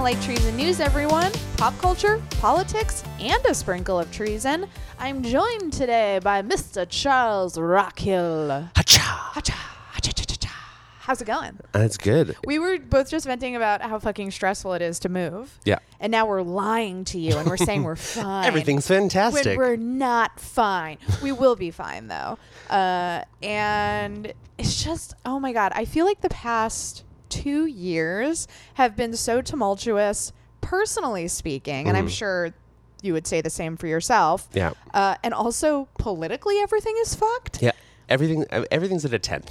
To 0.00 0.04
Light 0.04 0.22
Treason 0.22 0.56
News, 0.56 0.80
everyone. 0.80 1.30
Pop 1.58 1.76
culture, 1.78 2.22
politics, 2.40 3.04
and 3.20 3.44
a 3.44 3.52
sprinkle 3.52 4.00
of 4.00 4.10
treason. 4.10 4.66
I'm 4.98 5.22
joined 5.22 5.74
today 5.74 6.20
by 6.22 6.40
Mr. 6.40 6.86
Charles 6.88 7.58
Rockhill. 7.58 8.70
Hacha. 8.74 8.98
Hacha, 8.98 9.52
hacha, 9.52 10.12
cha, 10.14 10.24
cha, 10.24 10.36
cha. 10.36 10.80
How's 11.00 11.20
it 11.20 11.26
going? 11.26 11.58
That's 11.72 11.98
good. 11.98 12.34
We 12.46 12.58
were 12.58 12.78
both 12.78 13.10
just 13.10 13.26
venting 13.26 13.56
about 13.56 13.82
how 13.82 13.98
fucking 13.98 14.30
stressful 14.30 14.72
it 14.72 14.80
is 14.80 15.00
to 15.00 15.10
move. 15.10 15.58
Yeah. 15.66 15.80
And 16.00 16.10
now 16.10 16.24
we're 16.26 16.40
lying 16.40 17.04
to 17.04 17.18
you 17.20 17.36
and 17.36 17.46
we're 17.46 17.58
saying 17.58 17.82
we're 17.82 17.94
fine. 17.96 18.46
Everything's 18.46 18.88
when 18.88 19.00
fantastic. 19.10 19.58
we're 19.58 19.76
not 19.76 20.40
fine. 20.40 20.96
We 21.22 21.32
will 21.32 21.56
be 21.56 21.70
fine 21.70 22.08
though. 22.08 22.38
Uh, 22.70 23.24
and 23.42 24.32
it's 24.56 24.82
just, 24.82 25.12
oh 25.26 25.38
my 25.38 25.52
God. 25.52 25.72
I 25.74 25.84
feel 25.84 26.06
like 26.06 26.22
the 26.22 26.30
past 26.30 27.04
two 27.30 27.64
years 27.66 28.46
have 28.74 28.96
been 28.96 29.14
so 29.16 29.40
tumultuous, 29.40 30.32
personally 30.60 31.26
speaking, 31.28 31.88
and 31.88 31.96
I'm 31.96 32.06
Mhm. 32.08 32.10
sure 32.10 32.54
you 33.02 33.14
would 33.14 33.26
say 33.26 33.40
the 33.40 33.48
same 33.50 33.76
for 33.78 33.86
yourself. 33.86 34.48
yeah. 34.52 34.72
Uh, 34.92 35.14
and 35.22 35.32
also 35.32 35.88
politically, 35.98 36.58
everything 36.58 36.94
is 37.00 37.14
fucked. 37.14 37.62
Yeah. 37.62 37.72
Everything. 38.10 38.44
uh, 38.50 38.64
Everything's 38.70 39.04
at 39.06 39.14
a 39.14 39.18
ten. 39.18 39.42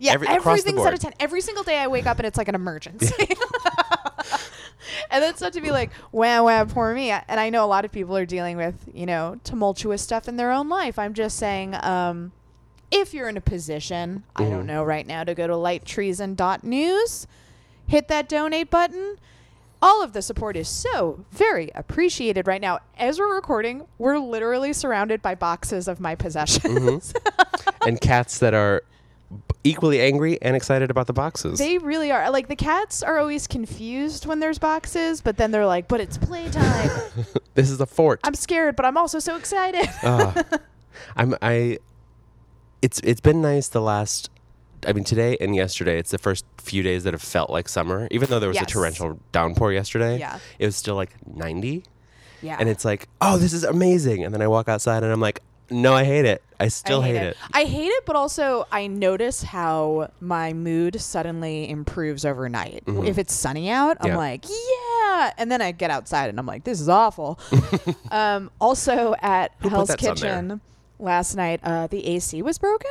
Yeah, 0.00 0.12
Every- 0.12 0.28
everything's 0.28 0.78
of 0.78 0.84
board. 0.84 1.00
10. 1.00 1.12
Every 1.20 1.40
single 1.40 1.62
day 1.64 1.78
I 1.78 1.86
wake 1.88 2.06
up 2.06 2.18
and 2.18 2.26
it's 2.26 2.38
like 2.38 2.48
an 2.48 2.54
emergency. 2.54 3.12
and 5.10 5.22
that's 5.22 5.40
not 5.40 5.52
to 5.54 5.60
be 5.60 5.70
like, 5.70 5.90
wow, 6.12 6.44
wow, 6.46 6.64
poor 6.64 6.94
me. 6.94 7.10
And 7.10 7.40
I 7.40 7.50
know 7.50 7.64
a 7.64 7.66
lot 7.66 7.84
of 7.84 7.92
people 7.92 8.16
are 8.16 8.26
dealing 8.26 8.56
with, 8.56 8.88
you 8.92 9.06
know, 9.06 9.40
tumultuous 9.44 10.02
stuff 10.02 10.28
in 10.28 10.36
their 10.36 10.50
own 10.52 10.68
life. 10.68 10.98
I'm 10.98 11.14
just 11.14 11.36
saying, 11.36 11.74
um, 11.82 12.32
if 12.90 13.12
you're 13.14 13.28
in 13.28 13.36
a 13.36 13.40
position, 13.40 14.24
I 14.36 14.44
don't 14.44 14.62
Mhm. 14.64 14.66
know 14.66 14.84
right 14.84 15.06
now, 15.06 15.24
to 15.24 15.34
go 15.34 15.46
to 15.46 15.52
lighttreason.news, 15.54 17.26
hit 17.86 18.08
that 18.08 18.28
donate 18.28 18.70
button. 18.70 19.16
All 19.80 20.02
of 20.02 20.12
the 20.12 20.22
support 20.22 20.56
is 20.56 20.68
so 20.68 21.24
very 21.30 21.70
appreciated 21.74 22.46
right 22.48 22.60
now. 22.60 22.80
As 22.98 23.18
we're 23.18 23.32
recording, 23.34 23.86
we're 23.96 24.18
literally 24.18 24.72
surrounded 24.72 25.22
by 25.22 25.34
boxes 25.36 25.86
of 25.86 26.00
my 26.00 26.14
possessions. 26.16 27.12
and 27.86 28.00
cats 28.00 28.38
that 28.38 28.54
are 28.54 28.82
equally 29.62 30.00
angry 30.00 30.38
and 30.42 30.56
excited 30.56 30.90
about 30.90 31.06
the 31.06 31.12
boxes. 31.12 31.58
They 31.60 31.78
really 31.78 32.10
are. 32.10 32.28
Like 32.30 32.48
the 32.48 32.56
cats 32.56 33.02
are 33.04 33.18
always 33.18 33.46
confused 33.46 34.26
when 34.26 34.40
there's 34.40 34.58
boxes, 34.58 35.20
but 35.20 35.36
then 35.36 35.50
they're 35.52 35.66
like, 35.66 35.86
"But 35.86 36.00
it's 36.00 36.16
playtime." 36.18 36.90
this 37.54 37.70
is 37.70 37.80
a 37.80 37.86
fort. 37.86 38.20
I'm 38.24 38.34
scared, 38.34 38.74
but 38.74 38.84
I'm 38.86 38.96
also 38.96 39.18
so 39.20 39.36
excited. 39.36 39.88
Ah. 40.02 40.42
I'm. 41.16 41.36
I. 41.40 41.78
It's. 42.82 43.00
It's 43.00 43.20
been 43.20 43.40
nice 43.42 43.68
the 43.68 43.80
last. 43.80 44.30
I 44.86 44.92
mean, 44.92 45.04
today 45.04 45.36
and 45.40 45.56
yesterday. 45.56 45.98
It's 45.98 46.10
the 46.12 46.18
first 46.18 46.44
few 46.58 46.82
days 46.82 47.02
that 47.04 47.12
have 47.12 47.22
felt 47.22 47.50
like 47.50 47.68
summer, 47.68 48.06
even 48.12 48.30
though 48.30 48.38
there 48.38 48.48
was 48.48 48.56
Yes. 48.56 48.64
a 48.64 48.66
torrential 48.66 49.18
downpour 49.32 49.72
yesterday. 49.72 50.18
Yeah. 50.18 50.38
It 50.60 50.66
was 50.66 50.76
still 50.76 50.94
like 50.94 51.10
90, 51.26 51.82
yeah. 52.42 52.56
and 52.60 52.68
it's 52.68 52.84
like, 52.84 53.08
oh, 53.20 53.38
this 53.38 53.52
is 53.52 53.64
amazing. 53.64 54.24
And 54.24 54.32
then 54.32 54.40
I 54.40 54.46
walk 54.46 54.68
outside, 54.68 55.02
and 55.02 55.12
I'm 55.12 55.20
like, 55.20 55.42
no, 55.70 55.94
I 55.94 56.04
hate 56.04 56.24
it. 56.26 56.42
I 56.60 56.68
still 56.68 57.02
I 57.02 57.06
hate, 57.08 57.16
it. 57.16 57.36
I 57.52 57.64
hate 57.64 57.88
it, 57.88 58.06
but 58.06 58.14
also 58.16 58.66
I 58.70 58.86
notice 58.86 59.42
how 59.42 60.10
my 60.20 60.52
mood 60.52 61.00
suddenly 61.00 61.68
improves 61.68 62.24
overnight. 62.24 62.84
Mhm. 62.86 63.06
If 63.06 63.18
it's 63.18 63.34
sunny 63.34 63.68
out, 63.70 63.96
I'm 64.00 64.08
Yeah. 64.10 64.16
like, 64.16 64.44
yeah. 64.48 65.32
And 65.36 65.50
then 65.52 65.60
I 65.60 65.72
get 65.72 65.90
outside 65.90 66.30
and 66.30 66.38
I'm 66.38 66.46
like, 66.46 66.64
this 66.64 66.80
is 66.80 66.88
awful. 66.88 67.38
um, 68.10 68.50
also 68.60 69.14
at 69.20 69.52
Who 69.60 69.68
Hell's 69.68 69.88
that 69.88 70.00
sun 70.00 70.06
there? 70.14 70.14
Kitchen 70.14 70.60
last 70.98 71.36
night, 71.36 71.60
uh, 71.62 71.86
the 71.86 72.06
AC 72.06 72.42
was 72.42 72.58
broken 72.58 72.90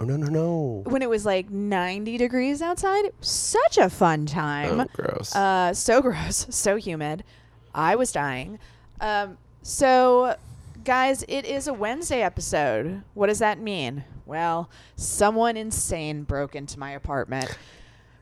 Oh 0.00 0.04
no, 0.04 0.16
no, 0.16 0.26
no. 0.26 0.82
when 0.90 1.00
it 1.02 1.08
was 1.08 1.24
like 1.24 1.48
90 1.50 2.16
degrees 2.18 2.60
outside. 2.60 3.04
Such 3.20 3.78
a 3.78 3.88
fun 3.88 4.26
time. 4.26 4.80
Oh, 4.80 4.86
gross. 4.92 5.34
Uh, 5.34 5.72
so 5.74 6.02
gross, 6.02 6.46
so 6.50 6.76
humid. 6.76 7.22
I 7.74 7.94
was 7.94 8.10
dying. 8.10 8.58
Um, 9.00 9.38
so, 9.62 10.36
guys, 10.84 11.24
it 11.28 11.44
is 11.44 11.68
a 11.68 11.72
Wednesday 11.72 12.22
episode. 12.22 13.02
What 13.14 13.28
does 13.28 13.38
that 13.38 13.60
mean? 13.60 14.02
Well, 14.26 14.68
someone 14.96 15.56
insane 15.56 16.24
broke 16.24 16.54
into 16.56 16.78
my 16.78 16.90
apartment. 16.92 17.56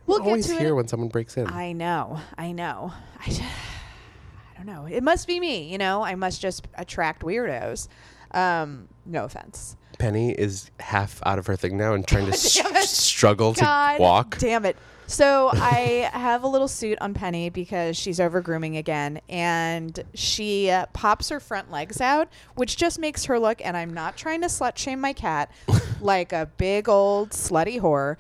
We'll 0.07 0.19
get 0.19 0.27
always 0.27 0.47
to 0.49 0.59
here 0.59 0.69
it. 0.71 0.75
when 0.75 0.89
someone 0.89 1.09
breaks 1.09 1.37
in. 1.37 1.47
I 1.47 1.73
know, 1.73 2.21
I 2.37 2.53
know. 2.53 2.93
I, 3.21 3.25
just, 3.27 3.43
I 4.53 4.57
don't 4.57 4.67
know. 4.67 4.87
It 4.87 5.03
must 5.03 5.27
be 5.27 5.41
me. 5.41 5.71
You 5.73 5.79
know, 5.79 6.03
I 6.03 6.15
must 6.15 6.43
just 6.43 6.69
attract 6.75 7.23
weirdos. 7.23 7.89
Um, 8.33 8.89
no 9.11 9.25
offense. 9.25 9.77
Penny 9.99 10.33
is 10.33 10.71
half 10.81 11.21
out 11.27 11.39
of 11.39 11.47
her 11.47 11.57
thing 11.57 11.77
now 11.77 11.93
and 11.95 12.07
trying 12.07 12.27
to 12.27 12.33
s- 12.33 12.91
struggle 12.91 13.53
God 13.53 13.97
to 13.97 14.03
walk. 14.03 14.39
Damn 14.39 14.65
it. 14.65 14.77
So 15.07 15.51
I 15.53 16.09
have 16.13 16.45
a 16.45 16.47
little 16.47 16.69
suit 16.69 16.97
on 17.01 17.15
Penny 17.15 17.51
because 17.51 17.97
she's 17.97 18.21
over 18.21 18.41
grooming 18.41 18.77
again, 18.77 19.21
and 19.29 19.99
she 20.15 20.71
uh, 20.71 20.87
pops 20.93 21.29
her 21.31 21.41
front 21.41 21.71
legs 21.73 22.01
out, 22.01 22.29
which 22.55 22.77
just 22.77 22.99
makes 23.01 23.25
her 23.25 23.39
look. 23.41 23.61
And 23.65 23.77
I'm 23.77 23.93
not 23.93 24.17
trying 24.17 24.41
to 24.43 24.47
slut 24.47 24.79
shame 24.79 25.01
my 25.01 25.13
cat, 25.13 25.51
like 26.01 26.33
a 26.33 26.49
big 26.57 26.89
old 26.89 27.31
slutty 27.31 27.81
whore. 27.81 28.17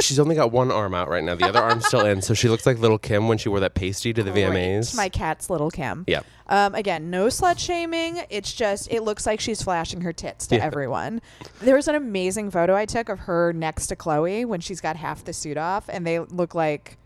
She's 0.00 0.18
only 0.18 0.34
got 0.34 0.50
one 0.50 0.72
arm 0.72 0.94
out 0.94 1.08
right 1.08 1.22
now. 1.22 1.34
The 1.36 1.46
other 1.46 1.60
arm's 1.60 1.86
still 1.86 2.04
in, 2.06 2.20
so 2.22 2.32
she 2.34 2.48
looks 2.48 2.64
like 2.66 2.78
Lil' 2.78 2.98
Kim 2.98 3.28
when 3.28 3.38
she 3.38 3.48
wore 3.48 3.60
that 3.60 3.74
pasty 3.74 4.12
to 4.14 4.22
the 4.22 4.30
Great. 4.32 4.46
VMAs. 4.46 4.96
My 4.96 5.08
cat's 5.08 5.50
Lil' 5.50 5.70
Kim. 5.70 6.04
yeah. 6.06 6.20
Um, 6.50 6.74
again, 6.74 7.10
no 7.10 7.28
slut 7.28 7.58
shaming. 7.58 8.20
It's 8.28 8.52
just 8.52 8.90
it 8.92 9.02
looks 9.02 9.24
like 9.24 9.40
she's 9.40 9.62
flashing 9.62 10.02
her 10.02 10.12
tits 10.12 10.46
to 10.48 10.56
Yeah. 10.56 10.64
everyone. 10.64 11.22
There 11.62 11.76
was 11.76 11.88
an 11.88 11.94
amazing 11.94 12.50
photo 12.50 12.74
I 12.76 12.84
took 12.86 13.08
of 13.08 13.20
her 13.20 13.52
next 13.54 13.86
to 13.86 13.96
Chloe 13.96 14.44
when 14.44 14.60
she's 14.60 14.80
got 14.80 14.96
half 14.96 15.24
the 15.24 15.32
suit 15.32 15.56
off, 15.56 15.88
and 15.88 16.06
they 16.06 16.18
look 16.18 16.54
like 16.54 16.98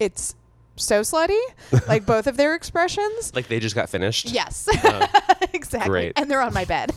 it's 0.00 0.34
so 0.76 1.02
slutty. 1.02 1.38
like 1.88 2.06
both 2.06 2.26
of 2.26 2.36
their 2.38 2.54
expressions. 2.54 3.34
Like 3.34 3.48
they 3.48 3.60
just 3.60 3.74
got 3.74 3.90
finished. 3.90 4.30
Yes, 4.30 4.66
Oh, 4.84 5.06
exactly. 5.52 5.88
great. 5.90 6.12
And 6.16 6.30
they're 6.30 6.40
on 6.40 6.54
my 6.54 6.64
bed. 6.64 6.92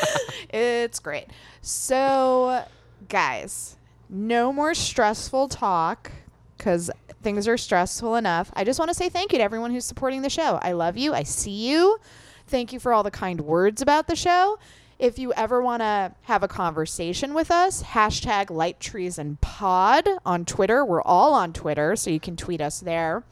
it's 0.50 1.00
great. 1.00 1.26
So, 1.60 2.64
guys, 3.08 3.76
no 4.08 4.52
more 4.52 4.74
stressful 4.74 5.48
talk 5.48 6.12
because 6.56 6.90
things 7.22 7.48
are 7.48 7.56
stressful 7.56 8.16
enough. 8.16 8.50
I 8.54 8.64
just 8.64 8.78
want 8.78 8.90
to 8.90 8.94
say 8.94 9.08
thank 9.08 9.32
you 9.32 9.38
to 9.38 9.44
everyone 9.44 9.70
who's 9.70 9.84
supporting 9.84 10.22
the 10.22 10.30
show. 10.30 10.58
I 10.62 10.72
love 10.72 10.96
you. 10.96 11.14
I 11.14 11.22
see 11.22 11.70
you. 11.70 11.98
Thank 12.46 12.72
you 12.72 12.80
for 12.80 12.92
all 12.92 13.02
the 13.02 13.10
kind 13.10 13.40
words 13.40 13.80
about 13.80 14.08
the 14.08 14.16
show. 14.16 14.58
If 14.98 15.18
you 15.18 15.32
ever 15.32 15.60
want 15.60 15.80
to 15.80 16.14
have 16.22 16.42
a 16.42 16.48
conversation 16.48 17.34
with 17.34 17.50
us, 17.50 17.82
hashtag 17.82 18.50
Light 18.50 18.78
Treason 18.78 19.38
Pod 19.40 20.08
on 20.24 20.44
Twitter. 20.44 20.84
We're 20.84 21.02
all 21.02 21.34
on 21.34 21.52
Twitter, 21.52 21.96
so 21.96 22.10
you 22.10 22.20
can 22.20 22.36
tweet 22.36 22.60
us 22.60 22.80
there. 22.80 23.24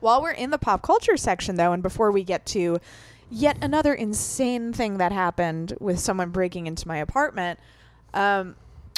While 0.00 0.20
we're 0.20 0.32
in 0.32 0.50
the 0.50 0.58
pop 0.58 0.82
culture 0.82 1.16
section, 1.16 1.56
though, 1.56 1.72
and 1.72 1.82
before 1.82 2.10
we 2.10 2.24
get 2.24 2.44
to 2.46 2.78
yet 3.30 3.56
another 3.62 3.94
insane 3.94 4.72
thing 4.72 4.98
that 4.98 5.12
happened 5.12 5.74
with 5.80 5.98
someone 5.98 6.30
breaking 6.30 6.66
into 6.66 6.86
my 6.86 6.98
apartment, 6.98 7.58
um, 8.12 8.54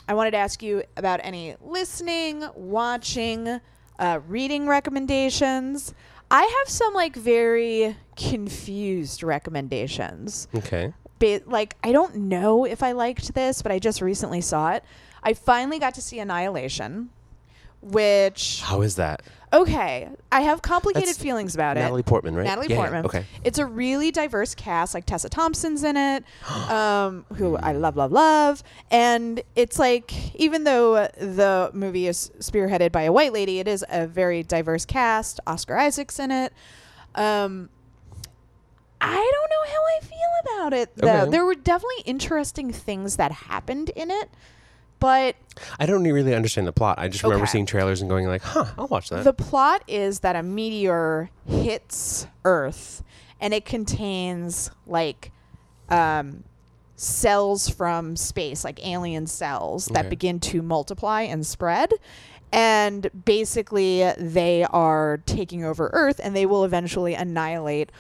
I 0.09 0.15
wanted 0.15 0.33
to 0.33 0.39
ask 0.39 0.63
you 0.63 0.83
about 0.97 1.21
any 1.23 1.55
listening, 1.61 2.45
watching, 2.55 3.61
uh, 3.99 4.21
reading 4.29 4.67
recommendations. 4.67 5.95
I 6.31 6.43
have 6.43 6.69
some 6.69 6.95
like 6.95 7.15
very 7.15 7.97
confused 8.17 9.23
recommendations. 9.23 10.49
Okay. 10.55 10.93
Ba- 11.19 11.43
like, 11.47 11.77
I 11.83 11.93
don't 11.93 12.17
know 12.17 12.65
if 12.65 12.83
I 12.83 12.93
liked 12.93 13.35
this, 13.35 13.63
but 13.63 13.73
I 13.73 13.79
just 13.79 14.03
recently 14.03 14.41
saw 14.41 14.73
it. 14.73 14.85
I 15.23 15.35
finally 15.35 15.79
got 15.79 15.95
to 15.95 16.03
see 16.03 16.19
Annihilation, 16.19 17.11
which 17.81 18.61
How 18.63 18.83
is 18.83 18.97
that? 18.97 19.23
Okay, 19.53 20.09
I 20.33 20.41
have 20.43 20.63
complicated 20.63 21.09
That's 21.09 21.19
feelings 21.19 21.55
about 21.55 21.77
it. 21.77 21.81
Natalie 21.81 22.01
it. 22.01 22.07
Portman, 22.07 22.35
right? 22.35 22.45
Natalie 22.45 22.69
yeah, 22.69 22.77
Portman. 22.77 23.05
Okay. 23.07 23.25
It's 23.45 23.59
a 23.59 23.67
really 23.67 24.11
diverse 24.11 24.55
cast. 24.55 24.95
Like 24.95 25.07
Tessa 25.07 25.29
Thompson's 25.29 25.85
in 25.85 25.97
it, 25.97 26.25
um, 26.71 27.25
who 27.37 27.57
I 27.57 27.73
love, 27.73 27.97
love, 27.97 28.13
love. 28.13 28.63
And 28.91 29.43
it's 29.55 29.79
like, 29.79 30.35
even 30.35 30.65
though 30.65 31.09
the 31.19 31.71
movie 31.73 32.07
is 32.07 32.31
spearheaded 32.39 32.93
by 32.93 33.03
a 33.03 33.13
white 33.13 33.33
lady, 33.33 33.59
it 33.59 33.69
is 33.69 33.85
a 33.89 34.07
very 34.07 34.43
diverse 34.43 34.85
cast. 34.85 35.41
Oscar 35.47 35.77
Isaac's 35.77 36.19
in 36.19 36.31
it. 36.31 36.53
Um, 37.15 37.71
I 39.01 39.15
don't 39.15 39.51
know 39.51 39.73
how 39.73 39.83
I 39.97 40.01
feel 40.01 40.19
about 40.45 40.73
it 40.73 40.97
though. 40.97 41.23
Okay. 41.23 41.31
There 41.31 41.45
were 41.45 41.55
definitely 41.55 42.03
interesting 42.07 42.73
things 42.73 43.17
that 43.17 43.31
happened 43.31 43.91
in 43.91 44.11
it, 44.11 44.31
but 45.01 45.37
I 45.79 45.87
don't 45.87 46.03
really 46.05 46.35
understand 46.35 46.67
the 46.67 46.73
plot. 46.73 46.99
I 46.99 47.09
just 47.09 47.23
remember 47.25 47.45
Okay. 47.45 47.53
seeing 47.53 47.67
trailers 47.67 48.01
and 48.01 48.11
going 48.11 48.27
like, 48.27 48.43
"Huh, 48.43 48.67
I'll 48.79 48.89
watch 48.89 49.09
that." 49.11 49.25
The 49.25 49.33
plot 49.33 49.83
is 49.87 50.21
that 50.21 50.37
a 50.37 50.43
meteor 50.43 51.31
hits 51.47 52.27
Earth 52.45 53.03
and 53.41 53.53
it 53.55 53.65
contains 53.65 54.71
like 54.87 55.33
um, 55.89 56.45
cells 56.97 57.69
from 57.69 58.17
space, 58.17 58.65
like 58.65 58.85
alien 58.87 59.27
cells 59.27 59.87
that 59.87 60.01
Okay. 60.01 60.09
begin 60.09 60.41
to 60.41 60.63
multiply 60.63 61.23
and 61.23 61.47
spread. 61.47 61.93
And 62.53 63.11
basically, 63.25 64.11
they 64.17 64.65
are 64.65 65.19
taking 65.27 65.65
over 65.65 65.91
Earth 65.93 66.21
and 66.23 66.35
they 66.35 66.47
will 66.47 66.65
eventually 66.65 67.15
annihilate 67.15 67.93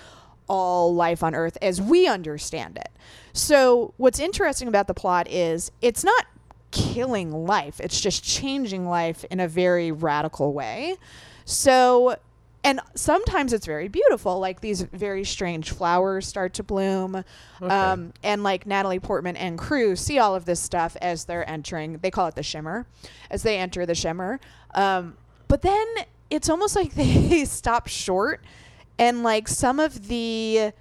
all 0.48 0.94
life 0.94 1.22
on 1.22 1.34
Earth 1.34 1.58
as 1.60 1.82
we 1.82 2.06
understand 2.06 2.76
it. 2.76 2.88
So, 3.32 3.92
what's 3.98 4.18
interesting 4.20 4.68
about 4.68 4.86
the 4.86 4.94
plot 4.94 5.28
is 5.28 5.70
it's 5.82 6.04
not 6.04 6.24
killing 6.70 7.32
life, 7.32 7.80
it's 7.80 8.00
just 8.00 8.24
changing 8.24 8.88
life 8.88 9.24
in 9.30 9.40
a 9.40 9.48
very 9.48 9.92
radical 9.92 10.52
way. 10.52 10.96
So, 11.44 12.16
and 12.64 12.80
sometimes 12.94 13.52
it's 13.52 13.66
very 13.66 13.88
beautiful. 13.88 14.40
Like 14.40 14.60
these 14.60 14.82
very 14.82 15.24
strange 15.24 15.70
flowers 15.70 16.26
start 16.26 16.54
to 16.54 16.62
bloom. 16.62 17.24
Um, 17.62 18.12
and 18.22 18.42
like 18.42 18.66
Natalie 18.66 18.98
Portman 18.98 19.36
and 19.36 19.56
crew 19.56 19.94
see 19.94 20.18
all 20.18 20.34
of 20.34 20.44
this 20.44 20.60
stuff 20.60 20.96
as 21.00 21.24
they're 21.24 21.48
entering. 21.48 21.98
They 21.98 22.10
call 22.10 22.26
it 22.26 22.34
the 22.34 22.42
shimmer, 22.42 22.86
as 23.30 23.42
they 23.42 23.58
enter 23.58 23.86
the 23.86 23.94
shimmer. 23.94 24.40
Um, 24.74 25.16
but 25.48 25.62
then 25.62 25.86
it's 26.30 26.48
almost 26.48 26.74
like 26.74 26.94
they 26.94 27.44
stop 27.44 27.86
short, 27.86 28.42
and 28.98 29.22
like 29.22 29.48
some 29.48 29.78
of 29.78 30.08
the 30.08 30.72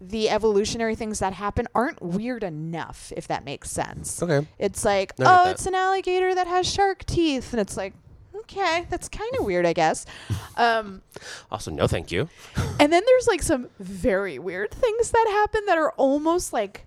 the 0.00 0.28
evolutionary 0.28 0.94
things 0.94 1.18
that 1.20 1.32
happen 1.32 1.66
aren't 1.74 2.02
weird 2.02 2.42
enough, 2.42 3.12
if 3.16 3.26
that 3.28 3.44
makes 3.44 3.70
sense. 3.70 4.22
Okay. 4.22 4.46
It's 4.58 4.84
like, 4.84 5.12
I 5.20 5.44
oh, 5.46 5.50
it's 5.50 5.66
an 5.66 5.74
alligator 5.74 6.34
that 6.34 6.46
has 6.46 6.70
shark 6.70 7.04
teeth, 7.06 7.52
and 7.52 7.60
it's 7.60 7.76
like, 7.76 7.94
okay, 8.34 8.86
that's 8.90 9.08
kind 9.08 9.34
of 9.38 9.44
weird, 9.44 9.66
I 9.66 9.72
guess. 9.72 10.06
Um, 10.58 11.02
Also, 11.50 11.70
no, 11.70 11.86
thank 11.86 12.10
you. 12.10 12.30
and 12.80 12.90
then 12.90 13.02
there's 13.04 13.26
like 13.26 13.42
some 13.42 13.68
very 13.78 14.38
weird 14.38 14.70
things 14.70 15.10
that 15.10 15.26
happen 15.30 15.66
that 15.66 15.76
are 15.76 15.90
almost 15.98 16.50
like 16.54 16.86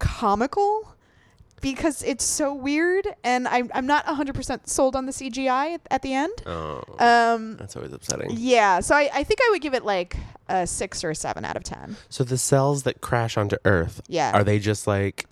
comical 0.00 0.93
because 1.64 2.02
it's 2.02 2.22
so 2.24 2.52
weird, 2.54 3.08
and 3.24 3.48
I'm 3.48 3.70
I'm 3.74 3.86
not 3.86 4.04
100% 4.04 4.68
sold 4.68 4.94
on 4.94 5.06
the 5.06 5.12
CGI 5.12 5.74
at, 5.74 5.80
at 5.90 6.02
the 6.02 6.12
end. 6.12 6.32
Oh, 6.46 6.82
Um, 6.98 7.56
that's 7.56 7.74
always 7.74 7.92
upsetting. 7.92 8.28
yeah, 8.32 8.80
so 8.80 8.94
I, 8.94 9.08
I 9.12 9.24
think 9.24 9.40
I 9.42 9.48
would 9.50 9.62
give 9.62 9.72
it 9.74 9.84
like 9.84 10.16
a 10.48 10.66
six 10.66 11.02
or 11.02 11.10
a 11.10 11.14
seven 11.14 11.44
out 11.44 11.56
of 11.56 11.64
ten. 11.64 11.96
So 12.10 12.22
the 12.22 12.36
cells 12.38 12.82
that 12.82 13.00
crash 13.00 13.36
onto 13.38 13.56
Earth, 13.64 14.02
Yeah. 14.08 14.30
are 14.32 14.44
they 14.44 14.58
just 14.58 14.86
like 14.86 15.26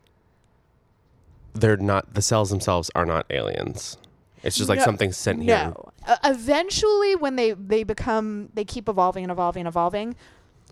they're 1.55 1.77
not 1.77 2.15
the 2.15 2.23
cells 2.23 2.49
themselves 2.51 2.91
are 2.95 3.05
not 3.07 3.27
aliens? 3.31 3.99
It's 4.43 4.57
just 4.57 4.69
like 4.69 4.79
No. 4.79 4.85
something 4.87 5.13
sent 5.13 5.43
here. 5.43 5.57
No. 5.75 5.91
Uh, 6.07 6.17
eventually, 6.25 7.15
when 7.15 7.37
they 7.37 7.53
they 7.53 7.85
become, 7.85 8.49
they 8.55 8.65
keep 8.65 8.89
evolving 8.89 9.23
and 9.25 9.31
evolving 9.31 9.61
and 9.61 9.69
evolving. 9.69 10.17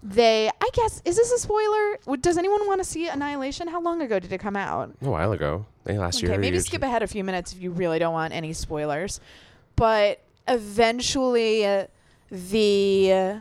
They, 0.02 0.48
I 0.48 0.68
guess, 0.72 1.02
is 1.04 1.16
this 1.16 1.30
a 1.30 1.38
spoiler? 1.38 1.98
Would- 2.06 2.22
Does 2.22 2.38
anyone 2.38 2.66
want 2.66 2.80
to 2.80 2.84
see 2.84 3.08
Annihilation? 3.08 3.68
How 3.68 3.80
long 3.82 4.00
ago 4.00 4.18
did 4.18 4.32
it 4.32 4.38
come 4.38 4.56
out? 4.56 4.90
A 5.02 5.08
while 5.10 5.32
ago, 5.32 5.66
I 5.84 5.88
think 5.88 6.00
last 6.00 6.18
Okay, 6.18 6.28
year. 6.28 6.38
maybe 6.38 6.56
you- 6.56 6.62
skip 6.62 6.82
ahead 6.82 7.02
a 7.02 7.06
few 7.06 7.22
minutes 7.22 7.52
if 7.52 7.60
you 7.60 7.70
really 7.70 7.98
don't 7.98 8.14
want 8.14 8.32
any 8.32 8.52
spoilers. 8.54 9.20
But 9.76 10.20
eventually, 10.48 11.66
uh, 11.66 11.86
the 12.30 13.12
uh, 13.12 13.38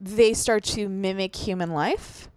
they 0.00 0.34
start 0.34 0.64
to 0.64 0.88
mimic 0.88 1.34
human 1.36 1.70
life. 1.72 2.28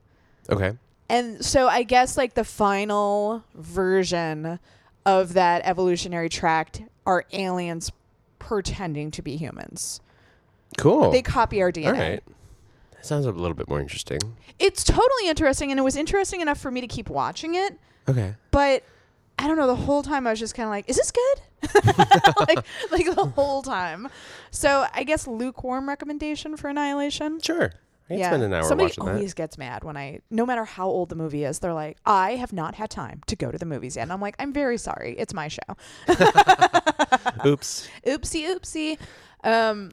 Okay. 0.49 0.73
And 1.09 1.43
so 1.43 1.67
I 1.67 1.83
guess 1.83 2.17
like 2.17 2.33
the 2.33 2.43
final 2.43 3.43
version 3.55 4.59
of 5.05 5.33
that 5.33 5.61
evolutionary 5.65 6.29
tract 6.29 6.81
are 7.05 7.25
aliens 7.33 7.91
pretending 8.39 9.11
to 9.11 9.21
be 9.21 9.35
humans. 9.37 9.99
Cool. 10.77 11.11
They 11.11 11.21
copy 11.21 11.61
our 11.61 11.71
DNA. 11.71 11.87
All 11.87 11.93
right. 11.93 12.23
That 13.05 13.09
sounds 13.09 13.27
a 13.27 13.31
little 13.31 13.53
bit 13.53 13.69
more 13.69 13.79
interesting. 13.79 14.17
It's 14.57 14.83
totally 14.83 15.27
interesting 15.29 15.69
and 15.69 15.79
it 15.79 15.83
was 15.83 15.95
interesting 15.95 16.41
enough 16.41 16.59
for 16.59 16.71
me 16.71 16.81
to 16.81 16.87
keep 16.87 17.07
watching 17.07 17.53
it, 17.53 17.77
Okay. 18.09 18.33
but 18.49 18.83
I 19.37 19.45
don't 19.45 19.57
know, 19.57 19.67
the 19.67 19.75
whole 19.75 20.01
time 20.01 20.25
I 20.25 20.31
was 20.31 20.39
just 20.39 20.55
kind 20.55 20.65
of 20.65 20.71
like, 20.71 20.89
is 20.89 20.95
this 20.95 21.11
good? 21.11 21.41
like 22.47 22.65
like 22.91 23.05
the 23.15 23.31
whole 23.35 23.61
time. 23.61 24.07
So 24.49 24.87
I 24.91 25.03
guess 25.03 25.27
lukewarm 25.27 25.87
recommendation 25.87 26.57
for 26.57 26.67
Annihilation. 26.67 27.39
Sure. 27.41 27.73
I 28.09 28.15
can 28.15 28.23
spend 28.23 28.43
an 28.43 28.53
hour 28.53 28.63
Somebody 28.63 28.85
watching 28.89 29.05
that. 29.05 29.11
always 29.13 29.33
gets 29.35 29.57
mad 29.59 29.83
when 29.83 29.97
I, 29.97 30.21
no 30.31 30.43
matter 30.47 30.65
how 30.65 30.87
old 30.87 31.09
the 31.09 31.15
movie 31.15 31.43
is, 31.43 31.59
they're 31.59 31.73
like, 31.73 31.97
I 32.07 32.31
have 32.37 32.53
not 32.53 32.73
had 32.73 32.89
time 32.89 33.21
to 33.27 33.35
go 33.35 33.51
to 33.51 33.57
the 33.59 33.65
movies 33.67 33.97
yet. 33.97 34.03
And 34.03 34.13
I'm 34.13 34.21
like, 34.21 34.35
I'm 34.39 34.51
very 34.51 34.77
sorry. 34.79 35.15
It's 35.19 35.33
my 35.33 35.47
show. 35.47 35.59
Oops. 37.45 37.87
Oopsie, 38.07 38.47
oopsie. 38.47 38.97
Um, 39.43 39.91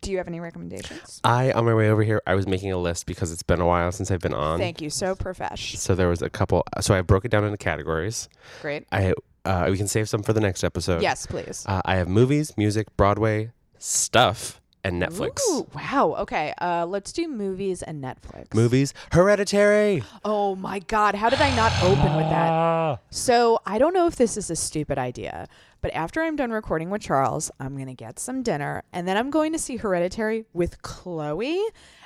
do 0.00 0.10
you 0.10 0.18
have 0.18 0.28
any 0.28 0.40
recommendations? 0.40 1.20
I 1.24 1.52
on 1.52 1.64
my 1.64 1.74
way 1.74 1.90
over 1.90 2.02
here, 2.02 2.22
I 2.26 2.34
was 2.34 2.46
making 2.46 2.72
a 2.72 2.78
list 2.78 3.06
because 3.06 3.32
it's 3.32 3.42
been 3.42 3.60
a 3.60 3.66
while 3.66 3.90
since 3.92 4.10
I've 4.10 4.20
been 4.20 4.34
on. 4.34 4.58
Thank 4.58 4.80
you. 4.80 4.90
So 4.90 5.14
profesh. 5.14 5.76
So 5.76 5.94
there 5.94 6.08
was 6.08 6.22
a 6.22 6.30
couple. 6.30 6.64
So 6.80 6.94
I 6.94 7.02
broke 7.02 7.24
it 7.24 7.30
down 7.30 7.44
into 7.44 7.56
categories. 7.56 8.28
Great. 8.62 8.84
I 8.92 9.14
uh, 9.44 9.66
we 9.70 9.76
can 9.76 9.88
save 9.88 10.08
some 10.08 10.22
for 10.22 10.32
the 10.32 10.40
next 10.40 10.62
episode. 10.62 11.02
Yes, 11.02 11.26
please. 11.26 11.64
Uh, 11.66 11.80
I 11.84 11.96
have 11.96 12.08
movies, 12.08 12.52
music, 12.56 12.94
Broadway, 12.96 13.52
stuff, 13.78 14.60
and 14.84 15.02
Netflix. 15.02 15.40
Ooh, 15.50 15.66
wow. 15.74 16.14
Okay. 16.20 16.54
Uh, 16.60 16.86
let's 16.86 17.12
do 17.12 17.28
movies 17.28 17.82
and 17.82 18.02
Netflix. 18.02 18.54
Movies, 18.54 18.94
Hereditary. 19.12 20.02
Oh 20.24 20.54
my 20.56 20.78
God. 20.80 21.14
How 21.14 21.28
did 21.28 21.40
I 21.40 21.54
not 21.56 21.72
open 21.82 22.16
with 22.16 22.28
that? 22.30 23.00
So 23.10 23.60
I 23.66 23.78
don't 23.78 23.92
know 23.92 24.06
if 24.06 24.16
this 24.16 24.36
is 24.36 24.50
a 24.50 24.56
stupid 24.56 24.98
idea, 24.98 25.46
but 25.80 25.92
after 25.94 26.22
I'm 26.22 26.36
done 26.36 26.50
recording 26.50 26.90
with 26.90 27.02
Charles, 27.02 27.50
I'm 27.60 27.74
going 27.74 27.86
to 27.88 27.94
get 27.94 28.18
some 28.18 28.42
dinner 28.42 28.82
and 28.92 29.06
then 29.06 29.16
I'm 29.16 29.30
going 29.30 29.52
to 29.52 29.58
see 29.58 29.76
Hereditary 29.76 30.44
with 30.52 30.82
Chloe. 30.82 31.60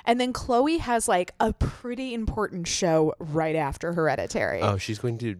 And 0.05 0.19
then 0.19 0.33
Chloe 0.33 0.77
has 0.79 1.07
like 1.07 1.31
a 1.39 1.53
pretty 1.53 2.13
important 2.13 2.67
show 2.67 3.13
right 3.19 3.55
after 3.55 3.93
Hereditary. 3.93 4.61
Oh, 4.61 4.77
she's 4.77 4.99
going 4.99 5.17
to 5.19 5.37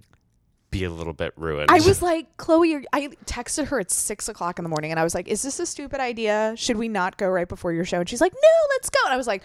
be 0.73 0.83
a 0.83 0.89
little 0.89 1.13
bit 1.13 1.33
ruined. 1.37 1.71
I 1.71 1.75
was 1.75 2.01
like, 2.01 2.35
Chloe, 2.37 2.85
I 2.91 3.07
texted 3.25 3.67
her 3.67 3.79
at 3.79 3.91
six 3.91 4.27
o'clock 4.27 4.59
in 4.59 4.63
the 4.63 4.69
morning 4.69 4.91
and 4.91 4.99
I 4.99 5.03
was 5.03 5.15
like, 5.15 5.27
is 5.27 5.41
this 5.41 5.59
a 5.59 5.65
stupid 5.65 6.01
idea? 6.01 6.53
Should 6.57 6.77
we 6.77 6.89
not 6.89 7.17
go 7.17 7.27
right 7.27 7.47
before 7.47 7.71
your 7.71 7.85
show? 7.85 7.99
And 7.99 8.09
she's 8.09 8.21
like, 8.21 8.33
no, 8.33 8.49
let's 8.71 8.89
go. 8.89 8.99
And 9.05 9.13
I 9.13 9.17
was 9.17 9.27
like, 9.27 9.43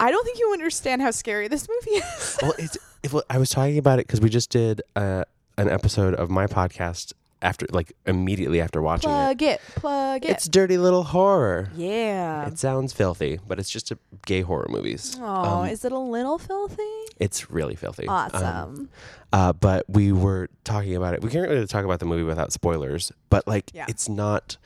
I 0.00 0.10
don't 0.10 0.24
think 0.24 0.38
you 0.38 0.52
understand 0.52 1.02
how 1.02 1.10
scary 1.10 1.48
this 1.48 1.68
movie 1.68 1.98
is. 1.98 2.38
well, 2.42 2.54
it's. 2.58 2.76
If, 3.02 3.14
I 3.30 3.38
was 3.38 3.50
talking 3.50 3.78
about 3.78 4.00
it 4.00 4.06
because 4.06 4.20
we 4.20 4.28
just 4.28 4.50
did 4.50 4.82
uh, 4.96 5.24
an 5.58 5.68
episode 5.68 6.14
of 6.14 6.28
my 6.28 6.46
podcast 6.46 7.12
after, 7.42 7.66
like, 7.70 7.92
immediately 8.06 8.60
after 8.60 8.80
watching 8.80 9.10
it. 9.10 9.12
plug 9.12 9.42
it, 9.42 9.60
plug 9.76 10.24
it. 10.24 10.30
It's 10.30 10.48
dirty 10.48 10.78
little 10.78 11.02
horror. 11.04 11.70
yeah. 11.76 12.46
It 12.46 12.58
sounds 12.58 12.92
filthy, 12.92 13.38
but 13.46 13.58
it's 13.58 13.68
just 13.70 13.90
a 13.90 13.98
gay 14.24 14.40
horror 14.40 14.66
movies. 14.70 15.16
Oh, 15.20 15.24
Um, 15.62 15.66
is 15.68 15.84
it 15.84 15.92
a 15.92 15.98
little 15.98 16.38
filthy? 16.38 16.82
It's 17.18 17.50
really 17.50 17.74
filthy. 17.76 18.08
Um, 18.08 18.14
Awesome. 18.32 18.88
uh, 19.32 19.52
but 19.52 19.84
we 19.88 20.12
were 20.12 20.48
talking 20.64 20.96
about 20.96 21.14
it. 21.14 21.22
We 21.22 21.30
can't 21.30 21.48
really 21.48 21.66
talk 21.66 21.84
about 21.84 22.00
the 22.00 22.06
movie 22.06 22.22
without 22.24 22.52
spoilers, 22.52 23.12
but 23.30 23.46
like 23.46 23.70
Yeah. 23.74 23.84
it's 23.88 24.08
not 24.08 24.56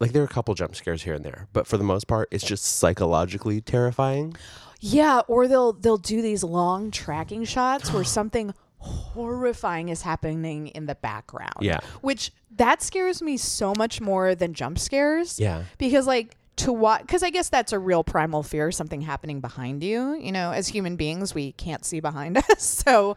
like 0.00 0.12
there 0.12 0.22
are 0.22 0.26
a 0.26 0.28
couple 0.28 0.54
jump 0.54 0.76
scares 0.76 1.02
here 1.02 1.14
and 1.14 1.24
there, 1.24 1.48
but 1.52 1.66
for 1.66 1.76
the 1.76 1.84
most 1.84 2.06
part, 2.06 2.28
it's 2.30 2.44
just 2.44 2.64
psychologically 2.64 3.60
terrifying. 3.60 4.36
yeah, 4.80 5.22
or 5.26 5.48
they'll 5.48 5.72
they'll 5.72 5.98
do 5.98 6.22
these 6.22 6.44
long 6.44 6.92
tracking 6.92 7.42
shots 7.44 7.92
where 7.92 8.04
something 8.04 8.54
horrifying 8.78 9.88
is 9.88 10.02
happening 10.02 10.68
in 10.68 10.86
the 10.86 10.94
background. 10.94 11.52
Yeah. 11.60 11.80
Which 12.00 12.32
that 12.56 12.82
scares 12.82 13.20
me 13.22 13.36
so 13.36 13.72
much 13.76 14.00
more 14.00 14.34
than 14.34 14.54
jump 14.54 14.78
scares. 14.78 15.38
Yeah. 15.38 15.64
because 15.78 16.06
like 16.06 16.34
to 16.56 16.72
watch 16.72 17.02
because 17.02 17.22
i 17.22 17.30
guess 17.30 17.48
that's 17.48 17.72
a 17.72 17.78
real 17.78 18.02
primal 18.02 18.42
fear 18.42 18.72
something 18.72 19.00
happening 19.00 19.40
behind 19.40 19.84
you 19.84 20.14
you 20.14 20.32
know 20.32 20.50
as 20.50 20.66
human 20.66 20.96
beings 20.96 21.32
we 21.32 21.52
can't 21.52 21.84
see 21.84 22.00
behind 22.00 22.36
us 22.50 22.60
so 22.84 23.16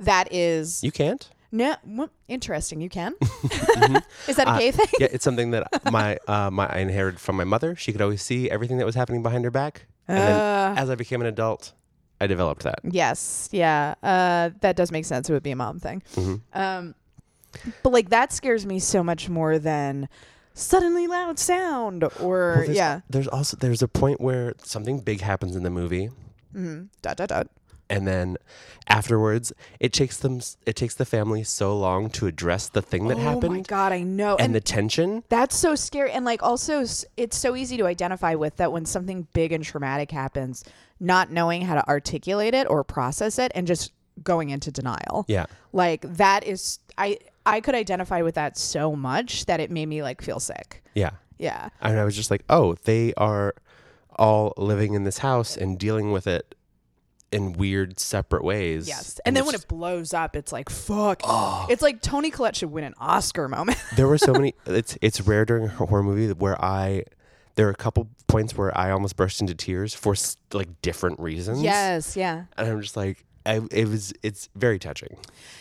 that 0.00 0.32
is 0.32 0.82
You 0.82 0.90
can't? 0.90 1.28
no 1.52 1.76
well, 1.84 2.08
interesting 2.28 2.80
you 2.80 2.88
can 2.88 3.14
is 4.26 4.36
that 4.36 4.46
a 4.48 4.52
Uh, 4.52 4.58
gay 4.58 4.70
thing 4.70 4.86
yeah, 4.98 5.08
it's 5.12 5.22
something 5.22 5.50
that 5.50 5.66
my 5.92 6.16
uh, 6.26 6.50
my 6.50 6.66
I 6.66 6.78
inherited 6.78 7.20
from 7.20 7.36
my 7.36 7.44
mother. 7.44 7.76
She 7.76 7.92
could 7.92 8.00
always 8.00 8.22
see 8.22 8.50
everything 8.50 8.78
that 8.78 8.86
was 8.86 8.94
happening 8.94 9.22
behind 9.22 9.44
her 9.44 9.50
back. 9.50 9.84
And 10.08 10.18
Uh. 10.18 10.22
then 10.74 10.78
as 10.78 10.88
I 10.88 10.94
became 10.94 11.20
an 11.20 11.26
adult, 11.26 11.72
I 12.20 12.26
developed 12.26 12.62
that. 12.64 12.80
yes. 12.84 13.48
Yeah. 13.52 13.94
Uh 14.02 14.50
that 14.60 14.76
does 14.76 14.90
make 14.90 15.04
sense. 15.04 15.28
It 15.30 15.32
would 15.32 15.42
be 15.42 15.50
a 15.52 15.56
mom 15.56 15.78
thing. 15.80 16.02
Mhm. 16.14 16.40
um 16.52 16.94
but 17.82 17.92
like 17.92 18.10
that 18.10 18.32
scares 18.32 18.66
me 18.66 18.78
so 18.78 19.02
much 19.02 19.28
more 19.28 19.58
than 19.58 20.08
suddenly 20.54 21.06
loud 21.06 21.38
sound 21.38 22.04
or 22.04 22.10
Well, 22.20 22.56
there's, 22.66 22.76
yeah. 22.76 23.00
There's 23.08 23.28
also 23.28 23.56
there's 23.56 23.82
a 23.82 23.88
point 23.88 24.20
where 24.20 24.54
something 24.62 25.00
big 25.00 25.20
happens 25.20 25.54
in 25.56 25.62
the 25.62 25.70
movie, 25.70 26.08
mm-hmm. 26.54 26.84
dot 27.02 27.16
dot 27.16 27.28
dot 27.28 27.46
and 27.90 28.06
then 28.06 28.36
afterwards, 28.88 29.52
it 29.80 29.92
takes 29.92 30.16
them 30.16 30.40
it 30.66 30.76
takes 30.76 30.94
the 30.94 31.04
family 31.04 31.44
so 31.44 31.76
long 31.76 32.10
to 32.10 32.26
address 32.26 32.68
the 32.68 32.82
thing 32.82 33.08
that 33.08 33.18
happened. 33.18 33.44
oh 33.44 33.56
my 33.56 33.60
god 33.60 33.92
i 33.92 34.02
know 34.02 34.36
and, 34.36 34.54
the 34.54 34.60
tension. 34.60 35.22
That's 35.28 35.56
so 35.56 35.74
scary. 35.74 36.10
And 36.10 36.24
like 36.24 36.42
also 36.42 36.84
it's 37.16 37.36
so 37.36 37.56
easy 37.56 37.76
to 37.76 37.86
identify 37.86 38.34
with 38.34 38.56
that 38.56 38.72
when 38.72 38.86
something 38.86 39.26
big 39.32 39.52
and 39.52 39.64
traumatic 39.64 40.10
happens, 40.10 40.64
not 41.00 41.30
knowing 41.30 41.62
how 41.62 41.74
to 41.74 41.88
articulate 41.88 42.54
it 42.54 42.68
or 42.68 42.84
process 42.84 43.38
it 43.38 43.52
and 43.54 43.66
just 43.66 43.92
going 44.22 44.50
into 44.50 44.70
denial. 44.70 45.24
Yeah. 45.28 45.46
Like 45.72 46.02
that 46.16 46.44
is 46.44 46.78
I 46.96 47.18
I 47.46 47.60
could 47.60 47.74
identify 47.74 48.22
with 48.22 48.34
that 48.34 48.58
so 48.58 48.94
much 48.94 49.46
that 49.46 49.60
it 49.60 49.70
made 49.70 49.86
me 49.86 50.02
like 50.02 50.22
feel 50.22 50.40
sick. 50.40 50.82
Yeah. 50.94 51.10
Yeah. 51.38 51.68
And 51.80 51.98
I 51.98 52.04
was 52.04 52.16
just 52.16 52.30
like, 52.30 52.44
oh, 52.50 52.74
they 52.84 53.14
are 53.14 53.54
all 54.16 54.52
living 54.56 54.94
in 54.94 55.04
this 55.04 55.18
house 55.18 55.56
and 55.56 55.78
dealing 55.78 56.10
with 56.10 56.26
it 56.26 56.54
in 57.30 57.52
weird 57.52 57.98
separate 57.98 58.44
ways. 58.44 58.88
Yes. 58.88 59.20
And 59.24 59.36
then 59.36 59.44
when 59.44 59.54
it 59.54 59.66
blows 59.68 60.14
up, 60.14 60.36
it's 60.36 60.52
like 60.52 60.70
fuck. 60.70 61.22
It's 61.70 61.82
like 61.82 62.00
Toni 62.00 62.30
Collette 62.30 62.56
should 62.56 62.70
win 62.70 62.84
an 62.84 62.94
Oscar 62.98 63.48
moment. 63.48 63.78
there 63.96 64.08
were 64.08 64.18
so 64.18 64.32
many 64.32 64.54
it's 64.66 64.96
it's 65.00 65.20
rare 65.20 65.44
during 65.44 65.64
a 65.64 65.68
horror 65.68 66.02
movie 66.02 66.32
where 66.32 66.62
I 66.62 67.04
there 67.56 67.66
are 67.66 67.70
a 67.70 67.74
couple 67.76 68.08
points 68.28 68.56
where 68.56 68.76
I 68.76 68.90
almost 68.92 69.16
burst 69.16 69.40
into 69.40 69.54
tears 69.54 69.92
for 69.92 70.14
like 70.52 70.68
different 70.80 71.18
reasons. 71.18 71.62
yes, 71.62 72.16
yeah. 72.16 72.44
And 72.56 72.68
I'm 72.68 72.80
just 72.80 72.96
like 72.96 73.24
I, 73.48 73.60
it 73.70 73.88
was 73.88 74.12
it's 74.22 74.48
very 74.54 74.78
touching. 74.78 75.16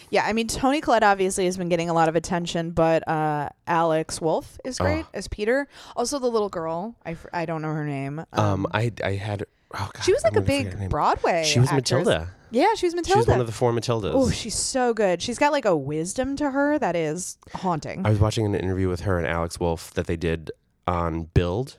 Yeah, 0.10 0.26
I 0.26 0.34
mean 0.34 0.48
Toni 0.48 0.82
Collette 0.82 1.04
obviously 1.04 1.46
has 1.46 1.58
been 1.58 1.70
getting 1.70 1.90
a 1.90 1.94
lot 1.94 2.10
of 2.10 2.16
attention, 2.16 2.72
but 2.72 3.08
uh, 3.08 3.50
Alex 3.68 4.22
Wolff 4.22 4.58
is 4.66 4.78
great 4.78 5.06
Oh. 5.06 5.10
as 5.14 5.28
Peter. 5.28 5.68
Also, 5.96 6.20
the 6.20 6.30
little 6.30 6.50
girl, 6.50 6.96
I, 7.06 7.16
I 7.34 7.46
don't 7.46 7.62
know 7.62 7.74
her 7.74 7.86
name. 7.86 8.24
Um, 8.34 8.68
I 8.74 8.92
I 9.04 9.12
had 9.14 9.46
oh 9.74 9.90
God, 9.94 10.04
she 10.04 10.14
was 10.14 10.24
I'm 10.26 10.34
like 10.34 10.44
a 10.44 10.46
forget 10.46 10.74
her 10.74 10.80
big. 10.80 10.90
Broadway. 10.90 11.44
She 11.46 11.60
was 11.60 11.70
actress. 11.70 11.92
Matilda. 12.06 12.30
Yeah, 12.52 12.74
she 12.76 12.86
was 12.86 12.94
She 12.94 12.98
Matilda. 12.98 13.18
was 13.20 13.28
one 13.28 13.40
of 13.42 13.48
the 13.48 13.52
four 13.54 13.74
Matildas. 13.74 14.12
oh, 14.14 14.30
she's 14.30 14.56
so 14.56 14.94
good. 14.94 15.22
She's 15.22 15.38
got 15.38 15.52
like 15.52 15.66
a 15.66 15.76
wisdom 15.76 16.36
to 16.38 16.52
her 16.52 16.80
that 16.80 16.96
is 16.96 17.38
haunting. 17.54 18.06
I 18.06 18.10
was 18.10 18.20
watching 18.20 18.46
an 18.46 18.56
interview 18.56 18.88
with 18.88 19.02
her 19.02 19.18
and 19.18 19.28
Alex 19.28 19.60
Wolff 19.60 19.94
that 19.96 20.08
they 20.08 20.16
did 20.16 20.52
on 20.88 21.24
Build. 21.34 21.78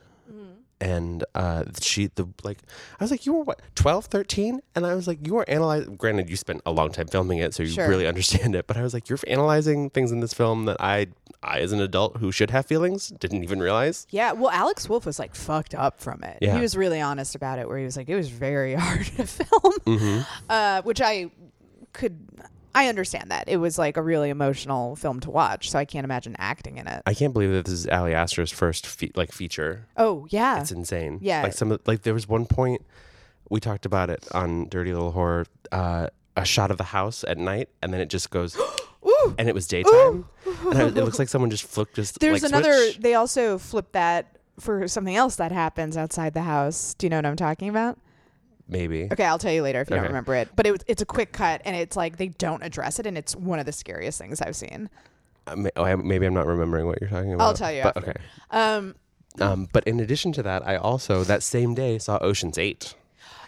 And 0.80 1.24
uh, 1.34 1.64
she, 1.80 2.06
the 2.14 2.28
like, 2.44 2.58
I 3.00 3.04
was 3.04 3.10
like, 3.10 3.26
you 3.26 3.32
were 3.32 3.42
what, 3.42 3.60
12, 3.74 4.04
13? 4.06 4.60
And 4.76 4.86
I 4.86 4.94
was 4.94 5.08
like, 5.08 5.26
you 5.26 5.34
were 5.34 5.48
analyzing. 5.50 5.96
Granted, 5.96 6.30
you 6.30 6.36
spent 6.36 6.60
a 6.64 6.70
long 6.70 6.92
time 6.92 7.08
filming 7.08 7.38
it, 7.38 7.52
so 7.52 7.64
you 7.64 7.70
Sure. 7.70 7.88
really 7.88 8.06
understand 8.06 8.54
it. 8.54 8.66
But 8.68 8.76
I 8.76 8.82
was 8.82 8.94
like, 8.94 9.08
you're 9.08 9.18
analyzing 9.26 9.90
things 9.90 10.12
in 10.12 10.20
this 10.20 10.32
film 10.32 10.66
that 10.66 10.76
I, 10.80 11.08
I 11.42 11.58
as 11.60 11.72
an 11.72 11.80
adult 11.80 12.18
who 12.18 12.30
should 12.30 12.50
have 12.50 12.66
feelings, 12.66 13.08
didn't 13.08 13.42
even 13.42 13.58
realize. 13.60 14.06
Yeah, 14.10 14.32
well, 14.32 14.50
Alex 14.50 14.88
Wolff 14.88 15.04
was 15.04 15.18
like 15.18 15.34
fucked 15.34 15.74
up 15.74 16.00
from 16.00 16.22
it. 16.22 16.38
Yeah. 16.40 16.54
He 16.54 16.60
was 16.60 16.76
really 16.76 17.00
honest 17.00 17.34
about 17.34 17.58
it, 17.58 17.66
where 17.66 17.78
he 17.78 17.84
was 17.84 17.96
like, 17.96 18.08
it 18.08 18.14
was 18.16 18.28
very 18.28 18.74
hard 18.78 19.04
to 19.04 19.26
film, 19.26 19.72
Mm-hmm. 19.84 20.20
uh, 20.48 20.82
which 20.82 21.00
I 21.00 21.30
could, 21.92 22.18
I 22.78 22.88
understand 22.88 23.30
that. 23.32 23.48
It 23.48 23.56
was 23.56 23.76
like 23.78 23.96
a 23.96 24.02
really 24.02 24.30
emotional 24.30 24.94
film 24.94 25.18
to 25.20 25.30
watch, 25.30 25.70
so 25.70 25.78
I 25.78 25.84
can't 25.84 26.04
imagine 26.04 26.36
acting 26.38 26.78
in 26.78 26.86
it. 26.86 27.02
I 27.06 27.14
can't 27.14 27.32
believe 27.32 27.50
that 27.50 27.64
this 27.64 27.74
is 27.74 27.86
Ari 27.88 28.14
Aster's 28.14 28.52
first 28.52 28.86
fe- 28.86 29.10
like 29.16 29.32
feature. 29.32 29.86
Oh, 29.96 30.26
yeah. 30.30 30.60
It's 30.60 30.70
insane. 30.70 31.18
Yeah. 31.20 31.42
Like 31.42 31.54
some 31.54 31.72
of 31.72 31.80
like 31.86 32.02
there 32.02 32.14
was 32.14 32.28
one 32.28 32.46
point 32.46 32.82
we 33.50 33.58
talked 33.60 33.84
about 33.86 34.10
it 34.10 34.26
on 34.32 34.68
Dirty 34.68 34.92
Little 34.92 35.10
Horror, 35.10 35.46
uh, 35.72 36.08
a 36.36 36.44
shot 36.44 36.70
of 36.70 36.76
the 36.78 36.84
house 36.84 37.24
at 37.26 37.36
night, 37.36 37.68
and 37.82 37.92
then 37.92 38.00
it 38.00 38.10
just 38.10 38.30
goes, 38.30 38.56
and 39.38 39.48
it 39.48 39.54
was 39.54 39.66
daytime, 39.66 40.26
and 40.70 40.78
I- 40.78 40.86
it 40.86 40.94
looks 40.94 41.18
like 41.22 41.28
someone 41.28 41.50
just 41.50 41.64
flipped 41.64 41.96
just. 41.96 42.20
There's 42.20 42.42
like, 42.44 42.52
another, 42.52 42.74
switch. 42.76 42.98
they 43.00 43.14
also 43.14 43.58
flip 43.58 43.90
that 43.92 44.36
for 44.60 44.86
something 44.86 45.16
else 45.16 45.36
that 45.36 45.50
happens 45.50 45.96
outside 45.96 46.34
the 46.34 46.42
house. 46.42 46.94
Do 46.94 47.06
you 47.06 47.10
know 47.10 47.16
what 47.16 47.26
I'm 47.26 47.36
talking 47.36 47.68
about? 47.68 47.98
Maybe. 48.68 49.08
Okay, 49.12 49.24
I'll 49.24 49.38
tell 49.38 49.52
you 49.52 49.62
later 49.62 49.80
if 49.80 49.90
you 49.90 49.96
don't 49.96 50.06
remember 50.06 50.34
it. 50.34 50.48
But 50.54 50.66
it, 50.66 50.72
was- 50.72 50.84
it's 50.86 51.02
a 51.02 51.06
quick 51.06 51.32
cut, 51.32 51.62
and 51.64 51.74
it's 51.74 51.96
like 51.96 52.16
they 52.16 52.28
don't 52.28 52.62
address 52.62 52.98
it, 52.98 53.06
and 53.06 53.16
it's 53.18 53.34
one 53.34 53.58
of 53.58 53.66
the 53.66 53.72
scariest 53.72 54.18
things 54.18 54.40
I've 54.40 54.56
seen. 54.56 54.88
Uh, 55.46 55.56
may- 55.56 55.70
oh, 55.76 55.84
I- 55.84 55.96
maybe 55.96 56.26
I'm 56.26 56.34
not 56.34 56.46
remembering 56.46 56.86
what 56.86 57.00
you're 57.00 57.10
talking 57.10 57.32
about. 57.34 57.44
I'll 57.44 57.54
tell 57.54 57.72
you 57.72 57.82
But 57.82 57.96
okay. 57.96 58.14
Um, 58.50 58.94
Um, 59.40 59.68
but 59.72 59.84
in 59.84 60.00
addition 60.00 60.32
to 60.32 60.42
that, 60.42 60.66
I 60.66 60.76
also 60.76 61.24
that 61.24 61.42
same 61.42 61.74
day 61.74 61.98
saw 61.98 62.18
Ocean's 62.20 62.58
Eight. 62.58 62.94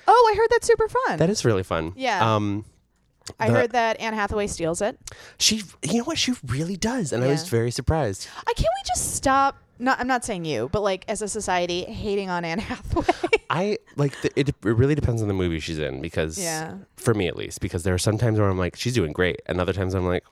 oh, 0.06 0.32
I 0.32 0.36
heard 0.36 0.48
that's 0.50 0.66
super 0.66 0.88
fun. 0.88 1.18
That 1.18 1.30
is 1.30 1.44
really 1.44 1.62
fun. 1.62 1.92
Yeah. 1.96 2.34
Um, 2.34 2.64
I 3.38 3.48
the- 3.48 3.54
heard 3.54 3.70
that 3.72 4.00
Anne 4.00 4.14
Hathaway 4.14 4.46
steals 4.48 4.80
it. 4.82 4.98
she, 5.38 5.62
you 5.82 5.98
know 5.98 6.04
what, 6.04 6.18
she 6.18 6.34
really 6.46 6.76
does, 6.76 7.12
and 7.12 7.22
I 7.22 7.28
was 7.28 7.48
very 7.48 7.70
surprised. 7.70 8.26
I 8.46 8.52
can't 8.54 8.68
we 8.68 8.88
just 8.88 9.14
stop? 9.14 9.56
Not, 9.80 9.98
I'm 10.00 10.06
not 10.06 10.24
saying 10.24 10.44
you, 10.44 10.68
but 10.70 10.82
like 10.82 11.04
as 11.08 11.22
a 11.22 11.28
society, 11.28 11.82
hating 11.84 12.30
on 12.30 12.44
Anne 12.44 12.58
Hathaway. 12.70 13.06
I 13.48 13.78
like 13.96 14.20
the, 14.22 14.30
it. 14.38 14.48
It 14.50 14.54
really 14.62 14.94
depends 14.94 15.22
on 15.22 15.28
the 15.28 15.34
movie 15.34 15.58
she's 15.60 15.78
in 15.78 16.00
because, 16.00 16.38
Yeah. 16.38 16.74
for 16.96 17.14
me 17.14 17.26
at 17.26 17.36
least, 17.36 17.60
because 17.60 17.82
there 17.82 17.94
are 17.94 17.98
some 17.98 18.18
times 18.18 18.38
where 18.38 18.48
I'm 18.48 18.58
like, 18.58 18.76
she's 18.76 18.94
doing 18.94 19.12
great, 19.12 19.40
and 19.46 19.60
other 19.60 19.72
times 19.72 19.94
I'm 19.94 20.06
like, 20.06 20.24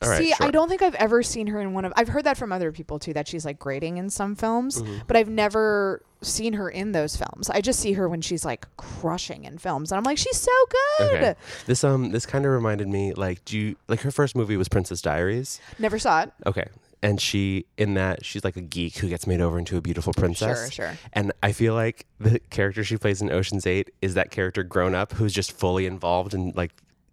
all 0.00 0.08
right, 0.08 0.18
See, 0.18 0.32
sure. 0.32 0.46
I 0.46 0.50
don't 0.52 0.68
think 0.68 0.80
I've 0.80 0.94
ever 0.94 1.24
seen 1.24 1.48
her 1.48 1.60
in 1.60 1.72
one 1.72 1.84
of. 1.84 1.92
I've 1.96 2.06
heard 2.08 2.22
that 2.24 2.36
from 2.36 2.52
other 2.52 2.70
people 2.70 3.00
too, 3.00 3.12
that 3.14 3.26
she's 3.26 3.44
like 3.44 3.58
grating 3.58 3.96
in 3.96 4.10
some 4.10 4.36
films, 4.36 4.80
Mm-hmm. 4.80 4.98
but 5.08 5.16
I've 5.16 5.28
never 5.28 6.02
seen 6.20 6.52
her 6.52 6.68
in 6.70 6.92
those 6.92 7.16
films. 7.16 7.50
I 7.50 7.60
just 7.60 7.80
see 7.80 7.94
her 7.94 8.08
when 8.08 8.20
she's 8.20 8.44
like 8.44 8.64
crushing 8.76 9.44
in 9.44 9.58
films, 9.58 9.90
and 9.90 9.96
I'm 9.98 10.04
like, 10.04 10.18
she's 10.18 10.36
so 10.36 10.52
good. 10.98 11.06
Okay. 11.16 11.34
This 11.66 11.82
um 11.82 12.12
this 12.12 12.26
kind 12.26 12.44
of 12.46 12.52
reminded 12.52 12.86
me 12.86 13.12
like 13.14 13.44
do 13.44 13.58
you 13.58 13.76
like 13.88 14.00
her 14.02 14.12
first 14.12 14.36
movie 14.36 14.56
was 14.56 14.68
Princess 14.68 15.02
Diaries. 15.02 15.60
Never 15.80 15.98
saw 15.98 16.22
it. 16.22 16.32
Okay. 16.46 16.66
And 17.02 17.20
she 17.20 17.66
in 17.76 17.94
that 17.94 18.24
she's 18.24 18.44
like 18.44 18.56
a 18.56 18.60
geek 18.60 18.98
who 18.98 19.08
gets 19.08 19.26
made 19.26 19.40
over 19.40 19.58
into 19.58 19.76
a 19.76 19.80
beautiful 19.80 20.12
princess. 20.12 20.72
Sure, 20.72 20.86
sure. 20.88 20.98
And 21.12 21.32
I 21.42 21.50
feel 21.52 21.74
like 21.74 22.06
the 22.20 22.38
character 22.50 22.84
she 22.84 22.96
plays 22.96 23.20
in 23.20 23.30
Ocean's 23.30 23.66
8 23.66 23.90
is 24.00 24.14
that 24.14 24.30
character 24.30 24.62
grown 24.62 24.94
up 24.94 25.12
who's 25.12 25.32
just 25.32 25.50
fully 25.50 25.86
involved 25.86 26.32
and 26.32 26.54
like 26.54 26.70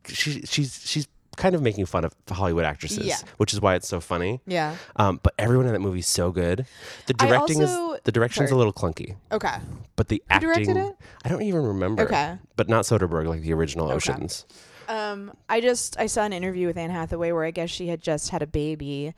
she 0.07 0.41
she's 0.41 0.81
she's 0.85 1.07
kind 1.37 1.55
of 1.55 1.61
making 1.61 1.85
fun 1.85 2.03
of 2.05 2.13
Hollywood 2.29 2.65
actresses, 2.65 3.05
Yeah. 3.05 3.15
which 3.37 3.53
is 3.53 3.61
why 3.61 3.75
it's 3.75 3.87
so 3.87 3.99
funny. 4.01 4.41
Yeah. 4.45 4.75
Um, 4.97 5.19
but 5.23 5.33
everyone 5.39 5.65
in 5.67 5.73
that 5.73 5.79
movie 5.79 5.99
is 5.99 6.07
so 6.07 6.31
good. 6.31 6.65
The 7.07 7.13
directing 7.13 7.61
also- 7.61 7.93
is 7.93 8.01
the 8.03 8.11
direction's 8.11 8.49
sorry. 8.49 8.55
a 8.55 8.57
little 8.57 8.73
clunky, 8.73 9.15
Okay. 9.31 9.55
but 9.95 10.09
the 10.09 10.21
Who 10.27 10.33
acting 10.35 10.49
directed 10.49 10.77
it? 10.77 10.95
I 11.23 11.29
don't 11.29 11.41
even 11.43 11.63
remember. 11.63 12.03
Okay. 12.03 12.37
But 12.57 12.67
not 12.69 12.83
Soderbergh 12.83 13.27
like 13.27 13.41
the 13.41 13.53
original 13.53 13.85
Okay. 13.87 13.95
Oceans. 13.95 14.45
Um, 14.89 15.31
I 15.47 15.61
just 15.61 15.97
I 15.99 16.07
saw 16.07 16.23
an 16.25 16.33
interview 16.33 16.67
with 16.67 16.75
Anne 16.77 16.89
Hathaway 16.89 17.31
where 17.31 17.45
I 17.45 17.51
guess 17.51 17.69
she 17.69 17.87
had 17.87 18.01
just 18.01 18.29
had 18.29 18.41
a 18.41 18.47
baby 18.47 19.13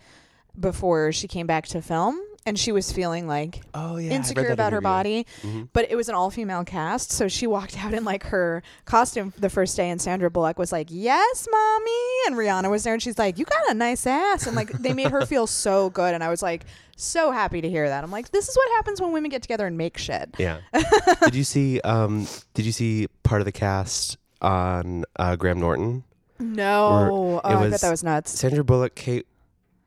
before 0.59 1.11
she 1.11 1.27
came 1.27 1.47
back 1.47 1.67
to 1.67 1.81
film, 1.81 2.19
and 2.45 2.57
she 2.57 2.71
was 2.71 2.91
feeling 2.91 3.27
like 3.27 3.61
Oh 3.73 3.97
yeah. 3.97 4.11
insecure 4.11 4.49
about 4.49 4.73
her 4.73 4.81
body. 4.81 5.25
Mm-hmm. 5.41 5.63
But 5.73 5.91
it 5.91 5.95
was 5.95 6.09
an 6.09 6.15
all 6.15 6.31
female 6.31 6.63
cast, 6.63 7.11
so 7.11 7.27
she 7.27 7.47
walked 7.47 7.77
out 7.77 7.93
in 7.93 8.03
like 8.03 8.23
her 8.25 8.63
costume 8.85 9.33
the 9.37 9.49
first 9.49 9.75
day, 9.77 9.89
and 9.89 10.01
Sandra 10.01 10.29
Bullock 10.29 10.57
was 10.57 10.71
like, 10.71 10.87
"Yes, 10.89 11.47
mommy," 11.51 11.91
and 12.27 12.35
Rihanna 12.35 12.69
was 12.69 12.83
there, 12.83 12.93
and 12.93 13.01
she's 13.01 13.19
like, 13.19 13.37
"You 13.37 13.45
got 13.45 13.69
a 13.69 13.73
nice 13.73 14.05
ass," 14.07 14.47
and 14.47 14.55
like 14.55 14.71
they 14.71 14.93
made 14.93 15.11
her 15.11 15.25
feel 15.25 15.47
so 15.65 15.89
good, 15.89 16.13
and 16.13 16.23
I 16.23 16.29
was 16.29 16.41
like 16.41 16.65
so 16.95 17.31
happy 17.31 17.61
to 17.61 17.69
hear 17.69 17.87
that. 17.89 18.03
I'm 18.03 18.11
like, 18.11 18.29
this 18.29 18.47
is 18.47 18.55
what 18.55 18.69
happens 18.75 19.01
when 19.01 19.11
women 19.11 19.31
get 19.31 19.41
together 19.41 19.65
and 19.65 19.77
make 19.77 19.97
shit. 19.97 20.35
Yeah. 20.37 20.59
did 21.23 21.35
you 21.35 21.43
see 21.43 21.81
um 21.81 22.27
did 22.53 22.65
you 22.65 22.71
see 22.71 23.07
part 23.23 23.41
of 23.41 23.45
the 23.45 23.51
cast 23.51 24.17
on 24.41 25.03
uh, 25.17 25.35
Graham 25.35 25.59
Norton? 25.59 26.03
No, 26.39 27.41
oh, 27.43 27.49
it 27.49 27.55
I 27.55 27.69
bet 27.69 27.81
that 27.81 27.91
was 27.91 28.03
nuts. 28.03 28.31
Sandra 28.39 28.63
Bullock, 28.63 28.95
Cate 28.95 29.27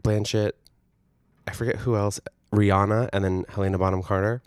Blanchett, 0.04 0.52
I 1.48 1.52
forget 1.52 1.76
who 1.76 1.96
else, 1.96 2.20
Rihanna, 2.52 3.08
and 3.12 3.24
then 3.24 3.44
Helena 3.48 3.78
Bonham 3.78 4.02
Carter. 4.02 4.42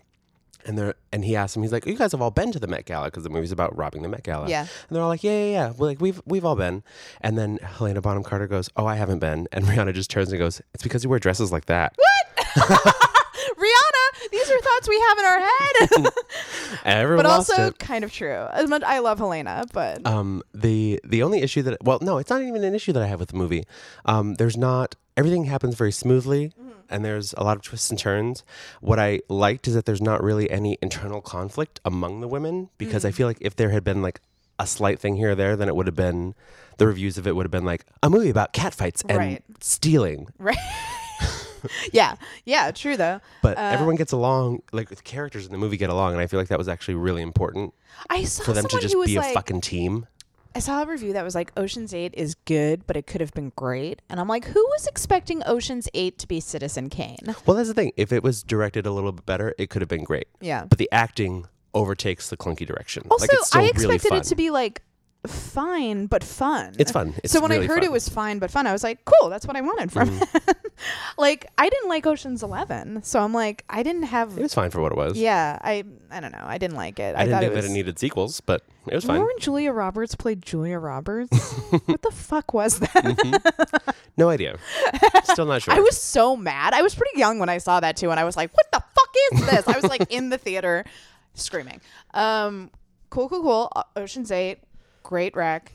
And 0.66 0.78
they're 0.78 0.96
and 1.14 1.24
he 1.24 1.34
asked 1.36 1.54
them, 1.54 1.64
he's 1.64 1.72
like, 1.72 1.86
"You 1.86 1.96
guys 1.96 2.12
have 2.12 2.22
all 2.22 2.32
been 2.32 2.52
to 2.52 2.60
the 2.60 2.68
Met 2.68 2.84
Gala 2.86 3.06
because 3.08 3.24
the 3.24 3.30
movie's 3.30 3.54
about 3.54 3.78
robbing 3.78 4.02
the 4.02 4.10
Met 4.10 4.24
Gala." 4.24 4.50
Yeah. 4.50 4.62
And 4.62 4.70
they're 4.96 5.02
all 5.02 5.08
like, 5.08 5.24
"Yeah, 5.24 5.32
yeah, 5.32 5.52
yeah." 5.52 5.68
Well, 5.78 5.88
like 5.90 6.02
we've 6.02 6.22
we've 6.26 6.44
all 6.44 6.58
been. 6.58 6.84
And 7.22 7.38
then 7.38 7.58
Helena 7.60 8.02
Bonham 8.02 8.24
Carter 8.24 8.48
goes, 8.48 8.70
"Oh, 8.76 8.86
I 8.86 8.96
haven't 8.96 9.20
been." 9.20 9.48
And 9.54 9.64
Rihanna 9.70 9.94
just 9.94 10.10
turns 10.10 10.30
and 10.30 10.40
goes, 10.40 10.62
"It's 10.74 10.84
because 10.84 11.06
you 11.06 11.10
wear 11.10 11.20
dresses 11.20 11.52
like 11.54 11.66
that." 11.66 11.96
What? 11.96 12.56
Rihanna, 13.58 14.30
these 14.32 14.50
are 14.52 14.60
thoughts 14.60 14.90
we 14.90 15.00
have 15.00 15.20
in 15.20 15.26
our 15.26 15.40
head, 15.40 16.12
everyone 16.86 17.24
but 17.24 17.32
also 17.32 17.68
it. 17.68 17.80
kind 17.80 18.04
of 18.04 18.12
true. 18.12 18.46
As 18.52 18.70
much 18.70 18.84
I 18.84 19.00
love 19.00 19.20
Helena, 19.20 19.66
but 19.74 20.06
Um, 20.06 20.44
the 20.54 21.00
the 21.06 21.24
only 21.24 21.42
issue 21.42 21.62
that 21.64 21.78
well, 21.84 22.00
no, 22.02 22.18
it's 22.18 22.30
not 22.30 22.42
even 22.42 22.64
an 22.64 22.76
issue 22.76 22.92
that 22.94 23.02
I 23.02 23.08
have 23.08 23.20
with 23.20 23.30
the 23.30 23.38
movie. 23.38 23.64
Um, 24.06 24.36
there's 24.36 24.58
not 24.58 24.96
everything 25.18 25.46
happens 25.46 25.76
very 25.76 25.92
smoothly, 25.92 26.54
and 26.90 27.04
there's 27.04 27.34
a 27.38 27.44
lot 27.44 27.58
of 27.58 27.64
twists 27.64 27.90
and 27.90 28.00
turns. 28.00 28.44
What 28.80 29.00
I 29.00 29.20
liked 29.28 29.68
is 29.68 29.74
that 29.74 29.86
there's 29.86 30.02
not 30.02 30.24
really 30.24 30.50
any 30.50 30.78
internal 30.82 31.20
conflict 31.22 31.82
among 31.84 32.22
the 32.22 32.28
women 32.28 32.70
because 32.78 33.04
I 33.04 33.12
feel 33.12 33.28
like 33.28 33.38
if 33.42 33.56
there 33.56 33.72
had 33.72 33.84
been 33.84 34.02
like 34.02 34.22
a 34.60 34.66
slight 34.68 35.00
thing 35.00 35.16
here 35.18 35.32
or 35.32 35.36
there, 35.36 35.56
then 35.56 35.68
it 35.68 35.76
would 35.76 35.88
have 35.88 35.96
been 35.96 36.34
the 36.78 36.88
reviews 36.88 37.18
of 37.18 37.28
it 37.28 37.36
would 37.36 37.44
have 37.46 37.52
been 37.52 37.66
like 37.66 37.86
a 38.02 38.10
movie 38.10 38.30
about 38.30 38.54
catfights 38.54 39.04
and 39.10 39.18
Right. 39.18 39.44
stealing. 39.60 40.28
right. 40.38 40.58
yeah, 41.92 42.16
yeah, 42.46 42.72
true 42.72 42.96
though. 42.98 43.20
But 43.42 43.58
Uh, 43.58 43.62
everyone 43.62 43.96
gets 43.96 44.12
along, 44.12 44.62
like 44.72 44.90
the 44.90 44.96
characters 44.96 45.46
in 45.46 45.52
the 45.52 45.58
movie 45.58 45.78
get 45.78 45.90
along, 45.90 46.14
and 46.14 46.22
I 46.22 46.28
feel 46.28 46.40
like 46.40 46.50
that 46.50 46.58
was 46.58 46.68
actually 46.68 46.96
really 46.96 47.22
important 47.22 47.74
I 48.10 48.24
saw 48.24 48.44
for 48.46 48.54
them 48.54 48.66
to 48.66 48.80
just 48.80 48.96
be 49.06 49.16
a 49.16 49.20
like, 49.22 49.34
fucking 49.34 49.62
team. 49.62 50.08
I 50.58 50.60
saw 50.60 50.82
a 50.82 50.88
review 50.88 51.14
that 51.14 51.24
was 51.24 51.36
like 51.36 51.52
Ocean's 51.56 51.94
8 51.94 52.16
is 52.18 52.34
good, 52.46 52.88
but 52.88 52.98
it 52.98 53.06
could 53.06 53.22
have 53.22 53.32
been 53.32 53.52
great. 53.56 54.02
And 54.10 54.20
I'm 54.20 54.28
like, 54.28 54.44
who 54.46 54.60
was 54.72 54.88
expecting 54.88 55.44
Ocean's 55.46 55.88
8 55.94 56.18
to 56.18 56.28
be 56.28 56.40
Citizen 56.40 56.90
Kane? 56.90 57.36
Well, 57.46 57.56
that's 57.56 57.68
the 57.68 57.76
thing. 57.76 57.92
If 57.96 58.12
it 58.12 58.24
was 58.24 58.42
directed 58.42 58.88
a 58.88 58.92
little 58.92 59.12
bit 59.12 59.24
better, 59.28 59.54
it 59.60 59.70
could 59.70 59.84
have 59.84 59.88
been 59.88 60.04
great. 60.04 60.28
Yeah. 60.42 60.66
But 60.66 60.80
the 60.80 60.90
acting 60.92 61.46
overtakes 61.76 62.32
the 62.32 62.38
clunky 62.38 62.66
direction. 62.66 63.04
Also, 63.12 63.26
like 63.26 63.34
it's 63.34 63.48
still 63.50 63.62
I 63.62 63.66
really 63.66 63.76
expected 63.76 64.10
fun. 64.10 64.18
it 64.18 64.24
to 64.24 64.36
be 64.36 64.50
like 64.50 64.82
fine 65.28 66.08
but 66.08 66.24
fun. 66.24 66.76
It's 66.80 66.92
fun. 66.92 67.14
It's 67.24 67.34
so 67.34 67.42
when 67.42 67.52
really 67.52 67.66
I 67.66 67.68
heard 67.68 67.78
fun. 67.80 67.84
it 67.86 67.92
was 67.92 68.10
fine 68.10 68.40
but 68.40 68.50
fun, 68.52 68.66
I 68.68 68.72
was 68.72 68.84
like, 68.84 69.06
cool, 69.06 69.30
that's 69.30 69.46
what 69.46 69.56
I 69.56 69.62
wanted 69.62 69.92
from 69.92 70.10
Mm-hmm. 70.10 70.50
it. 70.50 70.58
like 71.18 71.48
I 71.58 71.70
didn't 71.70 71.90
like 71.90 72.06
Ocean's 72.06 72.44
11, 72.44 73.04
so 73.04 73.20
I'm 73.20 73.34
like 73.34 73.64
I 73.70 73.84
didn't 73.84 74.04
have 74.04 74.38
It 74.38 74.42
was 74.44 74.54
fine 74.54 74.70
for 74.70 74.82
what 74.82 74.92
it 74.92 74.98
was. 74.98 75.18
Yeah, 75.18 75.58
I 75.62 75.84
I 76.12 76.20
don't 76.20 76.32
know. 76.32 76.44
I 76.44 76.58
didn't 76.58 76.78
like 76.78 77.00
it. 77.00 77.16
I, 77.16 77.26
didn't 77.26 77.32
thought 77.34 77.40
think 77.42 77.52
it 77.52 77.56
was 77.56 77.66
that 77.66 77.72
it 77.72 77.74
needed 77.74 78.00
sequels, 78.00 78.42
but 78.42 78.62
it 78.88 78.96
was 78.96 79.04
fine. 79.04 79.16
Remember 79.16 79.32
when 79.34 79.40
Julia 79.40 79.72
Roberts 79.72 80.16
played 80.16 80.42
Julia 80.44 80.78
Roberts? 80.80 81.54
what 81.86 82.02
the 82.02 82.12
fuck 82.12 82.54
was 82.54 82.80
that? 82.80 83.96
No 84.18 84.30
idea. 84.30 84.58
Still 85.26 85.46
not 85.46 85.62
sure. 85.64 85.74
I 85.74 85.80
was 85.80 85.98
so 86.02 86.36
mad. 86.38 86.74
I 86.74 86.82
was 86.82 86.96
pretty 86.96 87.20
young 87.20 87.40
when 87.40 87.50
I 87.50 87.58
saw 87.58 87.80
that 87.80 87.98
too, 87.98 88.12
and 88.12 88.20
I 88.20 88.24
was 88.24 88.38
like, 88.38 88.52
"What 88.54 88.66
the 88.72 88.80
fuck 88.80 89.10
is 89.34 89.46
this?" 89.48 89.68
I 89.68 89.80
was 89.80 89.90
like 89.90 90.12
in 90.12 90.30
the 90.30 90.38
theater, 90.38 90.86
screaming. 91.34 91.82
Um, 92.14 92.72
cool, 93.10 93.28
cool, 93.30 93.42
cool. 93.42 93.72
Ocean's 93.96 94.32
Eight, 94.32 94.60
great 95.08 95.36
wreck. 95.38 95.72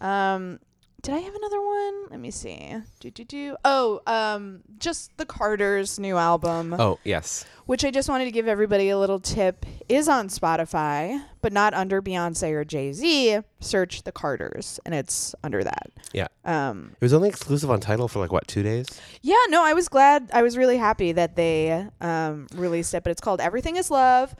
Um, 0.00 0.60
did 1.02 1.14
I 1.14 1.18
have 1.18 1.34
another 1.34 1.60
one? 1.60 1.94
Let 2.10 2.20
me 2.20 2.30
see. 2.30 2.74
Do 3.00 3.10
do 3.10 3.24
do. 3.24 3.56
Oh, 3.64 4.00
um, 4.06 4.62
just 4.78 5.16
the 5.18 5.26
Carters' 5.26 5.98
new 5.98 6.16
album, 6.16 6.74
Oh 6.78 6.98
yes, 7.04 7.44
which 7.66 7.84
I 7.84 7.90
just 7.92 8.08
wanted 8.08 8.24
to 8.24 8.30
give 8.32 8.48
everybody 8.48 8.88
a 8.88 8.98
little 8.98 9.20
tip, 9.20 9.64
is 9.88 10.08
on 10.08 10.28
Spotify, 10.28 11.22
but 11.42 11.52
not 11.52 11.74
under 11.74 12.02
Beyonce 12.02 12.50
or 12.52 12.64
Jay 12.64 12.92
Z. 12.92 13.38
Search 13.60 14.02
the 14.02 14.10
Carters, 14.12 14.80
and 14.84 14.94
it's 14.94 15.34
under 15.44 15.62
that. 15.62 15.90
yeah. 16.12 16.26
Um, 16.44 16.92
It 17.00 17.04
was 17.04 17.14
only 17.14 17.28
exclusive 17.28 17.70
on 17.70 17.78
Tidal 17.80 18.08
for 18.08 18.18
like 18.18 18.32
what 18.32 18.48
two 18.48 18.62
days? 18.64 18.86
yeah, 19.22 19.34
no, 19.48 19.64
I 19.64 19.74
was 19.74 19.88
glad. 19.88 20.30
I 20.32 20.42
was 20.42 20.56
really 20.56 20.76
happy 20.78 21.12
that 21.12 21.36
they 21.36 21.86
um 22.00 22.46
released 22.54 22.94
it. 22.94 23.04
But 23.04 23.10
it's 23.12 23.20
called 23.20 23.40
Everything 23.40 23.76
Is 23.76 23.90
Love. 23.92 24.34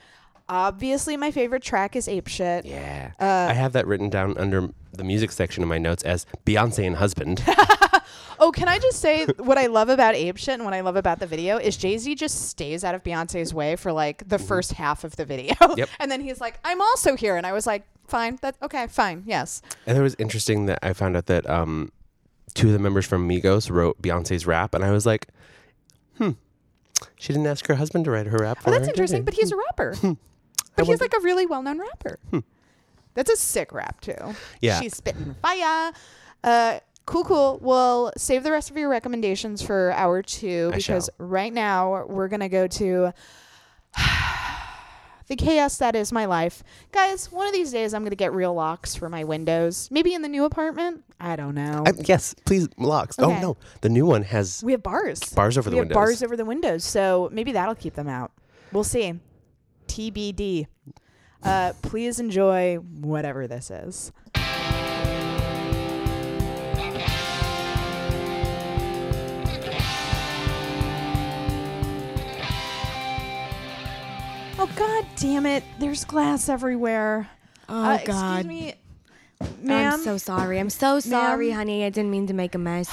Obviously, 0.49 1.17
my 1.17 1.31
favorite 1.31 1.61
track 1.63 1.95
is 1.95 2.07
Ape 2.07 2.27
Shit. 2.27 2.65
Yeah, 2.65 3.11
Uh, 3.19 3.47
I 3.49 3.53
have 3.53 3.73
that 3.73 3.85
written 3.85 4.09
down 4.09 4.37
under 4.37 4.69
the 4.93 5.03
music 5.03 5.31
section 5.31 5.61
of 5.61 5.69
my 5.69 5.77
notes 5.77 6.03
as 6.03 6.25
Beyonce 6.45 6.85
and 6.87 6.95
husband. 6.95 7.43
Oh, 8.39 8.51
can 8.51 8.67
I 8.67 8.77
just 8.77 8.99
say 8.99 9.25
what 9.37 9.57
I 9.57 9.65
love 9.65 9.89
about 9.89 10.13
Ape 10.15 10.37
Shit 10.37 10.53
and 10.55 10.63
what 10.63 10.73
I 10.73 10.81
love 10.81 10.95
about 10.95 11.19
the 11.19 11.25
video 11.25 11.57
is 11.57 11.75
Jay 11.75 11.97
Z 11.97 12.13
just 12.15 12.49
stays 12.49 12.83
out 12.83 12.93
of 12.93 13.03
Beyonce's 13.03 13.51
way 13.53 13.75
for 13.75 13.91
like 13.91 14.27
the 14.29 14.37
first 14.37 14.73
half 14.73 15.03
of 15.03 15.15
the 15.15 15.25
video. 15.25 15.55
Yep. 15.75 15.89
and 15.99 16.11
then 16.11 16.21
he's 16.21 16.39
like, 16.39 16.59
I'm 16.63 16.79
also 16.79 17.15
here. 17.15 17.35
And 17.35 17.47
I 17.47 17.51
was 17.53 17.65
like, 17.65 17.83
fine. 18.07 18.37
That 18.43 18.55
okay, 18.61 18.85
fine. 18.87 19.23
Yes. 19.25 19.61
And 19.87 19.97
it 19.97 20.01
was 20.01 20.15
interesting 20.19 20.67
that 20.67 20.79
I 20.83 20.93
found 20.93 21.17
out 21.17 21.25
that 21.25 21.49
um, 21.49 21.91
two 22.53 22.67
of 22.67 22.73
the 22.73 22.79
members 22.79 23.05
from 23.07 23.27
Migos 23.27 23.71
wrote 23.71 23.99
Beyonce's 24.01 24.45
rap, 24.45 24.75
and 24.75 24.85
I 24.85 24.91
was 24.91 25.05
like, 25.07 25.27
hmm, 26.19 26.31
she 27.15 27.33
didn't 27.33 27.47
ask 27.47 27.65
her 27.67 27.75
husband 27.75 28.05
to 28.05 28.11
write 28.11 28.27
her 28.27 28.37
rap 28.37 28.61
for 28.61 28.69
Oh, 28.69 28.71
that's 28.73 28.85
did 28.85 28.91
interesting. 28.91 29.23
But 29.23 29.33
he's 29.33 29.51
a 29.51 29.55
rapper. 29.57 29.95
I 30.77 30.81
but 30.83 30.87
he's 30.87 31.01
like 31.01 31.13
a 31.15 31.19
really 31.21 31.45
well 31.45 31.63
known 31.63 31.79
rapper. 31.79 32.19
That's 33.13 33.31
a 33.31 33.35
sick 33.35 33.73
rap 33.73 33.99
too. 34.01 34.35
Yeah. 34.61 34.79
She's 34.79 34.95
spitting 34.95 35.35
fire. 35.41 35.91
Uh 36.43 36.79
Cool, 37.07 37.23
cool. 37.23 37.59
Well, 37.61 38.11
save 38.17 38.43
the 38.43 38.51
rest 38.51 38.69
of 38.69 38.75
your 38.75 38.89
recommendations 38.89 39.61
for 39.61 39.93
hour 39.93 40.21
two 40.21 40.71
I 40.73 40.75
because 40.75 41.09
shall. 41.17 41.25
right 41.27 41.53
now 41.53 42.05
we're 42.05 42.27
gonna 42.27 42.49
go 42.49 42.67
to 42.67 43.13
the 45.27 45.35
chaos 45.37 45.77
that 45.77 45.95
is 45.95 46.11
my 46.11 46.25
life. 46.25 46.63
Guys, 46.91 47.31
one 47.31 47.47
of 47.47 47.53
these 47.53 47.71
days 47.71 47.93
I'm 47.93 48.01
going 48.01 48.11
to 48.11 48.15
get 48.17 48.33
real 48.33 48.53
locks 48.53 48.95
for 48.95 49.09
my 49.09 49.23
windows. 49.23 49.89
Maybe 49.91 50.13
in 50.13 50.21
the 50.21 50.27
new 50.29 50.43
apartment. 50.45 51.03
I 51.19 51.35
don't 51.35 51.55
know. 51.55 51.83
I, 51.85 51.93
yes, 52.05 52.35
please 52.45 52.67
locks. 52.77 53.17
Okay. 53.17 53.37
Oh 53.37 53.41
no, 53.41 53.57
the 53.81 53.89
new 53.89 54.05
one 54.05 54.23
has 54.23 54.61
we 54.63 54.73
have 54.73 54.83
bars. 54.83 55.21
bars 55.33 55.57
over 55.57 55.69
we 55.69 55.71
the 55.71 55.77
have 55.77 55.83
windows. 55.87 55.95
bars 55.95 56.23
over 56.23 56.35
the 56.37 56.45
windows. 56.45 56.83
So 56.83 57.29
maybe 57.31 57.53
that'll 57.53 57.75
keep 57.75 57.95
them 57.95 58.07
out. 58.09 58.31
We'll 58.71 58.83
see. 58.83 59.13
TBD. 59.87 60.67
Uh, 61.43 61.73
please 61.81 62.19
enjoy 62.19 62.75
whatever 62.75 63.47
this 63.47 63.69
is. 63.71 64.11
Oh 74.59 74.69
god 74.75 75.05
damn 75.17 75.45
it. 75.45 75.63
There's 75.79 76.03
glass 76.03 76.49
everywhere. 76.49 77.29
Oh 77.69 77.75
Uh, 77.83 77.97
God. 78.03 78.39
Excuse 78.39 78.45
me. 78.45 78.73
Ma'am. 79.61 79.93
I'm 79.93 79.99
so 79.99 80.17
sorry. 80.17 80.59
I'm 80.59 80.71
so 80.71 80.99
sorry, 80.99 81.51
honey. 81.51 81.85
I 81.85 81.89
didn't 81.89 82.09
mean 82.09 82.25
to 82.27 82.33
make 82.33 82.55
a 82.55 82.57
mess. 82.57 82.89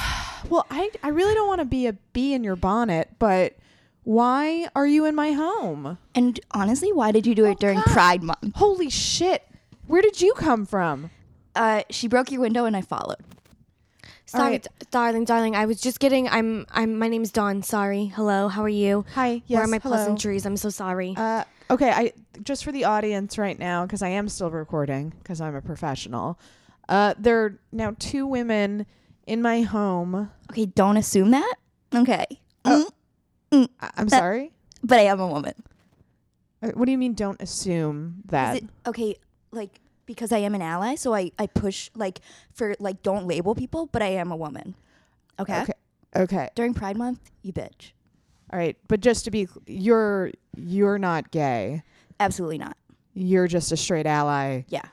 well, 0.51 0.67
I 0.71 0.91
I 1.03 1.09
really 1.09 1.35
don't 1.35 1.49
want 1.49 1.61
to 1.61 1.65
be 1.65 1.87
a 1.87 1.95
bee 2.13 2.35
in 2.35 2.45
your 2.45 2.57
bonnet, 2.57 3.09
but 3.19 3.55
why 4.05 4.69
are 4.77 4.87
you 4.87 5.05
in 5.07 5.15
my 5.15 5.33
home? 5.33 5.99
And 6.15 6.39
honestly, 6.53 6.93
why 6.93 7.11
did 7.13 7.27
you 7.27 7.35
do 7.35 7.45
it 7.45 7.59
during 7.59 7.79
Oh, 7.79 7.83
God. 7.87 7.93
Pride 7.93 8.23
Month? 8.23 8.55
Holy 8.55 8.91
shit. 8.91 9.43
Where 9.87 10.03
did 10.03 10.21
you 10.21 10.33
come 10.35 10.65
from? 10.67 11.11
Uh, 11.55 11.83
she 11.91 12.09
broke 12.09 12.31
your 12.31 12.41
window 12.41 12.65
and 12.65 12.77
I 12.77 12.81
followed. 12.83 13.19
Sorry, 14.27 14.53
right. 14.53 14.63
d- 14.63 14.87
darling, 14.91 15.25
darling. 15.25 15.55
I 15.55 15.67
was 15.67 15.81
just 15.81 16.01
getting. 16.01 16.29
I'm. 16.29 16.67
I'm. 16.71 16.99
My 16.99 17.09
name's 17.09 17.31
Dawn. 17.31 17.63
Sorry. 17.63 18.07
Hello. 18.07 18.49
How 18.49 18.63
are 18.63 18.69
you? 18.69 19.05
Hi. 19.15 19.43
Yes. 19.47 19.57
Where 19.57 19.61
are 19.61 19.63
yes, 19.65 19.71
my 19.71 19.79
hello. 19.79 19.97
pleasantries? 19.97 20.47
I'm 20.47 20.57
so 20.57 20.71
sorry. 20.71 21.15
Uh, 21.17 21.45
okay, 21.71 21.91
I 21.91 22.13
just 22.43 22.65
for 22.65 22.73
the 22.73 22.85
audience 22.85 23.37
right 23.39 23.59
now 23.59 23.85
because 23.85 24.03
I 24.03 24.09
am 24.09 24.29
still 24.29 24.51
recording 24.51 25.13
because 25.23 25.41
I'm 25.41 25.55
a 25.55 25.61
professional. 25.63 26.39
Uh, 26.89 27.15
there 27.19 27.45
are 27.45 27.59
now 27.71 27.95
two 27.99 28.27
women 28.27 28.87
in 29.27 29.41
my 29.43 29.63
home. 29.63 30.31
Okay, 30.51 30.67
don't 30.67 30.97
assume 30.97 31.31
that. 31.31 31.55
Okay. 31.95 32.25
Oh. 32.65 32.89
Mm, 33.55 33.69
I- 33.81 33.91
I'm 33.97 34.07
That- 34.09 34.19
sorry. 34.19 34.53
but 34.83 34.99
I 34.99 35.03
am 35.03 35.21
a 35.21 35.27
woman. 35.29 35.55
Uh, 36.63 36.69
What 36.75 36.87
do 36.87 36.93
you 36.93 36.99
mean? 36.99 37.15
Don't 37.15 37.41
assume 37.41 38.23
that? 38.27 38.57
it 38.57 38.65
okay? 38.87 39.17
Like 39.51 39.81
because 40.07 40.33
I 40.33 40.39
am 40.39 40.55
an 40.55 40.63
ally, 40.63 40.95
so 40.97 41.15
I 41.15 41.31
I 41.39 41.47
push 41.47 41.91
like 41.95 42.21
for 42.53 42.75
like 42.79 43.03
don't 43.03 43.27
label 43.27 43.55
people, 43.55 43.87
but 43.87 44.03
I 44.03 44.09
am 44.09 44.31
a 44.33 44.37
woman. 44.37 44.75
Okay. 45.39 45.63
Okay. 45.63 45.73
Okay. 46.17 46.49
During 46.55 46.75
Pride 46.75 46.97
Month, 46.97 47.31
you 47.43 47.53
bitch. 47.53 47.93
All 48.53 48.59
right. 48.59 48.77
But 48.89 49.01
just 49.01 49.25
to 49.25 49.31
be, 49.31 49.49
you're 49.67 50.31
you're 50.57 50.99
not 50.99 51.31
gay. 51.31 51.83
Absolutely 52.21 52.59
not. 52.59 52.77
You're 53.15 53.49
just 53.49 53.73
a 53.73 53.77
straight 53.77 54.07
ally 54.07 54.63
Yeah. 54.69 54.85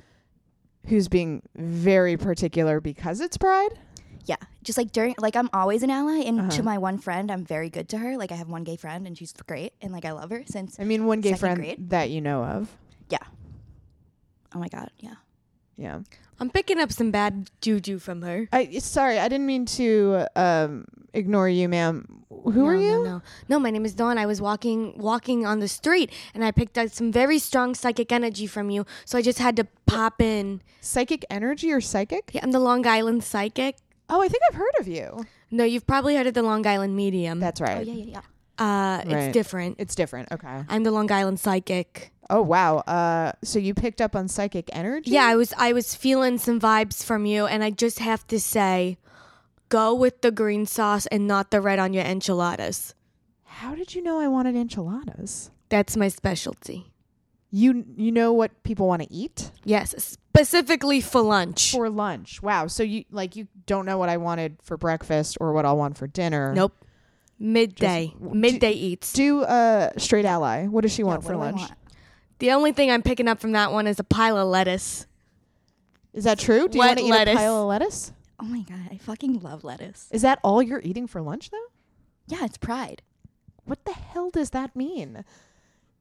who's 0.87 1.07
being 1.07 1.41
very 1.55 2.17
particular 2.17 2.79
because 2.79 3.19
it's 3.21 3.37
Pride. 3.37 3.77
Yeah. 4.25 4.35
Just 4.63 4.77
like 4.77 4.91
during 4.91 5.15
like 5.17 5.35
I'm 5.35 5.49
always 5.53 5.83
an 5.83 5.89
ally, 5.89 6.19
and 6.25 6.39
Uh-huh. 6.39 6.49
to 6.51 6.63
my 6.63 6.77
one 6.77 6.97
friend, 6.99 7.31
I'm 7.31 7.43
very 7.45 7.69
good 7.69 7.89
to 7.89 7.97
her. 7.97 8.17
Like 8.17 8.31
I 8.31 8.35
have 8.35 8.49
one 8.49 8.63
gay 8.63 8.75
friend, 8.77 9.07
and 9.07 9.17
she's 9.17 9.33
great, 9.33 9.73
and 9.81 9.91
like 9.91 10.05
I 10.05 10.11
love 10.11 10.29
her 10.29 10.43
since. 10.45 10.79
I 10.79 10.83
mean, 10.83 11.05
one 11.05 11.21
gay 11.21 11.33
friend 11.33 11.57
grade? 11.59 11.89
that 11.89 12.09
you 12.09 12.21
know 12.21 12.43
of. 12.43 12.69
Yeah. 13.09 13.19
Oh 14.53 14.59
my 14.59 14.67
god. 14.67 14.89
Yeah. 14.99 15.15
Yeah. 15.77 15.99
I'm 16.39 16.49
picking 16.49 16.79
up 16.79 16.91
some 16.91 17.11
bad 17.11 17.49
juju 17.61 17.99
from 17.99 18.21
her. 18.23 18.47
I 18.51 18.77
sorry, 18.79 19.19
I 19.19 19.27
didn't 19.27 19.45
mean 19.45 19.65
to 19.77 20.25
um, 20.35 20.85
ignore 21.13 21.47
you, 21.49 21.69
ma'am. 21.69 22.23
Who 22.29 22.65
are 22.65 22.73
No, 22.73 22.79
you? 22.79 22.91
No, 22.91 23.03
no, 23.03 23.21
no. 23.49 23.59
My 23.59 23.69
name 23.69 23.85
is 23.85 23.93
Dawn. 23.93 24.17
I 24.17 24.25
was 24.25 24.41
walking, 24.41 24.97
walking 24.97 25.45
on 25.45 25.59
the 25.59 25.67
street, 25.67 26.11
and 26.33 26.43
I 26.43 26.51
picked 26.51 26.77
up 26.77 26.89
some 26.89 27.11
very 27.11 27.37
strong 27.39 27.75
psychic 27.75 28.11
energy 28.11 28.47
from 28.47 28.69
you. 28.71 28.85
So 29.05 29.17
I 29.17 29.21
just 29.21 29.37
had 29.39 29.55
to 29.57 29.67
pop 29.85 30.19
in. 30.21 30.61
Psychic 30.81 31.23
energy 31.29 31.71
or 31.71 31.79
psychic? 31.81 32.31
Yeah, 32.33 32.41
I'm 32.43 32.51
the 32.51 32.59
Long 32.59 32.87
Island 32.87 33.23
psychic. 33.23 33.77
Oh, 34.11 34.21
I 34.21 34.27
think 34.27 34.43
I've 34.49 34.55
heard 34.55 34.75
of 34.79 34.87
you. 34.87 35.25
No, 35.49 35.63
you've 35.63 35.87
probably 35.87 36.15
heard 36.15 36.27
of 36.27 36.33
the 36.33 36.43
Long 36.43 36.67
Island 36.67 36.95
medium. 36.95 37.39
That's 37.39 37.59
right. 37.61 37.77
Oh 37.79 37.81
yeah, 37.81 37.93
yeah, 37.93 38.21
yeah. 38.59 38.63
uh, 38.63 38.97
Right. 39.05 39.07
it's 39.25 39.33
different. 39.33 39.77
It's 39.79 39.95
different. 39.95 40.31
Okay. 40.31 40.63
I'm 40.69 40.83
the 40.83 40.91
Long 40.91 41.09
Island 41.11 41.39
psychic. 41.39 42.11
Oh 42.29 42.41
wow. 42.41 42.77
Uh, 42.79 43.31
so 43.43 43.57
you 43.59 43.73
picked 43.73 44.01
up 44.01 44.15
on 44.15 44.27
psychic 44.27 44.69
energy? 44.73 45.11
Yeah, 45.11 45.25
I 45.25 45.35
was 45.35 45.53
I 45.57 45.73
was 45.73 45.95
feeling 45.95 46.37
some 46.37 46.59
vibes 46.59 47.03
from 47.03 47.25
you, 47.25 47.45
and 47.45 47.63
I 47.63 47.69
just 47.71 47.99
have 47.99 48.27
to 48.27 48.39
say, 48.39 48.97
go 49.69 49.93
with 49.95 50.21
the 50.21 50.31
green 50.31 50.65
sauce 50.65 51.05
and 51.07 51.25
not 51.27 51.51
the 51.51 51.59
red 51.61 51.79
on 51.79 51.93
your 51.93 52.03
enchiladas. 52.03 52.93
How 53.45 53.75
did 53.75 53.95
you 53.95 54.01
know 54.03 54.19
I 54.19 54.27
wanted 54.27 54.55
enchiladas? 54.55 55.51
That's 55.69 55.95
my 55.97 56.07
specialty. 56.09 56.91
You 57.53 57.83
you 57.97 58.13
know 58.13 58.31
what 58.31 58.63
people 58.63 58.87
want 58.87 59.01
to 59.01 59.11
eat 59.11 59.51
Yes, 59.65 59.93
specifically 59.97 61.01
for 61.01 61.21
lunch. 61.21 61.71
for 61.73 61.89
lunch. 61.89 62.41
Wow. 62.41 62.67
So 62.67 62.81
you 62.81 63.03
like 63.11 63.35
you 63.35 63.49
don't 63.65 63.85
know 63.85 63.97
what 63.97 64.09
I 64.09 64.17
wanted 64.17 64.57
for 64.61 64.77
breakfast 64.77 65.37
or 65.39 65.53
what 65.53 65.65
I'll 65.65 65.77
want 65.77 65.97
for 65.97 66.07
dinner. 66.07 66.53
Nope. 66.53 66.73
Midday. 67.39 68.13
Just- 68.19 68.33
Midday 68.35 68.71
eats. 68.71 69.13
Do 69.13 69.41
uh 69.43 69.89
straight 69.97 70.25
ally. 70.25 70.67
What 70.67 70.81
does 70.81 70.93
she 70.93 71.03
want 71.03 71.23
Yeah, 71.23 71.29
for 71.29 71.37
what 71.37 71.43
do 71.43 71.47
I 71.47 71.51
lunch? 71.51 71.61
want? 71.69 71.73
The 72.39 72.51
only 72.51 72.71
thing 72.71 72.89
I'm 72.91 73.01
picking 73.03 73.27
up 73.27 73.39
from 73.39 73.51
that 73.53 73.71
one 73.71 73.87
is 73.87 73.99
a 73.99 74.03
pile 74.03 74.37
of 74.37 74.47
lettuce. 74.47 75.05
Is 76.13 76.23
that 76.25 76.39
true? 76.39 76.67
Do 76.67 76.77
you 76.77 76.83
want 76.85 76.97
to 76.99 77.05
eat 77.05 77.11
a 77.11 77.35
pile 77.35 77.61
of 77.61 77.67
lettuce? 77.67 78.11
Oh 78.39 78.45
my 78.45 78.61
god, 78.61 78.89
I 78.91 78.97
fucking 78.97 79.41
love 79.41 79.63
lettuce. 79.63 80.07
Is 80.11 80.23
that 80.23 80.39
all 80.43 80.61
you're 80.61 80.81
eating 80.83 81.07
for 81.07 81.21
lunch 81.21 81.51
though? 81.51 81.65
Yeah, 82.27 82.45
it's 82.45 82.57
Pride. 82.57 83.01
What 83.65 83.85
the 83.85 83.93
hell 83.93 84.29
does 84.31 84.49
that 84.51 84.75
mean? 84.75 85.23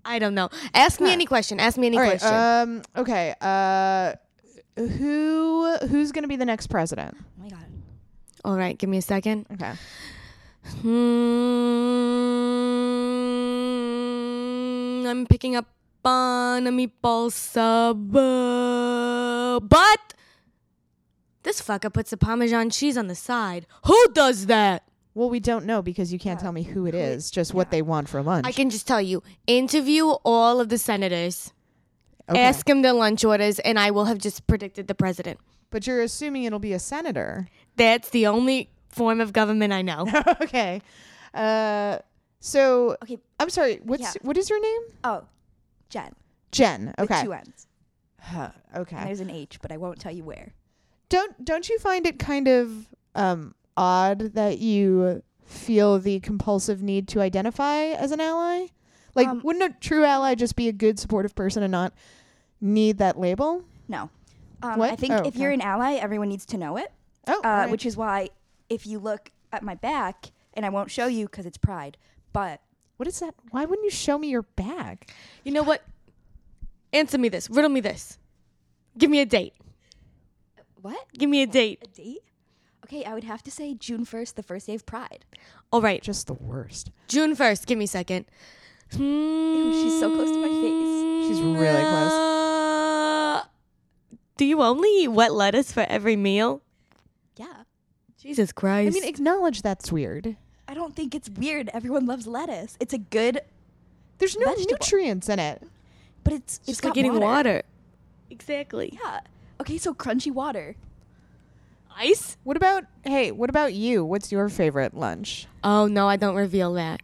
I 0.05 0.19
don't 0.19 0.35
know. 0.35 0.49
Ask 0.73 1.01
me 1.01 1.13
any 1.13 1.27
question. 1.27 1.61
Ask 1.61 1.77
me 1.77 1.87
any 1.89 1.99
All 1.99 2.03
right. 2.03 2.19
question. 2.19 2.35
Um. 2.35 2.83
Okay. 2.97 3.35
Uh. 3.41 4.15
Who 4.77 5.77
Who's 5.89 6.13
gonna 6.13 6.29
be 6.29 6.37
the 6.37 6.45
next 6.45 6.69
president? 6.69 7.17
Oh 7.19 7.25
my 7.43 7.49
god. 7.51 7.65
All 8.45 8.57
right, 8.57 8.77
give 8.79 8.89
me 8.89 8.97
a 8.99 9.03
second. 9.03 9.47
Okay. 9.53 9.73
Hmm, 13.71 15.07
I'm 15.07 15.27
picking 15.27 15.57
up 15.57 15.67
on 16.05 16.67
a 16.67 16.71
meatball 16.71 17.31
sub. 17.33 18.15
uh, 18.17 19.61
But 19.61 20.15
this 21.43 21.61
fucker 21.61 21.93
puts 21.93 22.11
the 22.11 22.17
Parmesan 22.17 22.71
cheese 22.71 22.97
on 22.97 23.07
the 23.09 23.15
side. 23.15 23.67
Who 23.87 24.07
does 24.13 24.47
that? 24.47 24.85
Well, 25.15 25.29
we 25.29 25.41
don't 25.41 25.67
know 25.67 25.83
because 25.83 26.13
you 26.13 26.19
can't 26.19 26.39
tell 26.39 26.53
me 26.53 26.63
who 26.63 26.87
it 26.87 26.95
is. 26.95 27.31
Just 27.31 27.53
what 27.53 27.71
they 27.71 27.83
want 27.83 28.09
for 28.09 28.23
lunch. 28.23 28.47
I 28.47 28.53
can 28.53 28.71
just 28.71 28.87
tell 28.87 29.03
you 29.03 29.23
interview 29.47 30.07
all 30.25 30.61
of 30.61 30.69
the 30.69 30.79
senators, 30.79 31.53
Okay. 32.31 32.43
ask 32.43 32.69
him 32.69 32.83
the 32.83 32.93
lunch 32.93 33.25
orders, 33.25 33.59
and 33.61 33.79
I 33.79 33.91
will 33.91 34.05
have 34.07 34.19
just 34.19 34.47
predicted 34.47 34.87
the 34.89 34.95
president. 34.95 35.39
But 35.71 35.87
you're 35.87 36.01
assuming 36.03 36.45
it'll 36.45 36.59
be 36.59 36.73
a 36.73 36.79
senator. 36.79 37.49
That's 37.77 38.11
the 38.11 38.27
only 38.27 38.71
form 38.89 39.21
of 39.21 39.33
government 39.33 39.73
I 39.73 39.83
know. 39.83 40.07
okay. 40.43 40.81
Uh. 41.35 41.99
So 42.41 42.97
Okay. 43.03 43.19
I'm 43.39 43.51
sorry. 43.51 43.81
What's 43.83 44.03
Yeah. 44.03 44.13
what 44.23 44.37
is 44.37 44.49
your 44.51 44.61
name? 44.61 44.81
Oh, 45.05 45.25
Jen. 45.91 46.13
Jen. 46.53 46.95
With 46.99 47.11
Okay. 47.11 47.23
two 47.25 47.33
N's. 47.33 47.67
Huh, 48.23 48.51
And 48.73 48.83
okay. 48.83 49.05
there's 49.05 49.21
an 49.21 49.31
H, 49.31 49.59
but 49.63 49.73
I 49.73 49.77
won't 49.79 49.99
tell 49.99 50.13
you 50.13 50.25
where. 50.25 50.53
don't 51.09 51.45
don't 51.45 51.69
you 51.69 51.79
find 51.79 52.07
it 52.07 52.19
kind 52.19 52.49
of 52.49 52.89
um, 53.15 53.55
odd 53.77 54.35
that 54.35 54.59
you 54.59 55.23
feel 55.45 55.99
the 55.99 56.21
compulsive 56.21 56.83
need 56.83 57.09
to 57.09 57.21
identify 57.21 57.77
as 57.87 58.13
an 58.13 58.21
ally? 58.21 58.67
Like, 59.15 59.27
Um, 59.29 59.41
wouldn't 59.43 59.65
a 59.65 59.77
true 59.81 60.05
ally 60.05 60.35
just 60.37 60.55
be 60.55 60.69
a 60.69 60.73
good 60.73 60.99
supportive 60.99 61.35
person 61.35 61.63
and 61.65 61.73
not 61.73 61.93
need 62.61 62.99
that 62.99 63.19
label? 63.19 63.65
No. 63.89 64.11
Um, 64.63 64.79
What? 64.79 64.91
I 64.93 64.97
think 64.97 65.13
Oh, 65.15 65.23
if 65.25 65.37
you're 65.37 65.51
an 65.51 65.61
ally, 65.63 65.95
everyone 65.95 66.29
needs 66.29 66.45
to 66.47 66.59
know 66.59 66.77
it. 66.77 66.93
Oh, 67.27 67.41
uh, 67.43 67.47
alright. 67.47 67.71
which 67.71 67.87
is 67.87 67.97
why 67.97 68.29
if 68.69 68.87
you 68.87 68.99
look 68.99 69.31
at 69.53 69.63
my 69.63 69.75
back, 69.75 70.27
and 70.55 70.65
I 70.67 70.69
won't 70.69 70.91
show 70.91 71.07
you 71.07 71.27
because 71.27 71.47
it's 71.47 71.59
pride, 71.59 71.97
but 72.33 72.61
what 72.97 73.07
is 73.09 73.19
that? 73.21 73.35
Why 73.51 73.65
wouldn't 73.65 73.85
you 73.85 73.91
show 73.91 74.19
me 74.19 74.29
your 74.29 74.43
bag? 74.43 75.09
You 75.45 75.53
know 75.53 75.63
what? 75.63 75.83
Answer 76.93 77.19
me 77.19 77.29
this. 77.29 77.49
Riddle 77.49 77.71
me 77.71 77.81
this. 77.81 78.19
Give 78.99 79.11
me 79.11 79.21
a 79.21 79.27
date. 79.27 79.55
what? 80.83 81.07
Give 81.17 81.31
me 81.31 81.43
a 81.43 81.47
date. 81.47 81.79
A 81.85 81.87
date? 81.89 82.23
Okay, 82.85 83.05
I 83.05 83.15
would 83.15 83.25
have 83.25 83.43
to 83.45 83.51
say 83.51 83.75
June 83.75 84.05
1st, 84.05 84.35
the 84.35 84.43
first 84.43 84.67
day 84.67 84.75
of 84.75 84.85
Pride. 84.85 85.25
All 85.73 85.81
right. 85.81 86.03
Just 86.03 86.27
the 86.27 86.35
worst. 86.35 86.91
June 87.07 87.37
1st. 87.37 87.67
Give 87.67 87.79
me 87.79 87.85
a 87.85 87.89
second. 87.89 88.25
Ew, 88.99 89.73
she's 89.83 89.99
so 90.01 90.15
close 90.15 90.31
to 90.31 90.39
my 90.41 90.49
face. 90.49 91.29
She's 91.29 91.41
really 91.43 91.81
close. 91.83 92.13
Uh, 92.13 93.43
do 94.37 94.45
you 94.45 94.63
only 94.63 94.89
eat 95.05 95.09
wet 95.09 95.33
lettuce 95.33 95.73
for 95.73 95.85
every 95.89 96.17
meal? 96.17 96.63
Yeah. 97.37 97.65
Jesus 98.19 98.53
Christ. 98.53 98.97
I 98.97 99.01
mean, 99.01 99.09
acknowledge 99.09 99.63
that's 99.63 99.91
weird. 99.93 100.37
I 100.69 100.75
don't 100.75 100.95
think 100.95 101.15
it's 101.15 101.29
weird. 101.31 101.71
Everyone 101.73 102.07
loves 102.07 102.27
lettuce. 102.27 102.77
It's 102.81 102.93
a 102.93 102.99
good, 102.99 103.41
There's 104.19 104.37
no 104.37 104.47
Vegetable. 104.47 104.73
nutrients 104.73 105.29
in 105.29 105.39
it. 105.39 105.63
but 106.23 106.33
it's 106.35 106.59
just 106.59 106.69
it's 106.69 106.85
like 106.85 106.95
got 106.95 106.99
eating 106.99 107.13
water. 107.15 107.25
water. 107.25 107.63
Exactly. 108.31 108.99
Yeah. 109.03 109.21
Okay, 109.61 109.79
so 109.79 109.95
crunchy 109.95 110.33
water. 110.33 110.77
Ice? 111.97 112.37
What 112.45 112.57
about 112.57 112.85
hey? 113.05 113.31
What 113.33 113.51
about 113.51 113.75
you? 113.75 114.05
What's 114.05 114.31
your 114.31 114.49
favorite 114.49 114.95
lunch? 114.95 115.47
Oh, 115.65 115.87
no, 115.87 116.09
I 116.09 116.17
don't 116.17 116.37
reveal 116.37 116.75
that. 116.75 117.03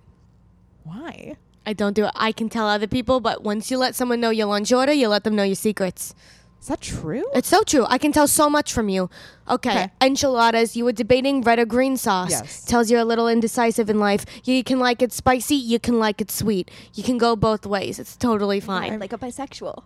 Why? 0.85 1.37
I 1.67 1.73
don't 1.73 1.95
do 1.95 2.05
it. 2.07 2.13
I 2.15 2.31
can 2.33 2.49
tell 2.49 2.69
other 2.69 2.87
people, 2.87 3.19
but 3.21 3.43
once 3.43 3.71
you 3.71 3.77
let 3.79 3.95
someone 3.97 4.21
know 4.21 4.31
your 4.31 4.47
lunch 4.47 4.73
order, 4.73 4.93
you 4.93 5.09
let 5.09 5.25
them 5.25 5.35
know 5.35 5.43
your 5.43 5.57
secrets. 5.57 6.15
Is 6.61 6.69
that 6.69 6.81
true? 6.81 7.25
It's 7.35 7.49
so 7.49 7.63
true. 7.63 7.85
I 7.89 7.99
can 7.99 8.13
tell 8.13 8.27
so 8.27 8.49
much 8.49 8.73
from 8.73 8.89
you. 8.89 9.11
Okay, 9.49 9.71
Okay. 9.71 9.91
enchiladas. 10.01 10.77
You 10.77 10.85
were 10.85 10.93
debating 10.93 11.43
red 11.43 11.59
or 11.59 11.65
green 11.67 11.97
sauce. 11.97 12.31
Yes. 12.31 12.65
Tells 12.65 12.91
you're 12.91 13.01
a 13.01 13.05
little 13.05 13.29
indecisive 13.29 13.91
in 13.91 13.99
life. 14.01 14.25
You 14.45 14.65
can 14.65 14.79
like 14.79 15.03
it 15.03 15.13
spicy. 15.13 15.55
You 15.55 15.79
can 15.79 15.99
like 15.99 16.21
it 16.21 16.31
sweet. 16.31 16.71
You 16.95 17.03
can 17.05 17.19
go 17.19 17.37
both 17.37 17.67
ways. 17.67 17.99
It's 17.99 18.17
totally 18.17 18.59
fine. 18.61 18.99
Like 18.99 19.13
a 19.13 19.19
bisexual. 19.19 19.83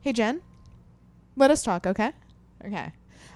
Hey 0.00 0.12
Jen, 0.12 0.42
let 1.36 1.50
us 1.50 1.62
talk, 1.62 1.86
okay? 1.86 2.12
Okay. 2.64 2.92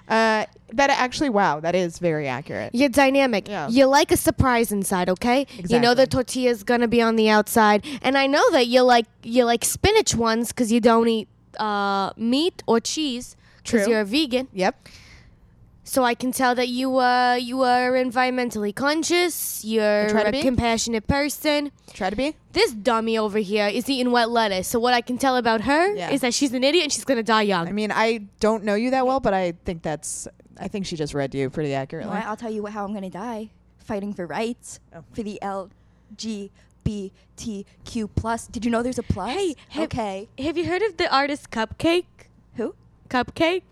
Uh, 0.08 0.46
that 0.72 0.90
actually, 0.90 1.30
wow, 1.30 1.60
that 1.60 1.74
is 1.74 1.98
very 1.98 2.28
accurate. 2.28 2.74
You're 2.74 2.88
dynamic. 2.88 3.48
Yeah. 3.48 3.68
You 3.68 3.86
like 3.86 4.10
a 4.10 4.16
surprise 4.16 4.72
inside, 4.72 5.08
okay? 5.08 5.42
Exactly. 5.42 5.74
You 5.74 5.80
know 5.80 5.94
the 5.94 6.06
tortilla's 6.06 6.62
gonna 6.64 6.88
be 6.88 7.00
on 7.00 7.16
the 7.16 7.28
outside, 7.28 7.84
and 8.02 8.18
I 8.18 8.26
know 8.26 8.42
that 8.50 8.66
you 8.66 8.82
like 8.82 9.06
you 9.22 9.44
like 9.44 9.64
spinach 9.64 10.14
ones 10.14 10.48
because 10.48 10.72
you 10.72 10.80
don't 10.80 11.08
eat 11.08 11.28
uh, 11.58 12.12
meat 12.16 12.62
or 12.66 12.80
cheese 12.80 13.36
because 13.62 13.86
you're 13.88 14.00
a 14.00 14.04
vegan. 14.04 14.48
Yep. 14.52 14.88
So 15.88 16.02
I 16.02 16.14
can 16.14 16.32
tell 16.32 16.56
that 16.56 16.66
you 16.68 16.98
uh 16.98 17.34
you 17.40 17.62
are 17.62 17.92
environmentally 17.92 18.74
conscious. 18.74 19.64
You're 19.64 20.08
try 20.08 20.24
to 20.24 20.28
a 20.30 20.32
be. 20.32 20.42
compassionate 20.42 21.06
person. 21.06 21.70
Try 21.94 22.10
to 22.10 22.16
be. 22.16 22.34
This 22.52 22.72
dummy 22.72 23.16
over 23.16 23.38
here 23.38 23.68
is 23.68 23.88
eating 23.88 24.10
wet 24.10 24.28
lettuce. 24.30 24.66
So 24.66 24.80
what 24.80 24.94
I 24.94 25.00
can 25.00 25.16
tell 25.16 25.36
about 25.36 25.60
her 25.62 25.94
Yeah. 25.94 26.10
is 26.10 26.22
that 26.22 26.34
she's 26.34 26.52
an 26.54 26.64
idiot 26.64 26.82
and 26.84 26.92
she's 26.92 27.04
gonna 27.04 27.22
die 27.22 27.42
young. 27.42 27.68
I 27.68 27.72
mean, 27.72 27.92
I 27.92 28.26
don't 28.40 28.64
know 28.64 28.74
you 28.74 28.90
that 28.90 29.06
well, 29.06 29.20
but 29.20 29.32
I 29.32 29.52
think 29.64 29.82
that's. 29.82 30.26
I 30.58 30.66
think 30.68 30.86
she 30.86 30.96
just 30.96 31.14
read 31.14 31.34
you 31.34 31.48
pretty 31.50 31.68
You 31.70 31.76
know 31.76 31.82
accurately. 31.82 32.16
I'll 32.18 32.36
tell 32.36 32.50
you 32.52 32.66
how 32.66 32.84
I'm 32.84 32.92
gonna 32.92 33.08
die. 33.10 33.50
Fighting 33.78 34.12
for 34.12 34.26
rights 34.26 34.80
Oh. 34.94 35.04
for 35.12 35.22
the 35.22 35.38
LGBTQ 35.40 36.50
plus. 38.16 38.48
Did 38.48 38.64
you 38.64 38.70
know 38.72 38.82
there's 38.82 38.98
a 38.98 39.02
plus? 39.04 39.30
Hey, 39.32 39.54
have- 39.68 39.84
okay. 39.84 40.28
Have 40.38 40.58
you 40.58 40.66
heard 40.66 40.82
of 40.82 40.96
the 40.96 41.08
artist 41.14 41.50
CupcakKe? 41.50 42.06
Who? 42.56 42.74
CupcakKe. 43.08 43.62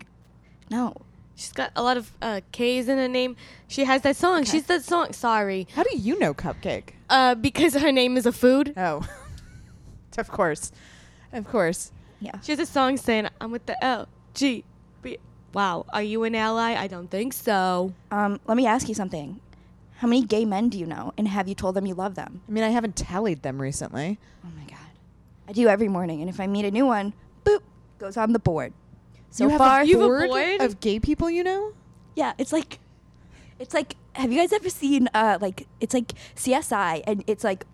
No. 0.70 0.94
She's 1.36 1.52
got 1.52 1.72
a 1.74 1.82
lot 1.82 1.96
of 1.96 2.12
uh, 2.22 2.40
K's 2.52 2.88
in 2.88 2.96
her 2.98 3.08
name. 3.08 3.36
She 3.66 3.84
has 3.84 4.02
that 4.02 4.16
song. 4.16 4.42
Okay. 4.42 4.50
She's 4.52 4.64
that 4.66 4.84
song. 4.84 5.12
Sorry, 5.12 5.66
How 5.74 5.82
do 5.82 5.96
you 5.96 6.18
know 6.18 6.32
CupcakKe? 6.34 6.90
uh, 7.10 7.34
because 7.34 7.74
her 7.74 7.90
name 7.92 8.16
is 8.16 8.24
a 8.26 8.32
food. 8.32 8.72
Oh, 8.76 9.06
of 10.18 10.28
course, 10.28 10.70
of 11.32 11.46
course. 11.48 11.90
Yeah. 12.20 12.38
She 12.42 12.52
has 12.52 12.60
a 12.60 12.66
song 12.66 12.96
saying, 12.96 13.28
"I'm 13.40 13.50
with 13.50 13.66
the 13.66 13.82
L 13.84 14.08
G 14.34 14.64
B." 15.02 15.18
Wow, 15.52 15.86
are 15.92 16.02
you 16.02 16.24
an 16.24 16.34
ally? 16.34 16.74
I 16.74 16.86
don't 16.88 17.10
think 17.10 17.32
so. 17.32 17.92
Um, 18.10 18.40
let 18.46 18.56
me 18.56 18.66
ask 18.66 18.88
you 18.88 18.94
something. 18.94 19.40
How 19.98 20.08
many 20.08 20.22
gay 20.22 20.44
men 20.44 20.68
do 20.68 20.78
you 20.78 20.86
know, 20.86 21.12
and 21.16 21.26
have 21.28 21.46
you 21.48 21.54
told 21.54 21.74
them 21.76 21.86
you 21.86 21.94
love 21.94 22.14
them? 22.16 22.42
I 22.48 22.52
mean, 22.52 22.64
I 22.64 22.68
haven't 22.70 22.96
tallied 22.96 23.42
them 23.42 23.60
recently. 23.62 24.18
Oh 24.44 24.48
my 24.56 24.64
god. 24.64 24.78
I 25.48 25.52
do 25.52 25.68
every 25.68 25.88
morning, 25.88 26.20
and 26.20 26.28
if 26.30 26.38
I 26.40 26.46
meet 26.46 26.64
a 26.64 26.70
new 26.70 26.86
one, 26.86 27.12
boop, 27.44 27.60
goes 27.98 28.16
on 28.16 28.32
the 28.32 28.38
board. 28.38 28.72
So 29.34 29.44
you 29.44 29.50
have 29.50 29.58
far, 29.58 29.80
a 29.80 29.84
You 29.84 29.98
have 29.98 30.04
a 30.04 30.08
board 30.08 30.28
board? 30.30 30.60
of 30.60 30.78
gay 30.80 31.00
people 31.00 31.28
you 31.28 31.42
know. 31.42 31.72
yeah, 32.14 32.32
it's 32.38 32.52
like, 32.52 32.78
it's 33.58 33.74
like. 33.74 33.96
Have 34.14 34.30
you 34.32 34.38
guys 34.38 34.52
ever 34.52 34.68
seen 34.70 35.08
uh 35.12 35.38
like 35.40 35.66
it's 35.80 35.92
like 35.92 36.12
CSI, 36.36 37.02
and 37.04 37.24
it's 37.26 37.42
like, 37.42 37.64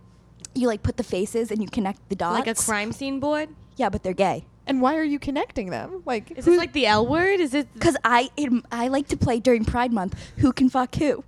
you 0.55 0.67
like 0.69 0.83
put 0.83 0.97
the 0.97 1.03
faces 1.05 1.51
and 1.51 1.61
you 1.63 1.69
connect 1.69 2.09
the 2.09 2.17
dots. 2.17 2.39
Like 2.39 2.47
a 2.49 2.55
crime 2.55 2.93
scene 2.93 3.21
board? 3.21 3.51
Yeah, 3.77 3.91
but 3.91 4.03
they're 4.03 4.15
gay. 4.15 4.47
And 4.67 4.81
why 4.81 4.97
are 4.97 5.05
you 5.05 5.19
connecting 5.19 5.69
them? 5.69 6.03
Like, 6.07 6.31
Is 6.31 6.47
who- 6.47 6.53
this 6.53 6.59
like 6.59 6.73
the 6.73 6.87
L 6.87 7.07
word? 7.07 7.41
Is 7.41 7.53
it? 7.53 7.69
Cause 7.79 7.95
I 8.05 8.31
it, 8.39 8.51
I 8.73 8.89
like 8.89 9.09
to 9.09 9.19
play 9.19 9.39
during 9.39 9.67
Pride 9.67 9.93
Month. 9.93 10.17
Who 10.39 10.51
can 10.55 10.71
fuck 10.71 10.95
who? 10.95 11.25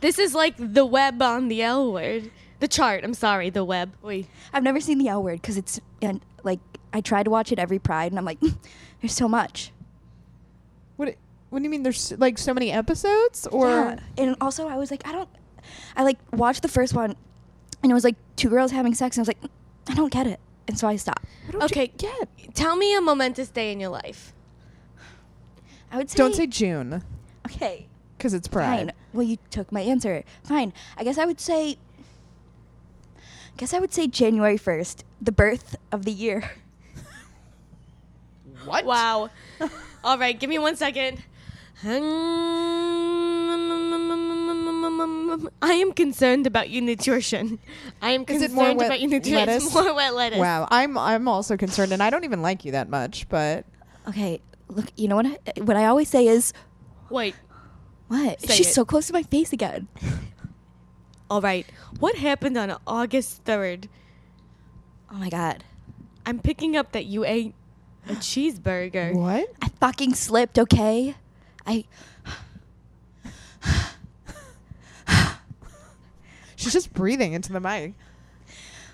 This 0.00 0.18
is 0.18 0.34
like 0.34 0.54
the 0.58 0.84
web 0.84 1.22
on 1.22 1.46
the 1.46 1.62
L 1.62 1.92
word. 1.92 2.32
The 2.58 2.66
chart. 2.66 3.04
I'm 3.04 3.14
sorry, 3.14 3.48
the 3.50 3.64
web. 3.64 3.94
Wait. 4.02 4.26
I've 4.52 4.64
never 4.64 4.80
seen 4.80 4.98
the 4.98 5.06
L 5.06 5.22
word 5.22 5.40
because 5.40 5.56
it's 5.56 5.80
and 6.00 6.20
like 6.42 6.58
I 6.92 7.00
try 7.00 7.22
to 7.22 7.30
watch 7.30 7.52
it 7.52 7.60
every 7.60 7.78
Pride, 7.78 8.10
and 8.10 8.18
I'm 8.18 8.24
like, 8.24 8.40
there's 9.02 9.12
so 9.12 9.28
much. 9.28 9.72
what? 10.96 11.14
What 11.50 11.58
do 11.58 11.64
you 11.64 11.70
mean? 11.70 11.82
There's 11.82 12.12
like 12.18 12.38
so 12.38 12.54
many 12.54 12.72
episodes, 12.72 13.46
or 13.48 13.68
Yeah. 13.68 13.98
and 14.16 14.36
also 14.40 14.66
I 14.68 14.76
was 14.76 14.90
like, 14.90 15.06
I 15.06 15.12
don't. 15.12 15.28
I 15.96 16.02
like 16.02 16.18
watched 16.32 16.62
the 16.62 16.68
first 16.68 16.94
one, 16.94 17.14
and 17.82 17.92
it 17.92 17.94
was 17.94 18.04
like 18.04 18.16
two 18.36 18.48
girls 18.48 18.70
having 18.72 18.94
sex, 18.94 19.16
and 19.18 19.20
I 19.20 19.22
was 19.22 19.28
like, 19.28 19.50
I 19.88 19.94
don't 19.94 20.10
get 20.12 20.26
it, 20.26 20.40
and 20.66 20.78
so 20.78 20.88
I 20.88 20.96
stopped. 20.96 21.24
What 21.46 21.52
don't 21.52 21.62
Okay, 21.64 21.92
you 22.00 22.08
get? 22.38 22.54
Tell 22.54 22.74
me 22.76 22.94
a 22.96 23.00
momentous 23.02 23.50
day 23.50 23.70
in 23.70 23.80
your 23.80 23.90
life. 23.90 24.32
I 25.90 25.98
would 25.98 26.08
say 26.08 26.16
Don't 26.16 26.34
say 26.34 26.46
June 26.46 27.02
okay. 27.46 27.86
because 28.16 28.32
it's 28.32 28.48
Pride. 28.48 28.78
Fine. 28.78 28.92
Well, 29.12 29.24
you 29.26 29.36
took 29.50 29.70
my 29.70 29.82
answer. 29.82 30.24
Fine. 30.44 30.72
I 30.96 31.04
guess 31.04 31.18
I 31.18 31.26
would 31.26 31.38
say. 31.40 31.76
I 33.18 33.56
guess 33.58 33.74
I 33.74 33.78
would 33.78 33.92
say 33.92 34.06
January 34.06 34.56
first, 34.56 35.04
the 35.20 35.32
birth 35.32 35.76
of 35.92 36.06
the 36.06 36.12
year. 36.12 36.50
What? 38.64 38.84
Wow. 38.84 39.30
All 40.04 40.18
right, 40.18 40.38
give 40.38 40.50
me 40.50 40.58
one 40.58 40.76
second. 40.76 41.22
I 45.62 45.74
am 45.74 45.92
concerned 45.92 46.46
about 46.46 46.70
your 46.70 46.82
nutrition. 46.82 47.58
I 48.00 48.10
am 48.12 48.22
Is 48.22 48.26
concerned 48.26 48.54
more 48.54 48.74
wet 48.74 48.86
about 48.86 49.00
your 49.00 49.10
nutrition. 49.10 49.34
lettuce? 49.46 49.64
It's 49.66 49.74
more 49.74 49.94
wet 49.94 50.14
lettuce. 50.14 50.38
Wow, 50.38 50.68
I'm 50.70 50.96
I'm 50.98 51.28
also 51.28 51.56
concerned, 51.56 51.92
and 51.92 52.02
I 52.02 52.10
don't 52.10 52.24
even 52.24 52.42
like 52.42 52.64
you 52.64 52.72
that 52.72 52.88
much, 52.88 53.28
but 53.28 53.64
Okay. 54.08 54.40
Look, 54.68 54.86
you 54.96 55.06
know 55.08 55.16
what? 55.16 55.26
I, 55.26 55.38
what 55.60 55.76
I 55.76 55.84
always 55.86 56.08
say 56.08 56.26
is, 56.26 56.52
Wait. 57.10 57.34
what? 58.08 58.40
Say 58.40 58.54
She's 58.54 58.68
it. 58.68 58.72
so 58.74 58.84
close 58.86 59.06
to 59.08 59.12
my 59.12 59.22
face 59.22 59.52
again. 59.52 59.86
All 61.30 61.40
right. 61.42 61.66
What 62.00 62.16
happened 62.16 62.56
on 62.56 62.76
August 62.86 63.44
3rd? 63.44 63.88
Oh 65.10 65.16
my 65.16 65.28
god. 65.28 65.64
I'm 66.24 66.38
picking 66.38 66.74
up 66.76 66.92
that 66.92 67.04
you 67.04 67.24
ate 67.24 67.54
a 68.08 68.12
cheeseburger. 68.14 69.14
what? 69.14 69.48
I 69.62 69.68
fucking 69.80 70.14
slipped. 70.14 70.58
Okay. 70.58 71.14
I. 71.66 71.84
She's 76.56 76.72
just 76.72 76.92
breathing 76.94 77.32
into 77.32 77.52
the 77.52 77.58
mic. 77.60 77.94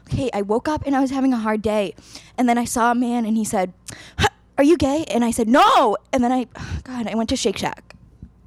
Okay, 0.09 0.31
I 0.33 0.41
woke 0.41 0.69
up 0.69 0.85
and 0.87 0.97
I 0.97 1.01
was 1.01 1.11
having 1.11 1.35
a 1.35 1.37
hard 1.37 1.61
day. 1.61 1.95
And 2.39 2.49
then 2.49 2.57
I 2.57 2.65
saw 2.65 2.93
a 2.93 2.95
man 2.95 3.27
and 3.27 3.37
he 3.37 3.45
said, 3.45 3.75
Are 4.57 4.65
you 4.65 4.79
gay? 4.79 5.05
And 5.11 5.23
I 5.23 5.31
said, 5.31 5.49
No. 5.49 5.99
And 6.13 6.25
then 6.25 6.33
I, 6.33 6.47
God, 6.85 7.07
I 7.07 7.15
went 7.15 7.29
to 7.29 7.37
Shake 7.37 7.59
Shack. 7.59 7.95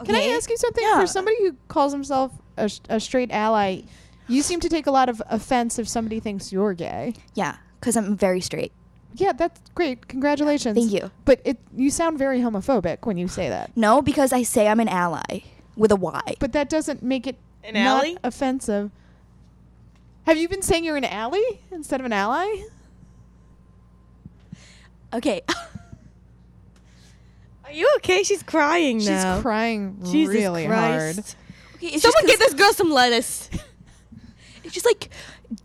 Can 0.03 0.15
I 0.15 0.19
Okay? 0.21 0.33
ask 0.35 0.49
you 0.49 0.57
something? 0.57 0.83
Yeah. 0.83 1.01
For 1.01 1.05
somebody 1.07 1.37
who 1.39 1.55
calls 1.67 1.91
himself 1.93 2.31
a, 2.57 2.71
a 2.89 2.99
straight 2.99 3.29
ally, 3.31 3.81
you 4.27 4.41
seem 4.41 4.59
to 4.61 4.69
take 4.69 4.87
a 4.87 4.91
lot 4.91 5.07
of 5.09 5.21
offense 5.29 5.77
if 5.77 5.87
somebody 5.87 6.19
thinks 6.19 6.51
you're 6.51 6.73
gay. 6.73 7.13
Yeah, 7.35 7.57
because 7.79 7.95
I'm 7.95 8.17
very 8.17 8.41
straight. 8.41 8.71
Yeah, 9.15 9.33
that's 9.33 9.59
great. 9.75 10.07
Congratulations. 10.07 10.77
Thank 10.77 10.91
you. 10.91 11.11
But 11.25 11.41
it 11.43 11.57
you 11.75 11.89
sound 11.91 12.17
very 12.17 12.39
homophobic 12.39 13.05
when 13.05 13.17
you 13.17 13.27
say 13.27 13.49
that. 13.49 13.75
No, 13.75 14.01
because 14.01 14.31
I 14.33 14.43
say 14.43 14.67
I'm 14.67 14.79
an 14.79 14.87
ally 14.87 15.41
with 15.75 15.91
a 15.91 15.95
Y. 15.95 16.35
But 16.39 16.53
that 16.53 16.69
doesn't 16.69 17.03
make 17.03 17.27
it 17.27 17.37
An 17.63 17.73
not 17.73 18.05
ally? 18.05 18.15
offensive. 18.23 18.91
Have 20.25 20.37
you 20.37 20.47
been 20.47 20.61
saying 20.61 20.85
you're 20.85 20.97
an 20.97 21.05
ally 21.05 21.41
instead 21.71 21.99
of 21.99 22.05
an 22.05 22.13
ally? 22.13 22.47
Okay. 25.13 25.41
Are 27.65 27.71
you 27.71 27.89
okay? 27.97 28.23
She's 28.23 28.43
crying 28.43 28.97
now. 28.97 29.03
She's 29.03 29.09
now. 29.23 29.41
crying 29.41 29.97
Jesus 30.05 30.35
really 30.35 30.65
hard. 30.65 31.19
Okay, 31.75 31.87
it's 31.87 32.01
Someone 32.03 32.27
just 32.27 32.27
get 32.27 32.39
this 32.39 32.53
girl 32.53 32.73
some 32.73 32.91
lettuce. 32.91 33.49
It's 34.63 34.75
just 34.75 34.85
like 34.85 35.09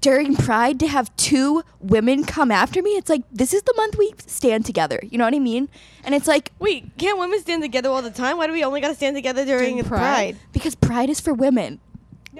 during 0.01 0.35
Pride 0.37 0.81
to 0.81 0.89
have 0.89 1.15
two 1.17 1.63
women 1.81 2.25
come 2.25 2.51
after 2.51 2.83
me. 2.83 2.91
It's 2.93 3.09
like 3.09 3.23
this 3.33 3.53
is 3.55 3.63
the 3.63 3.75
month 3.77 3.97
we 3.97 4.13
stand 4.27 4.67
together. 4.67 4.99
You 5.03 5.19
know 5.19 5.25
what 5.25 5.35
I 5.35 5.39
mean? 5.39 5.69
And 6.05 6.15
it's 6.15 6.27
like 6.27 6.53
Wait, 6.59 6.97
can't 6.99 7.19
women 7.19 7.41
stand 7.41 7.63
together 7.63 7.89
all 7.89 8.03
the 8.03 8.11
time? 8.11 8.37
Why 8.39 8.47
do 8.47 8.53
we 8.53 8.65
only 8.65 8.81
gotta 8.81 8.95
stand 8.95 9.15
together 9.17 9.45
during, 9.45 9.77
During 9.77 9.85
Pride? 9.89 9.99
Pride? 10.01 10.37
because 10.53 10.75
Pride 10.75 11.09
is 11.11 11.21
for 11.21 11.33
women. 11.33 11.81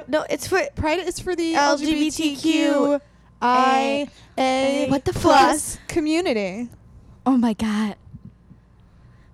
No, 0.09 0.27
it's 0.29 0.47
for 0.47 0.61
Pride 0.75 0.99
is 1.01 1.19
for 1.21 1.35
the 1.37 1.55
LGBTQ 1.55 3.01
LGBTQIA 3.41 4.91
What 4.91 5.05
the 5.05 5.13
fuck? 5.13 5.23
plus 5.23 5.79
community. 5.89 6.69
Oh 7.25 7.37
my 7.37 7.53
god. 7.55 7.97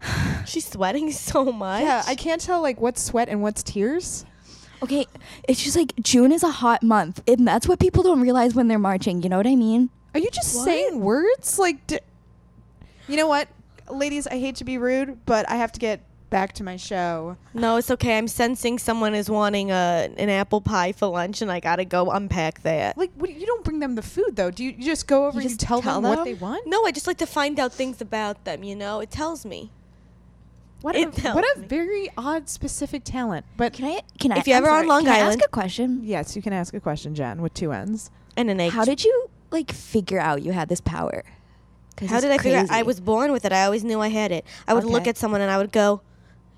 she's 0.46 0.66
sweating 0.66 1.10
so 1.12 1.50
much. 1.52 1.82
Yeah, 1.82 2.02
I 2.06 2.14
can't 2.14 2.40
tell 2.40 2.60
like 2.62 2.80
what's 2.80 3.02
sweat 3.02 3.28
and 3.28 3.42
what's 3.42 3.62
tears. 3.62 4.24
Okay, 4.82 5.06
it's 5.48 5.62
just 5.62 5.76
like 5.76 5.94
June 6.00 6.32
is 6.32 6.42
a 6.42 6.50
hot 6.50 6.82
month, 6.82 7.22
and 7.28 7.46
that's 7.46 7.68
what 7.68 7.78
people 7.78 8.02
don't 8.02 8.20
realize 8.20 8.54
when 8.54 8.68
they're 8.68 8.78
marching. 8.78 9.22
You 9.22 9.28
know 9.28 9.36
what 9.36 9.46
I 9.46 9.54
mean? 9.54 9.90
Are 10.14 10.20
you 10.20 10.30
just 10.30 10.56
What? 10.56 10.64
saying 10.64 11.00
words 11.00 11.58
like? 11.58 11.86
D- 11.86 12.00
you 13.08 13.16
know 13.16 13.28
what, 13.28 13.48
ladies? 13.90 14.26
I 14.26 14.38
hate 14.38 14.56
to 14.56 14.64
be 14.64 14.78
rude, 14.78 15.24
but 15.24 15.48
I 15.48 15.56
have 15.56 15.72
to 15.72 15.80
get 15.80 16.00
back 16.30 16.54
to 16.54 16.64
my 16.64 16.76
show. 16.76 17.36
No, 17.54 17.76
it's 17.76 17.90
okay. 17.90 18.16
I'm 18.18 18.26
sensing 18.26 18.78
someone 18.78 19.14
is 19.14 19.30
wanting 19.30 19.70
a 19.70 20.10
an 20.16 20.28
apple 20.30 20.60
pie 20.60 20.92
for 20.92 21.06
lunch, 21.06 21.42
and 21.42 21.52
I 21.52 21.60
gotta 21.60 21.84
go 21.84 22.10
unpack 22.10 22.62
that. 22.62 22.98
Like, 22.98 23.12
what, 23.14 23.30
you 23.32 23.46
don't 23.46 23.62
bring 23.64 23.78
them 23.78 23.94
the 23.94 24.02
food 24.02 24.34
though. 24.34 24.50
Do 24.50 24.64
you, 24.64 24.72
you 24.72 24.84
just 24.84 25.06
go 25.06 25.26
over 25.26 25.38
and 25.38 25.44
you 25.44 25.50
just 25.50 25.60
tell, 25.60 25.80
tell 25.80 26.00
them, 26.00 26.08
what 26.10 26.16
them? 26.16 26.24
they 26.24 26.34
want? 26.34 26.66
No, 26.66 26.84
I 26.84 26.90
just 26.90 27.06
like 27.06 27.18
to 27.18 27.26
find 27.26 27.60
out 27.60 27.72
things 27.72 28.00
about 28.00 28.44
them. 28.44 28.64
You 28.64 28.74
know, 28.74 28.98
it 29.00 29.10
tells 29.10 29.44
me. 29.46 29.70
What 30.82 30.96
It 30.96 31.24
a, 31.24 31.32
what 31.32 31.44
a 31.56 31.60
me. 31.60 31.66
very 31.66 32.08
odd 32.18 32.48
specific 32.48 33.04
talent. 33.04 33.46
But 33.56 33.72
Can 33.72 33.84
I? 33.86 34.00
Can 34.18 34.32
I? 34.32 34.38
If 34.38 34.46
you're 34.46 34.56
I'm 34.56 34.64
ever 34.64 34.70
on 34.72 34.78
sorry, 34.80 34.88
Long 34.88 35.04
can 35.04 35.12
I 35.12 35.18
Island- 35.20 35.40
ask 35.40 35.46
a 35.48 35.50
question. 35.50 36.00
yes, 36.04 36.36
you 36.36 36.42
can 36.42 36.52
ask 36.52 36.74
a 36.74 36.80
question, 36.80 37.14
Jen, 37.14 37.40
with 37.42 37.54
two 37.54 37.72
ends. 37.72 38.10
And 38.36 38.50
an 38.50 38.60
egg. 38.60 38.72
How 38.72 38.84
did 38.84 39.04
you 39.04 39.30
like 39.50 39.70
figure 39.72 40.18
out 40.18 40.42
you 40.42 40.52
had 40.52 40.68
this 40.68 40.80
power? 40.80 41.22
How 42.08 42.20
did 42.20 42.30
I 42.32 42.38
figure? 42.38 42.58
out? 42.58 42.70
I 42.70 42.82
was 42.82 43.00
born 43.00 43.30
with 43.32 43.44
it. 43.44 43.52
I 43.52 43.64
always 43.64 43.84
knew 43.84 44.00
I 44.00 44.08
had 44.08 44.32
it. 44.32 44.44
I 44.66 44.74
would 44.74 44.84
look 44.84 45.06
at 45.06 45.16
someone 45.16 45.40
and 45.40 45.50
I 45.50 45.58
would 45.58 45.70
go, 45.72 46.00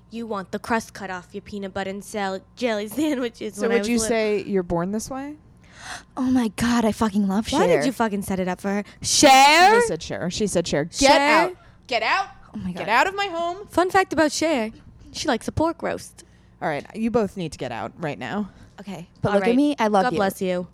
"You 0.09 0.25
want 0.25 0.51
the 0.51 0.59
crust 0.59 0.93
cut 0.93 1.11
off 1.11 1.27
your 1.33 1.41
peanut 1.41 1.73
butter 1.73 1.89
and 1.89 2.03
salad 2.03 2.41
jelly 2.55 2.87
sandwiches?" 2.99 3.55
So 3.55 3.63
when 3.63 3.71
I 3.71 3.73
would 3.75 3.79
was 3.81 3.89
you 3.89 3.95
little. 3.97 4.07
say 4.09 4.43
you're 4.43 4.63
born 4.63 4.91
this 4.91 5.09
way? 5.09 5.35
Oh 6.17 6.31
my 6.31 6.47
god, 6.55 6.83
I 6.85 6.93
fucking 6.93 7.27
love 7.27 7.47
share. 7.47 7.59
Why 7.59 7.67
did 7.67 7.85
you 7.85 7.91
fucking 7.91 8.23
set 8.23 8.39
it 8.39 8.47
up 8.47 8.59
for 8.61 8.69
her? 8.69 8.83
She 9.01 9.27
Share. 9.27 9.75
just 9.75 9.87
said 9.89 10.01
share. 10.01 10.31
She 10.31 10.47
said 10.47 10.65
share. 10.67 10.85
Get 10.85 10.95
Cher? 10.95 11.19
out. 11.49 11.55
Get 11.87 12.01
out. 12.01 12.27
Oh 12.55 12.59
my 12.59 12.71
god. 12.71 12.79
Get 12.79 12.89
out 12.89 13.07
of 13.07 13.15
my 13.15 13.27
home. 13.27 13.67
Fun 13.67 13.89
fact 13.89 14.13
about 14.13 14.31
Shay, 14.31 14.71
she 15.11 15.27
likes 15.27 15.47
a 15.47 15.51
pork 15.51 15.83
roast. 15.83 16.23
All 16.61 16.69
right, 16.69 16.85
you 16.95 17.11
both 17.11 17.35
need 17.35 17.51
to 17.51 17.57
get 17.57 17.71
out 17.71 17.91
right 17.97 18.17
now. 18.17 18.49
Okay, 18.79 19.09
but 19.21 19.29
All 19.29 19.35
look 19.35 19.43
right. 19.43 19.51
at 19.51 19.55
me. 19.55 19.75
I 19.77 19.87
love 19.87 20.03
God 20.03 20.13
you. 20.13 20.17
God 20.17 20.23
bless 20.23 20.41
you. 20.41 20.67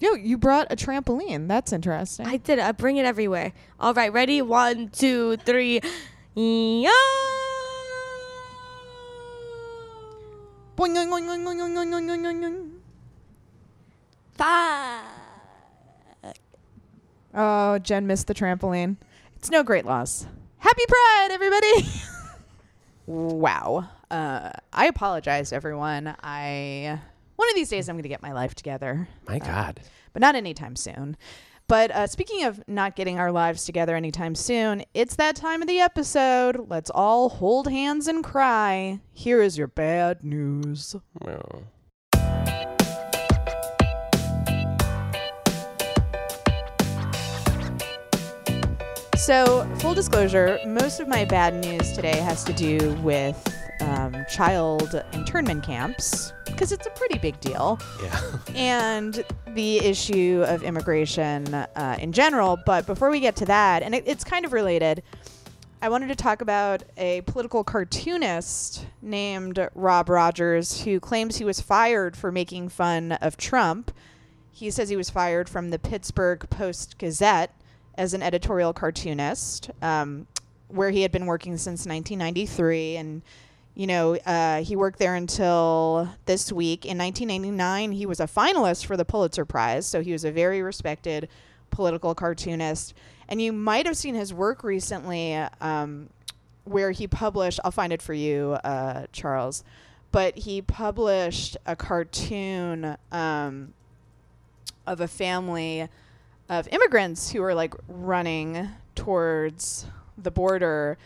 Yo, 0.00 0.14
you 0.14 0.36
brought 0.38 0.66
a 0.70 0.76
trampoline. 0.76 1.48
That's 1.48 1.72
interesting. 1.72 2.26
I 2.26 2.36
did. 2.36 2.58
I 2.58 2.72
bring 2.72 2.98
it 2.98 3.06
everywhere. 3.06 3.52
All 3.80 3.94
right, 3.94 4.12
ready? 4.12 4.42
One, 4.42 4.88
two, 4.90 5.36
three. 5.38 5.80
Yeah. 6.34 6.90
Five. 14.34 15.02
Oh, 17.34 17.78
Jen 17.80 18.06
missed 18.06 18.28
the 18.28 18.34
trampoline. 18.34 18.96
It's 19.36 19.50
no 19.50 19.62
great 19.64 19.84
loss. 19.84 20.26
Happy 20.58 20.82
Pride, 20.88 21.28
everybody! 21.30 21.88
wow. 23.06 23.88
Uh, 24.10 24.50
I 24.72 24.86
apologize, 24.86 25.52
everyone. 25.52 26.14
I 26.22 27.00
one 27.36 27.48
of 27.48 27.54
these 27.54 27.68
days 27.68 27.88
I'm 27.88 27.94
going 27.94 28.02
to 28.02 28.08
get 28.08 28.22
my 28.22 28.32
life 28.32 28.54
together, 28.54 29.08
My 29.28 29.38
God. 29.38 29.80
but 30.12 30.20
not 30.20 30.34
anytime 30.34 30.74
soon. 30.74 31.16
But 31.68 31.90
uh, 31.90 32.06
speaking 32.06 32.44
of 32.44 32.60
not 32.66 32.96
getting 32.96 33.18
our 33.20 33.30
lives 33.30 33.64
together 33.64 33.94
anytime 33.94 34.34
soon, 34.34 34.82
it's 34.94 35.16
that 35.16 35.36
time 35.36 35.60
of 35.62 35.68
the 35.68 35.80
episode. 35.80 36.68
Let's 36.68 36.90
all 36.90 37.28
hold 37.28 37.68
hands 37.68 38.08
and 38.08 38.24
cry. 38.24 39.00
Here 39.12 39.42
is 39.42 39.56
your 39.58 39.68
bad 39.68 40.24
news. 40.24 40.96
Well, 41.20 41.64
So, 49.28 49.68
full 49.80 49.92
disclosure, 49.92 50.58
most 50.66 51.00
of 51.00 51.06
my 51.06 51.26
bad 51.26 51.54
news 51.54 51.92
today 51.92 52.16
has 52.16 52.42
to 52.44 52.52
do 52.54 52.94
with 53.02 53.36
um, 53.82 54.24
child 54.26 55.04
internment 55.12 55.64
camps 55.64 56.32
because 56.46 56.72
it's 56.72 56.86
a 56.86 56.90
pretty 56.92 57.18
big 57.18 57.38
deal 57.38 57.78
yeah. 58.02 58.20
and 58.54 59.22
the 59.48 59.80
issue 59.80 60.42
of 60.48 60.62
immigration 60.62 61.52
uh, 61.52 61.98
in 62.00 62.10
general. 62.10 62.58
But 62.64 62.86
before 62.86 63.10
we 63.10 63.20
get 63.20 63.36
to 63.36 63.44
that, 63.44 63.82
and 63.82 63.94
it, 63.94 64.04
it's 64.06 64.24
kind 64.24 64.46
of 64.46 64.54
related, 64.54 65.02
I 65.82 65.90
wanted 65.90 66.08
to 66.08 66.16
talk 66.16 66.40
about 66.40 66.84
a 66.96 67.20
political 67.26 67.62
cartoonist 67.64 68.86
named 69.02 69.68
Rob 69.74 70.08
Rogers 70.08 70.84
who 70.84 71.00
claims 71.00 71.36
he 71.36 71.44
was 71.44 71.60
fired 71.60 72.16
for 72.16 72.32
making 72.32 72.70
fun 72.70 73.12
of 73.12 73.36
Trump. 73.36 73.90
He 74.50 74.70
says 74.70 74.88
he 74.88 74.96
was 74.96 75.10
fired 75.10 75.50
from 75.50 75.68
the 75.68 75.78
Pittsburgh 75.78 76.48
Post 76.48 76.96
Gazette 76.96 77.54
as 77.98 78.14
an 78.14 78.22
editorial 78.22 78.72
cartoonist, 78.72 79.70
um, 79.82 80.26
where 80.68 80.90
he 80.90 81.02
had 81.02 81.10
been 81.10 81.26
working 81.26 81.58
since 81.58 81.84
1993. 81.84 82.96
And, 82.96 83.22
you 83.74 83.88
know, 83.88 84.16
uh, 84.24 84.62
he 84.62 84.76
worked 84.76 85.00
there 85.00 85.16
until 85.16 86.08
this 86.24 86.52
week. 86.52 86.86
In 86.86 86.96
1999, 86.96 87.92
he 87.92 88.06
was 88.06 88.20
a 88.20 88.26
finalist 88.26 88.86
for 88.86 88.96
the 88.96 89.04
Pulitzer 89.04 89.44
Prize. 89.44 89.84
So 89.84 90.00
he 90.00 90.12
was 90.12 90.24
a 90.24 90.30
very 90.30 90.62
respected 90.62 91.28
political 91.70 92.14
cartoonist. 92.14 92.94
And 93.28 93.42
you 93.42 93.52
might 93.52 93.84
have 93.84 93.96
seen 93.96 94.14
his 94.14 94.32
work 94.32 94.62
recently 94.62 95.34
um, 95.60 96.08
where 96.64 96.92
he 96.92 97.08
published, 97.08 97.58
I'll 97.64 97.72
find 97.72 97.92
it 97.92 98.00
for 98.00 98.14
you, 98.14 98.52
uh, 98.62 99.06
Charles, 99.10 99.64
but 100.12 100.38
he 100.38 100.62
published 100.62 101.56
a 101.66 101.74
cartoon 101.74 102.96
um, 103.10 103.74
of 104.86 105.00
a 105.00 105.08
family 105.08 105.88
of 106.48 106.68
immigrants 106.68 107.30
who 107.30 107.42
are 107.42 107.54
like 107.54 107.74
running 107.88 108.68
towards 108.94 109.86
the 110.16 110.30
border 110.30 110.98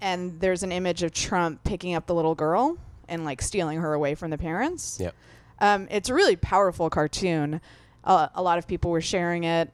and 0.00 0.40
there's 0.40 0.62
an 0.62 0.72
image 0.72 1.02
of 1.02 1.12
Trump 1.12 1.62
picking 1.64 1.94
up 1.94 2.06
the 2.06 2.14
little 2.14 2.34
girl 2.34 2.76
and 3.08 3.24
like 3.24 3.42
stealing 3.42 3.78
her 3.80 3.92
away 3.94 4.14
from 4.14 4.30
the 4.30 4.38
parents. 4.38 4.98
Yep. 5.00 5.14
Um, 5.58 5.88
it's 5.90 6.08
a 6.08 6.14
really 6.14 6.36
powerful 6.36 6.88
cartoon. 6.88 7.60
Uh, 8.04 8.28
a 8.34 8.42
lot 8.42 8.56
of 8.56 8.66
people 8.66 8.90
were 8.90 9.00
sharing 9.02 9.44
it 9.44 9.70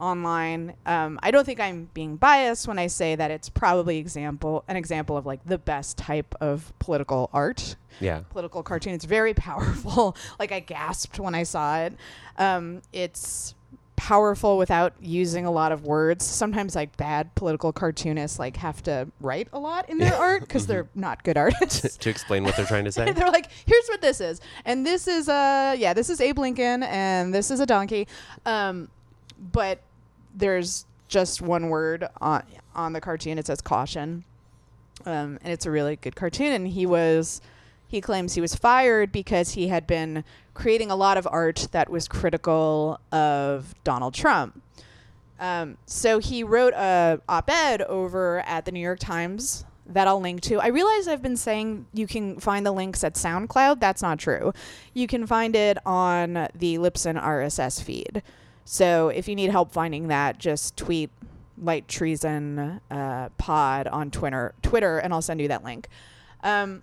online. 0.00 0.74
Um, 0.84 1.20
I 1.22 1.30
don't 1.30 1.44
think 1.44 1.60
I'm 1.60 1.88
being 1.94 2.16
biased 2.16 2.66
when 2.66 2.78
I 2.78 2.88
say 2.88 3.14
that 3.14 3.30
it's 3.30 3.48
probably 3.48 3.98
example 3.98 4.64
an 4.66 4.76
example 4.76 5.16
of 5.16 5.26
like 5.26 5.44
the 5.44 5.58
best 5.58 5.96
type 5.96 6.34
of 6.40 6.72
political 6.80 7.30
art 7.32 7.76
Yeah. 8.00 8.22
political 8.30 8.64
cartoon. 8.64 8.94
It's 8.94 9.04
very 9.04 9.32
powerful. 9.48 10.16
like 10.40 10.50
I 10.50 10.58
gasped 10.58 11.20
when 11.20 11.36
I 11.36 11.44
saw 11.44 11.78
it. 11.82 11.94
Um, 12.36 12.82
it's 12.92 13.54
powerful 14.02 14.58
without 14.58 14.92
using 15.00 15.46
a 15.46 15.50
lot 15.52 15.70
of 15.70 15.84
words. 15.84 16.26
Sometimes 16.26 16.74
like 16.74 16.96
bad 16.96 17.32
political 17.36 17.72
cartoonists 17.72 18.36
like 18.36 18.56
have 18.56 18.82
to 18.82 19.06
write 19.20 19.46
a 19.52 19.60
lot 19.60 19.88
in 19.88 19.98
their 19.98 20.16
art 20.16 20.40
because 20.40 20.66
they're 20.68 20.88
not 20.96 21.22
good 21.22 21.36
artists. 21.36 21.96
to 21.98 22.10
explain 22.10 22.42
what 22.42 22.56
they're 22.56 22.66
trying 22.66 22.84
to 22.84 22.90
say. 22.98 23.12
they're 23.12 23.30
like, 23.30 23.48
here's 23.64 23.86
what 23.86 24.00
this 24.00 24.20
is, 24.20 24.40
and 24.64 24.84
this 24.84 25.06
is 25.06 25.28
uh 25.28 25.76
yeah, 25.78 25.94
this 25.94 26.10
is 26.10 26.20
Abe 26.20 26.40
Lincoln, 26.40 26.82
and 26.82 27.32
this 27.32 27.52
is 27.52 27.60
a 27.60 27.66
donkey, 27.66 28.08
um, 28.44 28.88
but 29.52 29.80
there's 30.34 30.84
just 31.06 31.40
one 31.40 31.68
word 31.68 32.08
on 32.20 32.42
on 32.74 32.94
the 32.94 33.00
cartoon. 33.00 33.38
It 33.38 33.46
says 33.46 33.60
caution, 33.60 34.24
um, 35.06 35.38
and 35.44 35.52
it's 35.52 35.64
a 35.64 35.70
really 35.70 35.94
good 35.94 36.16
cartoon. 36.16 36.52
And 36.52 36.66
he 36.66 36.86
was 36.86 37.40
he 37.92 38.00
claims 38.00 38.34
he 38.34 38.40
was 38.40 38.54
fired 38.54 39.12
because 39.12 39.50
he 39.50 39.68
had 39.68 39.86
been 39.86 40.24
creating 40.54 40.90
a 40.90 40.96
lot 40.96 41.18
of 41.18 41.28
art 41.30 41.68
that 41.72 41.90
was 41.90 42.08
critical 42.08 42.98
of 43.12 43.74
Donald 43.84 44.14
Trump. 44.14 44.62
Um, 45.38 45.76
so 45.84 46.18
he 46.18 46.42
wrote 46.42 46.72
a 46.72 47.20
op-ed 47.28 47.82
over 47.82 48.40
at 48.46 48.64
the 48.64 48.72
New 48.72 48.80
York 48.80 48.98
Times 48.98 49.66
that 49.84 50.08
I'll 50.08 50.22
link 50.22 50.40
to. 50.42 50.58
I 50.58 50.68
realize 50.68 51.06
I've 51.06 51.20
been 51.20 51.36
saying 51.36 51.84
you 51.92 52.06
can 52.06 52.40
find 52.40 52.64
the 52.64 52.72
links 52.72 53.04
at 53.04 53.12
SoundCloud. 53.12 53.78
That's 53.78 54.00
not 54.00 54.18
true. 54.18 54.54
You 54.94 55.06
can 55.06 55.26
find 55.26 55.54
it 55.54 55.76
on 55.84 56.48
the 56.54 56.78
Libsyn 56.78 57.22
RSS 57.22 57.82
feed. 57.82 58.22
So 58.64 59.08
if 59.10 59.28
you 59.28 59.36
need 59.36 59.50
help 59.50 59.70
finding 59.70 60.08
that, 60.08 60.38
just 60.38 60.78
tweet 60.78 61.10
Light 61.58 61.88
Treason 61.88 62.80
uh, 62.90 63.28
Pod 63.36 63.86
on 63.86 64.10
Twitter, 64.10 64.54
Twitter, 64.62 64.96
and 64.96 65.12
I'll 65.12 65.20
send 65.20 65.42
you 65.42 65.48
that 65.48 65.62
link. 65.62 65.88
Um, 66.42 66.82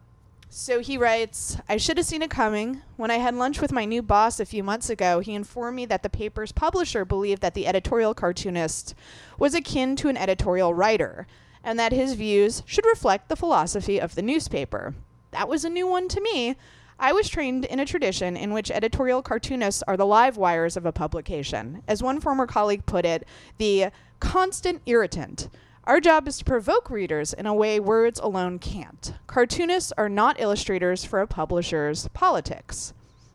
so 0.49 0.79
he 0.79 0.97
writes, 0.97 1.57
I 1.69 1.77
should 1.77 1.97
have 1.97 2.05
seen 2.05 2.21
it 2.21 2.29
coming. 2.29 2.81
When 2.97 3.11
I 3.11 3.17
had 3.17 3.35
lunch 3.35 3.61
with 3.61 3.71
my 3.71 3.85
new 3.85 4.01
boss 4.01 4.39
a 4.39 4.45
few 4.45 4.63
months 4.63 4.89
ago, 4.89 5.19
he 5.19 5.33
informed 5.33 5.75
me 5.75 5.85
that 5.85 6.03
the 6.03 6.09
paper's 6.09 6.51
publisher 6.51 7.05
believed 7.05 7.41
that 7.41 7.53
the 7.53 7.67
editorial 7.67 8.13
cartoonist 8.13 8.95
was 9.37 9.53
akin 9.53 9.95
to 9.97 10.09
an 10.09 10.17
editorial 10.17 10.73
writer. 10.73 11.27
and 11.63 11.77
that 11.77 11.91
his 11.91 12.13
views 12.13 12.63
should 12.65 12.85
reflect 12.85 13.27
the 13.27 13.35
philosophy 13.35 13.99
of 13.99 14.15
the 14.15 14.21
newspaper. 14.21 14.95
That 15.31 15.49
was 15.49 15.65
a 15.65 15.69
new 15.69 15.87
one 15.87 16.07
to 16.09 16.21
me. 16.21 16.55
I 16.97 17.13
was 17.13 17.29
trained 17.29 17.65
in 17.65 17.79
a 17.79 17.85
tradition 17.85 18.35
in 18.35 18.53
which 18.53 18.71
editorial 18.71 19.21
cartoonists 19.21 19.83
are 19.87 19.97
the 19.97 20.05
live 20.05 20.37
wires 20.37 20.75
of 20.75 20.85
a 20.85 20.91
publication. 20.91 21.81
As 21.87 22.03
one 22.03 22.19
former 22.19 22.45
colleague 22.47 22.85
put 22.85 23.05
it, 23.05 23.27
the 23.57 23.87
constant 24.19 24.81
irritant. 24.85 25.49
Our 25.89 25.99
job 25.99 26.27
is 26.27 26.37
to 26.37 26.45
provoke 26.45 26.91
readers 26.91 27.33
in 27.33 27.47
a 27.47 27.53
way 27.55 27.79
words 27.79 28.19
alone 28.19 28.59
can't. 28.59 29.11
Cartoonists 29.25 29.91
are 29.97 30.07
not 30.07 30.39
illustrators 30.39 31.03
for 31.03 31.19
a 31.19 31.25
publisher's 31.25 32.07
politics. 32.09 32.93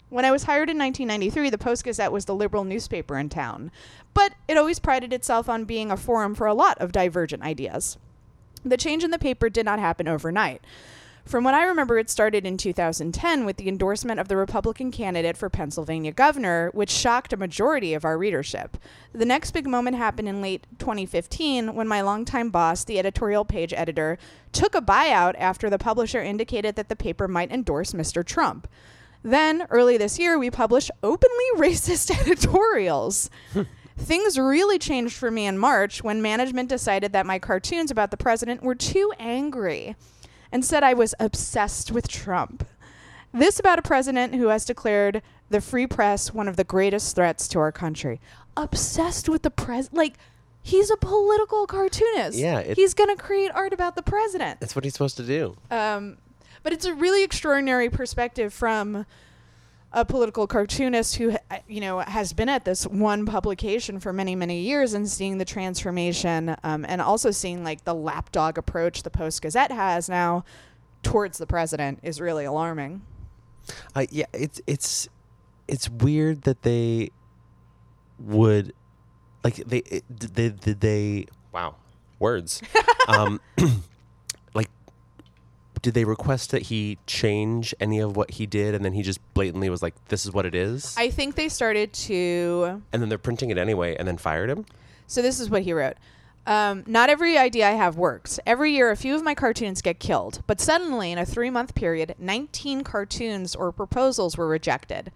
When 0.08 0.24
I 0.24 0.30
was 0.30 0.44
hired 0.44 0.70
in 0.70 0.78
1993, 0.78 1.50
the 1.50 1.58
Post 1.58 1.82
Gazette 1.82 2.12
was 2.12 2.26
the 2.26 2.34
liberal 2.34 2.62
newspaper 2.62 3.18
in 3.18 3.28
town, 3.28 3.72
but 4.14 4.34
it 4.46 4.56
always 4.56 4.78
prided 4.78 5.12
itself 5.12 5.48
on 5.48 5.64
being 5.64 5.90
a 5.90 5.96
forum 5.96 6.36
for 6.36 6.46
a 6.46 6.54
lot 6.54 6.78
of 6.78 6.92
divergent 6.92 7.42
ideas. 7.42 7.98
The 8.64 8.76
change 8.76 9.02
in 9.02 9.10
the 9.10 9.18
paper 9.18 9.50
did 9.50 9.64
not 9.64 9.80
happen 9.80 10.06
overnight. 10.06 10.62
From 11.24 11.42
what 11.42 11.54
I 11.54 11.64
remember, 11.64 11.98
it 11.98 12.10
started 12.10 12.44
in 12.44 12.58
2010 12.58 13.46
with 13.46 13.56
the 13.56 13.66
endorsement 13.66 14.20
of 14.20 14.28
the 14.28 14.36
Republican 14.36 14.90
candidate 14.90 15.38
for 15.38 15.48
Pennsylvania 15.48 16.12
governor, 16.12 16.70
which 16.74 16.90
shocked 16.90 17.32
a 17.32 17.38
majority 17.38 17.94
of 17.94 18.04
our 18.04 18.18
readership. 18.18 18.76
The 19.14 19.24
next 19.24 19.52
big 19.52 19.66
moment 19.66 19.96
happened 19.96 20.28
in 20.28 20.42
late 20.42 20.66
2015 20.78 21.74
when 21.74 21.88
my 21.88 22.02
longtime 22.02 22.50
boss, 22.50 22.84
the 22.84 22.98
editorial 22.98 23.46
page 23.46 23.72
editor, 23.72 24.18
took 24.52 24.74
a 24.74 24.82
buyout 24.82 25.34
after 25.38 25.70
the 25.70 25.78
publisher 25.78 26.22
indicated 26.22 26.76
that 26.76 26.90
the 26.90 26.96
paper 26.96 27.26
might 27.26 27.50
endorse 27.50 27.92
Mr. 27.92 28.22
Trump. 28.24 28.68
Then, 29.22 29.66
early 29.70 29.96
this 29.96 30.18
year, 30.18 30.38
we 30.38 30.50
published 30.50 30.90
openly 31.02 31.44
racist 31.56 32.10
editorials. 32.20 33.30
Things 33.96 34.38
really 34.38 34.78
changed 34.78 35.16
for 35.16 35.30
me 35.30 35.46
in 35.46 35.56
March 35.56 36.04
when 36.04 36.20
management 36.20 36.68
decided 36.68 37.12
that 37.12 37.24
my 37.24 37.38
cartoons 37.38 37.90
about 37.90 38.10
the 38.10 38.18
president 38.18 38.62
were 38.62 38.74
too 38.74 39.10
angry 39.18 39.96
and 40.54 40.64
said 40.64 40.84
I 40.84 40.94
was 40.94 41.14
obsessed 41.18 41.90
with 41.90 42.06
Trump. 42.08 42.64
This 43.32 43.58
about 43.58 43.80
a 43.80 43.82
president 43.82 44.36
who 44.36 44.46
has 44.48 44.64
declared 44.64 45.20
the 45.50 45.60
free 45.60 45.88
press 45.88 46.32
one 46.32 46.46
of 46.46 46.56
the 46.56 46.62
greatest 46.62 47.14
threats 47.16 47.48
to 47.48 47.58
our 47.58 47.72
country. 47.72 48.20
Obsessed 48.56 49.28
with 49.28 49.42
the 49.42 49.50
pres 49.50 49.90
like 49.92 50.14
he's 50.62 50.90
a 50.92 50.96
political 50.96 51.66
cartoonist. 51.66 52.38
Yeah, 52.38 52.60
it- 52.60 52.76
he's 52.76 52.94
going 52.94 53.14
to 53.14 53.20
create 53.20 53.50
art 53.52 53.72
about 53.72 53.96
the 53.96 54.02
president. 54.02 54.60
That's 54.60 54.76
what 54.76 54.84
he's 54.84 54.92
supposed 54.94 55.16
to 55.16 55.24
do. 55.24 55.56
Um, 55.72 56.18
but 56.62 56.72
it's 56.72 56.84
a 56.86 56.94
really 56.94 57.24
extraordinary 57.24 57.90
perspective 57.90 58.54
from 58.54 59.04
a 59.94 60.04
political 60.04 60.46
cartoonist 60.46 61.16
who, 61.16 61.36
you 61.68 61.80
know, 61.80 62.00
has 62.00 62.32
been 62.32 62.48
at 62.48 62.64
this 62.64 62.84
one 62.84 63.24
publication 63.24 64.00
for 64.00 64.12
many, 64.12 64.34
many 64.34 64.60
years 64.60 64.92
and 64.92 65.08
seeing 65.08 65.38
the 65.38 65.44
transformation 65.44 66.56
um, 66.64 66.84
and 66.86 67.00
also 67.00 67.30
seeing 67.30 67.62
like 67.62 67.84
the 67.84 67.94
lapdog 67.94 68.58
approach 68.58 69.04
the 69.04 69.10
Post 69.10 69.40
Gazette 69.40 69.70
has 69.70 70.08
now 70.08 70.44
towards 71.04 71.38
the 71.38 71.46
president 71.46 72.00
is 72.02 72.20
really 72.20 72.44
alarming. 72.44 73.02
I 73.94 74.08
yeah, 74.10 74.26
it's 74.32 74.60
it's 74.66 75.08
it's 75.68 75.88
weird 75.88 76.42
that 76.42 76.62
they 76.62 77.10
would 78.18 78.74
like 79.44 79.56
they 79.56 79.78
it, 79.78 80.04
did 80.14 80.34
they 80.34 80.72
they 80.72 81.26
wow 81.52 81.76
words 82.18 82.60
um 83.08 83.40
like 83.58 83.70
did 85.84 85.92
they 85.92 86.04
request 86.06 86.50
that 86.50 86.62
he 86.62 86.96
change 87.06 87.74
any 87.78 87.98
of 87.98 88.16
what 88.16 88.30
he 88.30 88.46
did 88.46 88.74
and 88.74 88.82
then 88.82 88.94
he 88.94 89.02
just 89.02 89.20
blatantly 89.34 89.68
was 89.68 89.82
like 89.82 89.94
this 90.08 90.24
is 90.24 90.32
what 90.32 90.46
it 90.46 90.54
is 90.54 90.94
I 90.96 91.10
think 91.10 91.34
they 91.34 91.50
started 91.50 91.92
to 91.92 92.82
and 92.90 93.02
then 93.02 93.10
they're 93.10 93.18
printing 93.18 93.50
it 93.50 93.58
anyway 93.58 93.94
and 93.94 94.08
then 94.08 94.16
fired 94.16 94.48
him 94.48 94.64
So 95.06 95.20
this 95.20 95.38
is 95.38 95.50
what 95.50 95.62
he 95.62 95.74
wrote. 95.74 95.96
Um, 96.46 96.84
not 96.86 97.10
every 97.10 97.36
idea 97.36 97.68
I 97.68 97.72
have 97.72 97.96
works. 97.96 98.38
Every 98.46 98.72
year, 98.72 98.90
a 98.90 98.96
few 98.96 99.14
of 99.14 99.22
my 99.22 99.34
cartoons 99.34 99.80
get 99.80 99.98
killed. 99.98 100.42
But 100.46 100.60
suddenly, 100.60 101.10
in 101.10 101.18
a 101.18 101.24
three 101.24 101.48
month 101.50 101.74
period, 101.74 102.14
19 102.18 102.82
cartoons 102.82 103.54
or 103.54 103.72
proposals 103.72 104.36
were 104.36 104.48
rejected. 104.48 105.10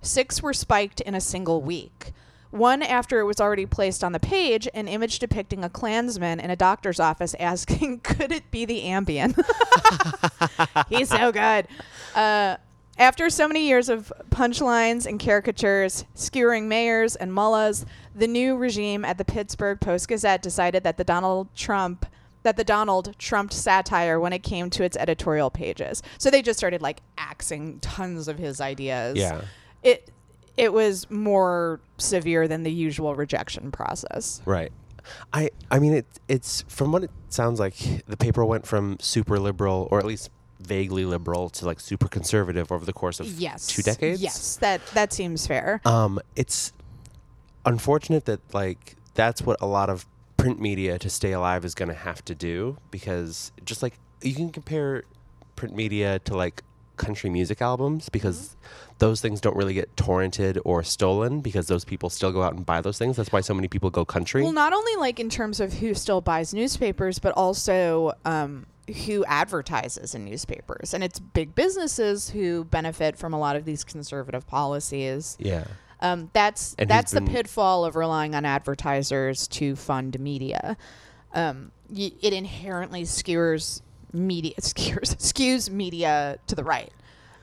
Six 0.00 0.42
were 0.42 0.54
spiked 0.54 1.00
in 1.02 1.14
a 1.14 1.20
single 1.20 1.60
week. 1.60 2.12
One 2.50 2.82
after 2.82 3.20
it 3.20 3.24
was 3.24 3.40
already 3.40 3.66
placed 3.66 4.02
on 4.02 4.12
the 4.12 4.20
page, 4.20 4.68
an 4.74 4.88
image 4.88 5.18
depicting 5.20 5.62
a 5.62 5.68
Klansman 5.68 6.40
in 6.40 6.50
a 6.50 6.56
doctor's 6.56 6.98
office 6.98 7.34
asking, 7.38 8.00
Could 8.04 8.32
it 8.32 8.50
be 8.50 8.64
the 8.64 8.82
Ambien? 8.82 9.34
He's 10.88 11.08
so 11.08 11.30
good. 11.30 11.68
Uh, 12.14 12.56
after 12.98 13.30
so 13.30 13.48
many 13.48 13.66
years 13.66 13.88
of 13.88 14.12
punchlines 14.30 15.06
and 15.06 15.18
caricatures, 15.18 16.04
skewering 16.14 16.68
mayors 16.68 17.16
and 17.16 17.32
mullahs, 17.32 17.86
the 18.14 18.26
new 18.26 18.56
regime 18.56 19.04
at 19.04 19.16
the 19.16 19.24
Pittsburgh 19.24 19.80
Post 19.80 20.08
Gazette 20.08 20.42
decided 20.42 20.82
that 20.84 20.96
the 20.96 21.04
Donald 21.04 21.48
Trump 21.54 22.06
that 22.42 22.56
the 22.56 22.64
Donald 22.64 23.14
trumped 23.18 23.52
satire 23.52 24.18
when 24.18 24.32
it 24.32 24.42
came 24.42 24.70
to 24.70 24.82
its 24.82 24.96
editorial 24.96 25.50
pages. 25.50 26.02
So 26.16 26.30
they 26.30 26.40
just 26.40 26.58
started 26.58 26.80
like 26.80 27.02
axing 27.18 27.80
tons 27.80 28.28
of 28.28 28.38
his 28.38 28.62
ideas. 28.62 29.18
yeah 29.18 29.42
It 29.82 30.10
it 30.60 30.72
was 30.72 31.10
more 31.10 31.80
severe 31.98 32.46
than 32.46 32.62
the 32.62 32.72
usual 32.72 33.14
rejection 33.14 33.70
process. 33.72 34.42
right 34.44 34.72
i 35.32 35.48
i 35.70 35.78
mean 35.78 35.94
it 35.94 36.06
it's 36.28 36.62
from 36.68 36.92
what 36.92 37.02
it 37.02 37.10
sounds 37.30 37.58
like 37.58 37.76
the 38.06 38.16
paper 38.16 38.44
went 38.44 38.66
from 38.66 38.96
super 39.00 39.38
liberal 39.40 39.88
or 39.90 39.98
at 39.98 40.04
least 40.04 40.28
vaguely 40.60 41.04
liberal 41.06 41.48
to 41.48 41.64
like 41.64 41.80
super 41.80 42.06
conservative 42.06 42.70
over 42.70 42.84
the 42.84 42.92
course 42.92 43.18
of 43.18 43.26
Yes. 43.26 43.66
two 43.66 43.82
decades 43.82 44.20
Yes, 44.20 44.56
that 44.58 44.80
that 44.92 45.10
seems 45.12 45.46
fair. 45.46 45.80
um 45.86 46.20
it's 46.36 46.72
unfortunate 47.64 48.24
that 48.26 48.40
like 48.54 48.96
that's 49.14 49.42
what 49.42 49.56
a 49.60 49.66
lot 49.66 49.88
of 49.90 50.06
print 50.36 50.60
media 50.60 50.98
to 50.98 51.08
stay 51.10 51.32
alive 51.32 51.64
is 51.64 51.74
going 51.74 51.88
to 51.88 51.94
have 51.94 52.24
to 52.24 52.34
do 52.34 52.76
because 52.90 53.52
just 53.64 53.82
like 53.82 53.94
you 54.22 54.34
can 54.34 54.50
compare 54.50 55.02
print 55.56 55.74
media 55.74 56.18
to 56.20 56.34
like 56.36 56.62
country 56.96 57.30
music 57.30 57.60
albums 57.62 58.08
because 58.10 58.56
those 59.00 59.20
things 59.20 59.40
don't 59.40 59.56
really 59.56 59.74
get 59.74 59.94
torrented 59.96 60.60
or 60.64 60.82
stolen 60.84 61.40
because 61.40 61.66
those 61.66 61.84
people 61.84 62.08
still 62.08 62.30
go 62.30 62.42
out 62.42 62.54
and 62.54 62.64
buy 62.64 62.80
those 62.80 62.96
things 62.98 63.16
that's 63.16 63.32
why 63.32 63.40
so 63.40 63.52
many 63.52 63.66
people 63.66 63.90
go 63.90 64.04
country 64.04 64.42
Well, 64.42 64.52
not 64.52 64.72
only 64.72 64.94
like 64.96 65.18
in 65.18 65.28
terms 65.28 65.58
of 65.58 65.72
who 65.74 65.92
still 65.94 66.20
buys 66.20 66.54
newspapers, 66.54 67.18
but 67.18 67.32
also 67.36 68.12
um, 68.24 68.66
who 69.06 69.24
advertises 69.26 70.14
in 70.14 70.24
newspapers. 70.24 70.94
And 70.94 71.02
it's 71.04 71.18
big 71.18 71.54
businesses 71.54 72.30
who 72.30 72.64
benefit 72.64 73.16
from 73.16 73.32
a 73.32 73.38
lot 73.38 73.56
of 73.56 73.64
these 73.64 73.84
conservative 73.84 74.46
policies. 74.46 75.36
yeah 75.40 75.64
Um, 76.00 76.30
that's 76.32 76.74
And 76.78 76.88
that's 76.88 77.12
the 77.12 77.20
pitfall 77.22 77.84
of 77.84 77.94
relying 77.96 78.34
on 78.34 78.44
advertisers 78.44 79.46
to 79.48 79.76
fund 79.76 80.18
media. 80.18 80.76
Um, 81.34 81.72
y- 81.88 82.12
it 82.20 82.32
inherently 82.32 83.04
skewers 83.04 83.82
media 84.12 84.54
skews, 84.60 85.16
skews 85.16 85.70
media 85.70 86.38
to 86.48 86.54
the 86.54 86.64
right. 86.64 86.92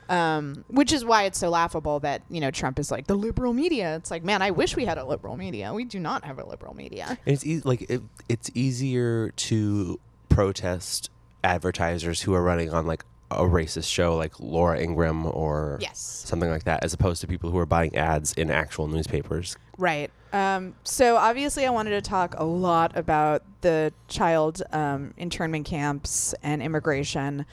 Um, 0.08 0.64
which 0.68 0.92
is 0.92 1.04
why 1.04 1.24
it's 1.24 1.38
so 1.38 1.50
laughable 1.50 2.00
that 2.00 2.22
you 2.30 2.40
know 2.40 2.50
Trump 2.50 2.78
is 2.78 2.90
like 2.90 3.06
the 3.06 3.14
liberal 3.14 3.52
media. 3.52 3.96
It's 3.96 4.10
like, 4.10 4.24
man, 4.24 4.40
I 4.40 4.50
wish 4.52 4.74
we 4.76 4.84
had 4.86 4.96
a 4.98 5.04
liberal 5.04 5.36
media. 5.36 5.72
We 5.74 5.84
do 5.84 6.00
not 6.00 6.24
have 6.24 6.38
a 6.38 6.46
liberal 6.46 6.74
media. 6.74 7.18
And 7.26 7.34
it's 7.34 7.44
e- 7.46 7.60
like 7.64 7.82
it, 7.90 8.00
it's 8.28 8.50
easier 8.54 9.30
to 9.30 10.00
protest 10.28 11.10
advertisers 11.44 12.22
who 12.22 12.32
are 12.34 12.42
running 12.42 12.72
on 12.72 12.86
like 12.86 13.04
a 13.30 13.42
racist 13.42 13.92
show 13.92 14.16
like 14.16 14.40
Laura 14.40 14.80
Ingraham 14.80 15.26
or 15.26 15.78
Yes. 15.82 15.98
something 16.26 16.48
like 16.48 16.64
that 16.64 16.82
as 16.82 16.94
opposed 16.94 17.20
to 17.20 17.26
people 17.26 17.50
who 17.50 17.58
are 17.58 17.66
buying 17.66 17.94
ads 17.94 18.32
in 18.32 18.50
actual 18.50 18.88
newspapers. 18.88 19.56
Right. 19.76 20.10
Um, 20.32 20.74
so 20.84 21.16
obviously, 21.16 21.66
I 21.66 21.70
wanted 21.70 21.90
to 21.90 22.00
talk 22.00 22.34
a 22.38 22.44
lot 22.44 22.96
about 22.96 23.42
the 23.60 23.92
child 24.08 24.62
um, 24.72 25.12
internment 25.18 25.66
camps 25.66 26.34
and 26.42 26.62
immigration. 26.62 27.44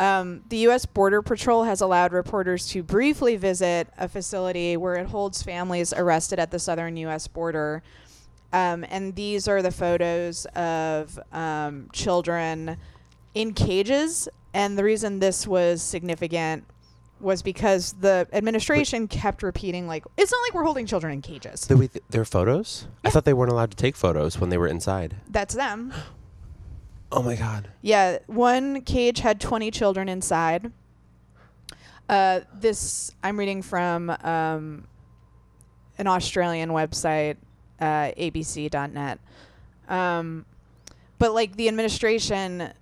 Um, 0.00 0.40
the 0.48 0.56
U.S. 0.56 0.86
Border 0.86 1.20
Patrol 1.20 1.64
has 1.64 1.82
allowed 1.82 2.14
reporters 2.14 2.66
to 2.68 2.82
briefly 2.82 3.36
visit 3.36 3.86
a 3.98 4.08
facility 4.08 4.78
where 4.78 4.94
it 4.94 5.06
holds 5.06 5.42
families 5.42 5.92
arrested 5.92 6.38
at 6.38 6.50
the 6.50 6.58
southern 6.58 6.96
U.S. 6.96 7.28
border. 7.28 7.82
Um, 8.50 8.86
and 8.88 9.14
these 9.14 9.46
are 9.46 9.60
the 9.60 9.70
photos 9.70 10.46
of 10.56 11.20
um, 11.32 11.90
children 11.92 12.78
in 13.34 13.52
cages. 13.52 14.26
And 14.54 14.78
the 14.78 14.84
reason 14.84 15.18
this 15.18 15.46
was 15.46 15.82
significant 15.82 16.64
was 17.20 17.42
because 17.42 17.92
the 17.92 18.26
administration 18.32 19.06
kept 19.06 19.42
repeating, 19.42 19.86
like, 19.86 20.04
it's 20.16 20.32
not 20.32 20.38
like 20.44 20.54
we're 20.54 20.64
holding 20.64 20.86
children 20.86 21.12
in 21.12 21.20
cages. 21.20 21.68
Wait, 21.68 21.90
their 22.08 22.24
photos? 22.24 22.86
I 23.04 23.10
thought 23.10 23.26
they 23.26 23.34
weren't 23.34 23.52
allowed 23.52 23.70
to 23.72 23.76
take 23.76 23.96
photos 23.96 24.40
when 24.40 24.48
they 24.48 24.56
were 24.56 24.66
inside. 24.66 25.16
That's 25.28 25.54
them. 25.54 25.92
Oh 27.12 27.22
my 27.22 27.34
god. 27.34 27.68
Yeah, 27.82 28.18
one 28.26 28.82
cage 28.82 29.20
had 29.20 29.40
20 29.40 29.70
children 29.70 30.08
inside. 30.08 30.70
Uh, 32.08 32.40
this 32.54 33.12
I'm 33.22 33.38
reading 33.38 33.62
from 33.62 34.10
um, 34.10 34.86
an 35.98 36.06
Australian 36.06 36.70
website, 36.70 37.36
uh, 37.80 38.12
abc.net. 38.16 39.18
Um, 39.88 40.44
but 41.18 41.34
like 41.34 41.56
the 41.56 41.68
administration 41.68 42.72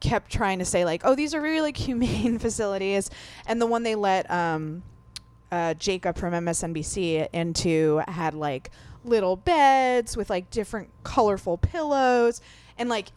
kept 0.00 0.30
trying 0.30 0.58
to 0.60 0.64
say 0.64 0.84
like, 0.84 1.02
oh, 1.04 1.14
these 1.14 1.34
are 1.34 1.40
really 1.40 1.60
like 1.60 1.76
humane 1.88 2.38
facilities, 2.40 3.10
and 3.46 3.60
the 3.60 3.66
one 3.66 3.82
they 3.82 3.94
let 3.94 4.30
um, 4.30 4.82
uh, 5.50 5.74
Jacob 5.74 6.16
from 6.16 6.32
MSNBC 6.34 7.28
into 7.32 8.02
had 8.08 8.34
like 8.34 8.70
little 9.04 9.36
beds 9.36 10.16
with 10.16 10.30
like 10.30 10.50
different 10.50 10.90
colorful 11.04 11.58
pillows, 11.58 12.40
and 12.78 12.88
like 12.88 13.08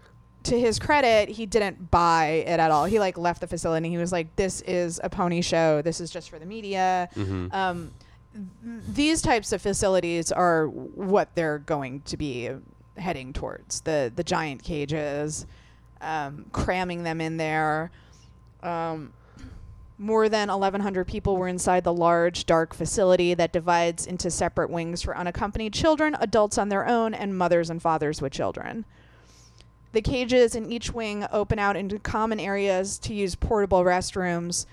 to 0.43 0.59
his 0.59 0.79
credit, 0.79 1.29
he 1.29 1.45
didn't 1.45 1.91
buy 1.91 2.43
it 2.47 2.59
at 2.59 2.71
all. 2.71 2.85
He 2.85 2.99
like 2.99 3.17
left 3.17 3.41
the 3.41 3.47
facility. 3.47 3.89
He 3.89 3.97
was 3.97 4.11
like, 4.11 4.35
"This 4.35 4.61
is 4.61 4.99
a 5.03 5.09
pony 5.09 5.41
show. 5.41 5.81
This 5.81 5.99
is 6.01 6.09
just 6.09 6.29
for 6.29 6.39
the 6.39 6.45
media." 6.45 7.09
Mhm. 7.15 7.53
Um, 7.53 7.91
th- 8.33 8.81
these 8.93 9.21
types 9.21 9.51
of 9.51 9.61
facilities 9.61 10.31
are 10.31 10.67
what 10.67 11.29
they're 11.35 11.59
going 11.59 12.01
to 12.01 12.17
be 12.17 12.49
heading 12.97 13.33
towards. 13.33 13.81
The 13.81 14.11
the 14.15 14.23
giant 14.23 14.63
cages, 14.63 15.45
um, 16.01 16.45
cramming 16.51 17.03
them 17.03 17.21
in 17.21 17.37
there. 17.37 17.91
Um, 18.63 19.13
more 19.97 20.27
than 20.29 20.49
1,100 20.49 21.05
people 21.05 21.37
were 21.37 21.47
inside 21.47 21.83
the 21.83 21.93
large, 21.93 22.47
dark 22.47 22.73
facility 22.73 23.35
that 23.35 23.53
divides 23.53 24.07
into 24.07 24.31
separate 24.31 24.71
wings 24.71 25.03
for 25.03 25.15
unaccompanied 25.15 25.73
children, 25.73 26.15
adults 26.19 26.57
on 26.57 26.69
their 26.69 26.87
own, 26.87 27.13
and 27.13 27.37
mothers 27.37 27.69
and 27.69 27.79
fathers 27.79 28.19
with 28.19 28.33
children. 28.33 28.83
The 29.93 30.01
cages 30.01 30.55
in 30.55 30.71
each 30.71 30.93
wing 30.93 31.25
open 31.31 31.59
out 31.59 31.75
into 31.75 31.99
common 31.99 32.39
areas 32.39 32.97
to 32.99 33.13
use 33.13 33.35
portable 33.35 33.83
restrooms. 33.83 34.65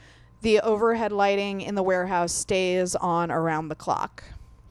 The 0.43 0.61
overhead 0.61 1.11
lighting 1.11 1.61
in 1.61 1.75
the 1.75 1.83
warehouse 1.83 2.33
stays 2.33 2.95
on 2.95 3.31
around 3.31 3.69
the 3.69 3.75
clock, 3.75 4.23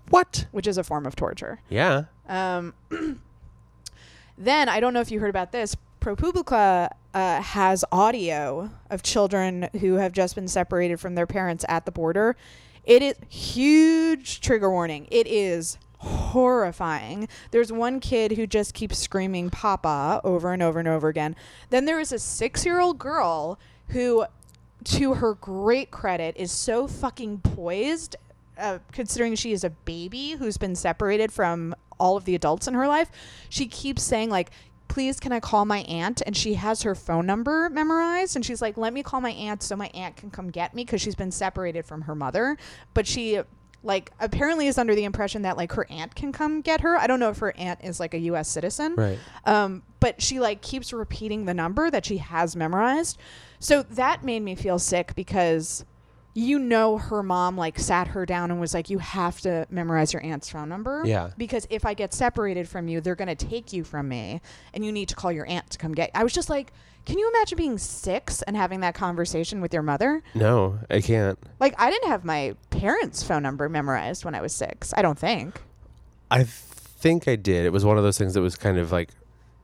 What? 0.10 0.46
which 0.52 0.66
is 0.68 0.78
a 0.78 0.84
form 0.84 1.06
of 1.06 1.16
torture. 1.16 1.60
Yeah. 1.68 2.04
Um, 2.30 2.74
then 4.38 4.70
I 4.70 4.80
don't 4.80 4.94
know 4.94 5.02
if 5.02 5.12
you 5.12 5.20
heard 5.20 5.30
about 5.30 5.52
this. 5.52 5.76
ProPublica 6.00 6.90
uh, 7.14 7.42
has 7.42 7.84
audio 7.92 8.70
of 8.90 9.04
children 9.04 9.68
who 9.82 9.96
have 9.96 10.14
just 10.14 10.36
been 10.36 10.48
separated 10.48 11.02
from 11.02 11.16
their 11.16 11.28
parents 11.28 11.66
at 11.68 11.86
the 11.86 11.92
border. 11.92 12.38
It 12.86 13.02
is 13.02 13.16
huge 13.28 14.40
trigger 14.40 14.70
warning. 14.72 15.08
It 15.12 15.28
is 15.28 15.78
horrifying. 15.98 17.28
There's 17.52 17.72
one 17.72 18.00
kid 18.00 18.34
who 18.34 18.48
just 18.48 18.74
keeps 18.74 18.98
screaming 19.00 19.50
"Papa" 19.50 20.22
over 20.24 20.54
and 20.54 20.62
over 20.62 20.80
and 20.80 20.88
over 20.88 21.08
again. 21.08 21.36
Then 21.70 21.86
there 21.86 22.00
is 22.00 22.12
a 22.12 22.20
six-year-old 22.20 23.00
girl 23.00 23.60
who, 23.90 24.26
to 24.84 25.16
her 25.16 25.34
great 25.34 25.92
credit, 25.92 26.36
is 26.38 26.52
so 26.52 26.88
fucking 26.88 27.40
poised 27.40 28.16
uh, 28.58 28.80
considering 28.92 29.36
she 29.36 29.52
is 29.52 29.64
a 29.64 29.70
baby 29.70 30.32
who's 30.32 30.58
been 30.58 30.76
separated 30.76 31.32
from 31.32 31.76
all 32.00 32.18
of 32.18 32.26
the 32.26 32.36
adults 32.36 32.68
in 32.68 32.74
her 32.74 32.88
life, 32.88 33.10
she 33.50 33.68
keeps 33.68 34.04
saying 34.04 34.30
like, 34.30 34.52
"Please, 34.88 35.20
can 35.20 35.32
I 35.32 35.40
call 35.40 35.66
my 35.66 35.80
aunt?" 35.80 36.22
And 36.26 36.36
she 36.36 36.56
has 36.56 36.84
her 36.84 36.96
phone 36.96 37.26
number 37.26 37.70
memorized, 37.70 38.36
and 38.36 38.46
she's 38.46 38.62
like, 38.62 38.78
"Let 38.78 38.94
me 38.94 39.04
call 39.04 39.22
my 39.22 39.32
aunt 39.32 39.64
so 39.64 39.76
my 39.76 39.90
aunt 39.94 40.16
can 40.16 40.30
come 40.30 40.50
get 40.50 40.74
me 40.74 40.86
because 40.86 41.02
she's 41.02 41.16
been 41.16 41.32
separated 41.32 41.86
from 41.86 42.02
her 42.02 42.16
mother." 42.16 42.58
But 42.94 43.08
she 43.08 43.42
like 43.84 44.12
apparently 44.20 44.68
is 44.68 44.78
under 44.78 44.96
the 44.96 45.04
impression 45.06 45.44
that 45.44 45.56
like 45.58 45.72
her 45.74 45.86
aunt 45.90 46.16
can 46.16 46.32
come 46.32 46.62
get 46.62 46.82
her. 46.82 46.98
I 46.98 47.08
don't 47.08 47.20
know 47.20 47.30
if 47.30 47.38
her 47.40 47.56
aunt 47.58 47.80
is 47.84 48.00
like 48.00 48.14
a 48.14 48.20
U.S. 48.20 48.48
citizen, 48.50 48.96
Right. 48.96 49.20
um, 49.46 49.84
but 50.00 50.22
she 50.22 50.40
like 50.40 50.62
keeps 50.62 50.92
repeating 50.92 51.46
the 51.46 51.54
number 51.54 51.90
that 51.92 52.06
she 52.06 52.18
has 52.18 52.56
memorized. 52.56 53.18
So 53.60 53.84
that 53.84 54.24
made 54.24 54.42
me 54.42 54.56
feel 54.56 54.80
sick 54.80 55.16
because 55.16 55.86
you 56.34 56.60
know 56.60 56.98
her 57.00 57.24
mom 57.24 57.58
like 57.58 57.80
sat 57.80 58.10
her 58.10 58.24
down 58.26 58.52
and 58.52 58.60
was 58.60 58.74
like, 58.74 58.90
"You 58.92 59.00
have 59.00 59.42
to 59.42 59.66
memorize 59.72 60.14
your 60.14 60.24
aunt's 60.24 60.50
phone 60.50 60.70
number." 60.70 61.02
Yeah. 61.06 61.32
Because 61.38 61.66
if 61.72 61.84
I 61.86 61.94
get 61.96 62.14
separated 62.14 62.68
from 62.70 62.88
you, 62.88 63.02
they're 63.02 63.16
gonna 63.16 63.36
take 63.36 63.74
you 63.74 63.84
from 63.84 64.08
me, 64.08 64.42
and 64.74 64.86
you 64.86 64.92
need 64.92 65.10
to 65.10 65.16
call 65.16 65.32
your 65.32 65.48
aunt 65.48 65.70
to 65.72 65.78
come 65.80 65.94
get. 65.94 66.12
I 66.14 66.24
was 66.24 66.34
just 66.34 66.50
like, 66.50 66.72
can 67.08 67.18
you 67.18 67.30
imagine 67.30 67.58
being 67.58 67.78
six 67.78 68.42
and 68.42 68.58
having 68.58 68.82
that 68.82 68.94
conversation 68.94 69.62
with 69.62 69.74
your 69.74 69.82
mother? 69.82 70.22
No, 70.36 70.78
I 70.90 71.00
can't. 71.00 71.40
Like, 71.60 71.74
I 71.80 71.90
didn't 71.90 72.10
have 72.10 72.26
my 72.26 72.56
parents' 72.70 73.24
phone 73.24 73.42
number 73.44 73.70
memorized 73.70 74.26
when 74.26 74.36
I 74.36 74.42
was 74.42 74.52
six. 74.54 74.94
I 74.96 75.02
don't 75.02 75.18
think 75.18 75.62
I 76.30 76.44
think 76.44 77.28
I 77.30 77.38
did. 77.38 77.66
It 77.66 77.72
was 77.72 77.86
one 77.86 77.98
of 77.98 78.04
those 78.04 78.18
things 78.18 78.34
that 78.34 78.42
was 78.42 78.58
kind 78.58 78.78
of 78.78 78.92
like 78.92 79.10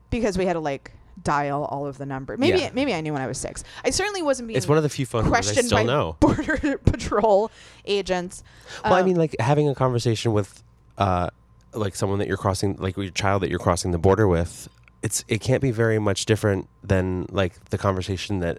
because 0.08 0.38
we 0.38 0.46
had 0.46 0.54
to 0.54 0.60
like 0.60 0.92
dial 1.22 1.64
all 1.66 1.86
of 1.86 1.98
the 1.98 2.06
number. 2.06 2.36
Maybe 2.38 2.60
Yeah. 2.60 2.70
maybe 2.72 2.94
I 2.94 3.02
knew 3.02 3.12
when 3.12 3.20
I 3.22 3.26
was 3.26 3.36
six. 3.38 3.62
I 3.84 3.90
certainly 3.90 4.22
wasn't 4.22 4.48
being 4.48 4.56
it's 4.56 4.66
one 4.66 4.78
of 4.78 4.82
the 4.82 4.88
few 4.88 5.04
phone 5.04 5.24
numbers 5.24 5.38
I 5.38 5.52
questioned 5.52 5.66
still 5.66 5.78
by 5.78 5.82
know. 5.84 6.16
border 6.20 6.78
patrol 6.84 7.50
agents. 7.84 8.42
Well, 8.82 8.94
I 8.94 9.00
Um, 9.00 9.06
mean, 9.06 9.16
like 9.16 9.36
having 9.38 9.68
a 9.68 9.74
conversation 9.74 10.32
with, 10.32 10.62
uh, 10.96 11.28
like 11.74 11.94
someone 11.94 12.18
that 12.20 12.28
you're 12.28 12.36
crossing, 12.38 12.76
like 12.76 12.96
your 12.96 13.10
child 13.10 13.42
that 13.42 13.50
you're 13.50 13.58
crossing 13.58 13.90
the 13.90 13.98
border 13.98 14.26
with. 14.26 14.68
It's 15.04 15.24
it 15.28 15.40
can't 15.40 15.60
be 15.62 15.70
very 15.70 15.98
much 15.98 16.24
different 16.24 16.68
than 16.82 17.26
like 17.30 17.52
the 17.66 17.78
conversation 17.78 18.40
that 18.40 18.58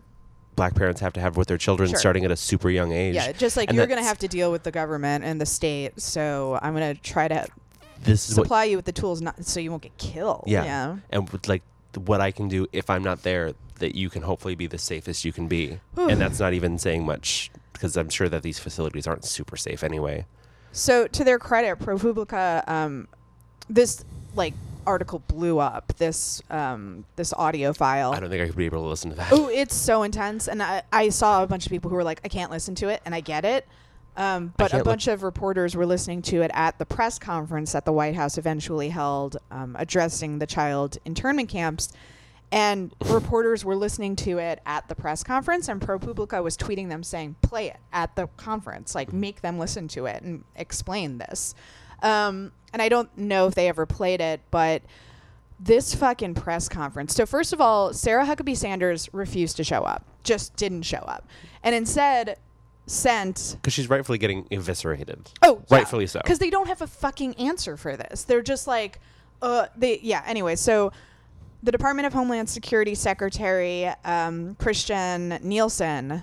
black 0.55 0.75
parents 0.75 1.01
have 1.01 1.11
to 1.13 1.19
have 1.19 1.35
with 1.35 1.47
their 1.47 1.57
children 1.57 1.89
Sure. 1.89 1.99
starting 1.99 2.23
at 2.23 2.31
a 2.31 2.35
super 2.37 2.69
young 2.69 2.91
age. 2.93 3.15
yeah, 3.15 3.31
just 3.33 3.57
like 3.57 3.69
And 3.69 3.75
you're 3.75 3.87
going 3.87 3.99
to 3.99 4.07
have 4.07 4.19
to 4.19 4.27
deal 4.27 4.51
with 4.51 4.63
the 4.63 4.71
government 4.71 5.25
and 5.25 5.41
the 5.41 5.45
state, 5.45 5.99
so 5.99 6.57
I'm 6.61 6.73
going 6.73 6.95
to 6.95 7.01
try 7.01 7.27
to 7.27 7.47
This 8.03 8.21
supply 8.21 8.63
you 8.65 8.77
with 8.77 8.85
the 8.85 8.93
tools 8.93 9.21
not 9.21 9.43
so 9.43 9.59
you 9.59 9.69
won't 9.71 9.83
get 9.83 9.97
killed. 9.97 10.45
Yeah. 10.47 10.63
yeah. 10.63 10.97
and 11.09 11.29
with, 11.29 11.49
like 11.49 11.63
what 12.05 12.21
I 12.21 12.31
can 12.31 12.47
do 12.47 12.67
if 12.71 12.89
I'm 12.89 13.03
not 13.03 13.23
there, 13.23 13.53
that 13.79 13.95
you 13.95 14.09
can 14.09 14.21
hopefully 14.21 14.55
be 14.55 14.67
the 14.67 14.77
safest 14.77 15.25
you 15.25 15.33
can 15.33 15.47
be, 15.47 15.79
and 15.97 16.21
that's 16.21 16.39
not 16.39 16.53
even 16.53 16.77
saying 16.77 17.05
much 17.05 17.51
because 17.73 17.97
I'm 17.97 18.09
sure 18.09 18.29
that 18.29 18.43
these 18.43 18.59
facilities 18.59 19.07
aren't 19.07 19.25
super 19.25 19.57
safe 19.57 19.83
anyway. 19.83 20.25
So 20.71 21.07
to 21.07 21.23
their 21.23 21.39
credit, 21.39 21.79
ProPublica, 21.79 22.67
um, 22.69 23.07
this 23.69 24.05
like 24.35 24.53
article 24.85 25.19
blew 25.27 25.59
up. 25.59 25.93
This 25.97 26.41
um, 26.49 27.05
this 27.15 27.33
audio 27.33 27.73
file. 27.73 28.13
I 28.13 28.19
don't 28.19 28.29
think 28.29 28.43
I 28.43 28.47
could 28.47 28.55
be 28.55 28.65
able 28.65 28.81
to 28.81 28.87
listen 28.87 29.09
to 29.11 29.15
that. 29.17 29.31
Oh, 29.31 29.47
it's 29.47 29.75
so 29.75 30.03
intense, 30.03 30.47
and 30.47 30.61
I, 30.61 30.83
I 30.91 31.09
saw 31.09 31.43
a 31.43 31.47
bunch 31.47 31.65
of 31.65 31.71
people 31.71 31.89
who 31.89 31.95
were 31.95 32.03
like, 32.03 32.21
"I 32.23 32.27
can't 32.27 32.51
listen 32.51 32.75
to 32.75 32.89
it," 32.89 33.01
and 33.05 33.13
I 33.13 33.21
get 33.21 33.45
it. 33.45 33.67
Um, 34.17 34.53
but 34.55 34.73
a 34.73 34.83
bunch 34.83 35.07
of 35.07 35.23
reporters 35.23 35.75
were 35.75 35.85
listening 35.85 36.21
to 36.23 36.41
it 36.41 36.51
at 36.53 36.79
the 36.79 36.85
press 36.85 37.19
conference 37.19 37.73
that 37.73 37.83
the 37.83 37.91
White 37.91 38.15
House 38.15 38.37
eventually 38.37 38.89
held, 38.89 39.37
um, 39.51 39.75
addressing 39.77 40.39
the 40.39 40.47
child 40.47 40.97
internment 41.03 41.49
camps. 41.49 41.91
And 42.51 42.93
reporters 43.05 43.65
were 43.65 43.75
listening 43.75 44.15
to 44.17 44.37
it 44.37 44.61
at 44.65 44.87
the 44.87 44.95
press 44.95 45.23
conference, 45.23 45.67
and 45.67 45.81
ProPublica 45.81 46.41
was 46.41 46.55
tweeting 46.55 46.87
them 46.89 47.03
saying, 47.03 47.35
"Play 47.41 47.67
it 47.67 47.77
at 47.91 48.15
the 48.15 48.27
conference, 48.37 48.95
like 48.95 49.11
make 49.11 49.41
them 49.41 49.59
listen 49.59 49.87
to 49.89 50.05
it 50.05 50.23
and 50.23 50.43
explain 50.55 51.17
this." 51.17 51.53
Um, 52.01 52.51
and 52.73 52.81
I 52.81 52.89
don't 52.89 53.15
know 53.17 53.47
if 53.47 53.55
they 53.55 53.67
ever 53.69 53.85
played 53.85 54.21
it, 54.21 54.41
but 54.51 54.81
this 55.59 55.95
fucking 55.95 56.35
press 56.35 56.67
conference. 56.67 57.15
So 57.15 57.25
first 57.25 57.53
of 57.53 57.61
all, 57.61 57.93
Sarah 57.93 58.25
Huckabee 58.25 58.57
Sanders 58.57 59.09
refused 59.13 59.57
to 59.57 59.63
show 59.63 59.83
up. 59.83 60.05
Just 60.23 60.55
didn't 60.55 60.83
show 60.83 60.97
up. 60.97 61.27
And 61.63 61.73
instead 61.73 62.37
sent 62.87 63.57
Because 63.61 63.73
she's 63.73 63.89
rightfully 63.89 64.17
getting 64.17 64.45
eviscerated. 64.51 65.31
Oh, 65.41 65.63
Rightfully 65.69 66.07
so. 66.07 66.21
Cuz 66.25 66.39
they 66.39 66.49
don't 66.49 66.67
have 66.67 66.81
a 66.81 66.87
fucking 66.87 67.35
answer 67.35 67.77
for 67.77 67.97
this. 67.97 68.23
They're 68.23 68.43
just 68.43 68.67
like 68.67 68.99
uh 69.41 69.67
they 69.75 69.99
yeah, 70.03 70.23
anyway, 70.25 70.55
so 70.55 70.91
the 71.63 71.71
Department 71.71 72.05
of 72.05 72.13
Homeland 72.13 72.47
Security 72.47 72.93
Secretary 72.93 73.87
um, 74.03 74.55
Kirstjen 74.55 75.41
Nielsen 75.41 76.21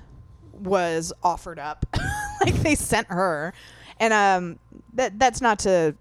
was 0.53 1.13
offered 1.23 1.59
up. 1.59 1.85
like 2.45 2.55
they 2.57 2.77
sent 2.77 3.09
her. 3.09 3.53
And 3.99 4.13
um 4.13 4.59
that 4.95 5.19
that's 5.19 5.41
not 5.41 5.59
to 5.61 5.95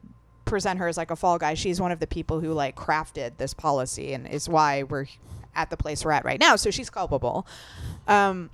present 0.45 0.79
her 0.79 0.87
as 0.87 0.97
like 0.97 1.11
a 1.11 1.15
fall 1.15 1.37
guy. 1.37 1.53
She's 1.53 1.79
one 1.79 1.91
of 1.91 1.99
the 1.99 2.07
people 2.07 2.39
who 2.39 2.53
like 2.53 2.75
crafted 2.75 3.37
this 3.37 3.53
policy 3.53 4.13
and 4.13 4.27
is 4.27 4.49
why 4.49 4.83
we're 4.83 5.05
at 5.55 5.69
the 5.69 5.77
place 5.77 6.03
we're 6.03 6.11
at 6.11 6.25
right 6.25 6.39
now. 6.39 6.55
So 6.55 6.71
she's 6.71 6.89
culpable. 6.89 7.47
Um 8.07 8.49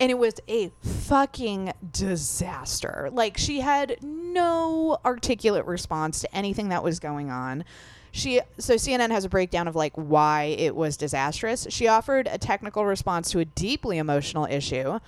and 0.00 0.10
it 0.10 0.18
was 0.18 0.34
a 0.46 0.70
fucking 0.82 1.72
disaster. 1.90 3.08
Like 3.12 3.36
she 3.36 3.60
had 3.60 3.96
no 4.02 4.98
articulate 5.04 5.64
response 5.66 6.20
to 6.20 6.36
anything 6.36 6.68
that 6.68 6.84
was 6.84 7.00
going 7.00 7.30
on. 7.30 7.64
She 8.12 8.40
so 8.58 8.74
CNN 8.74 9.10
has 9.10 9.24
a 9.24 9.28
breakdown 9.28 9.68
of 9.68 9.76
like 9.76 9.92
why 9.94 10.44
it 10.58 10.74
was 10.74 10.96
disastrous. 10.96 11.66
She 11.70 11.88
offered 11.88 12.28
a 12.30 12.38
technical 12.38 12.84
response 12.84 13.30
to 13.32 13.40
a 13.40 13.44
deeply 13.44 13.98
emotional 13.98 14.46
issue. 14.46 14.98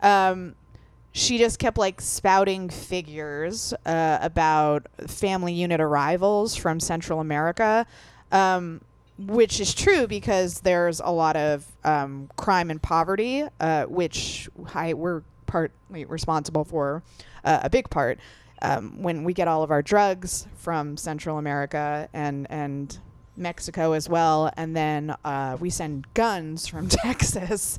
Um, 0.00 0.54
she 1.12 1.38
just 1.38 1.58
kept 1.58 1.76
like 1.76 2.00
spouting 2.00 2.70
figures 2.70 3.74
uh, 3.84 4.18
about 4.20 4.86
family 5.06 5.52
unit 5.52 5.80
arrivals 5.80 6.56
from 6.56 6.80
Central 6.80 7.20
America, 7.20 7.86
um, 8.32 8.80
which 9.18 9.60
is 9.60 9.74
true 9.74 10.06
because 10.06 10.60
there's 10.60 11.00
a 11.00 11.10
lot 11.10 11.36
of 11.36 11.66
um, 11.84 12.30
crime 12.36 12.70
and 12.70 12.80
poverty, 12.82 13.44
uh, 13.60 13.84
which 13.84 14.48
I, 14.74 14.94
we're 14.94 15.22
partly 15.46 16.06
responsible 16.06 16.64
for, 16.64 17.02
uh, 17.44 17.60
a 17.62 17.70
big 17.70 17.90
part. 17.90 18.18
Um, 18.62 19.02
when 19.02 19.24
we 19.24 19.34
get 19.34 19.48
all 19.48 19.62
of 19.62 19.70
our 19.70 19.82
drugs 19.82 20.46
from 20.56 20.96
Central 20.96 21.36
America 21.36 22.08
and 22.12 22.46
and 22.48 22.96
Mexico 23.36 23.92
as 23.92 24.08
well, 24.08 24.52
and 24.56 24.76
then 24.76 25.14
uh, 25.24 25.56
we 25.58 25.68
send 25.68 26.06
guns 26.14 26.68
from 26.68 26.88
Texas, 26.88 27.78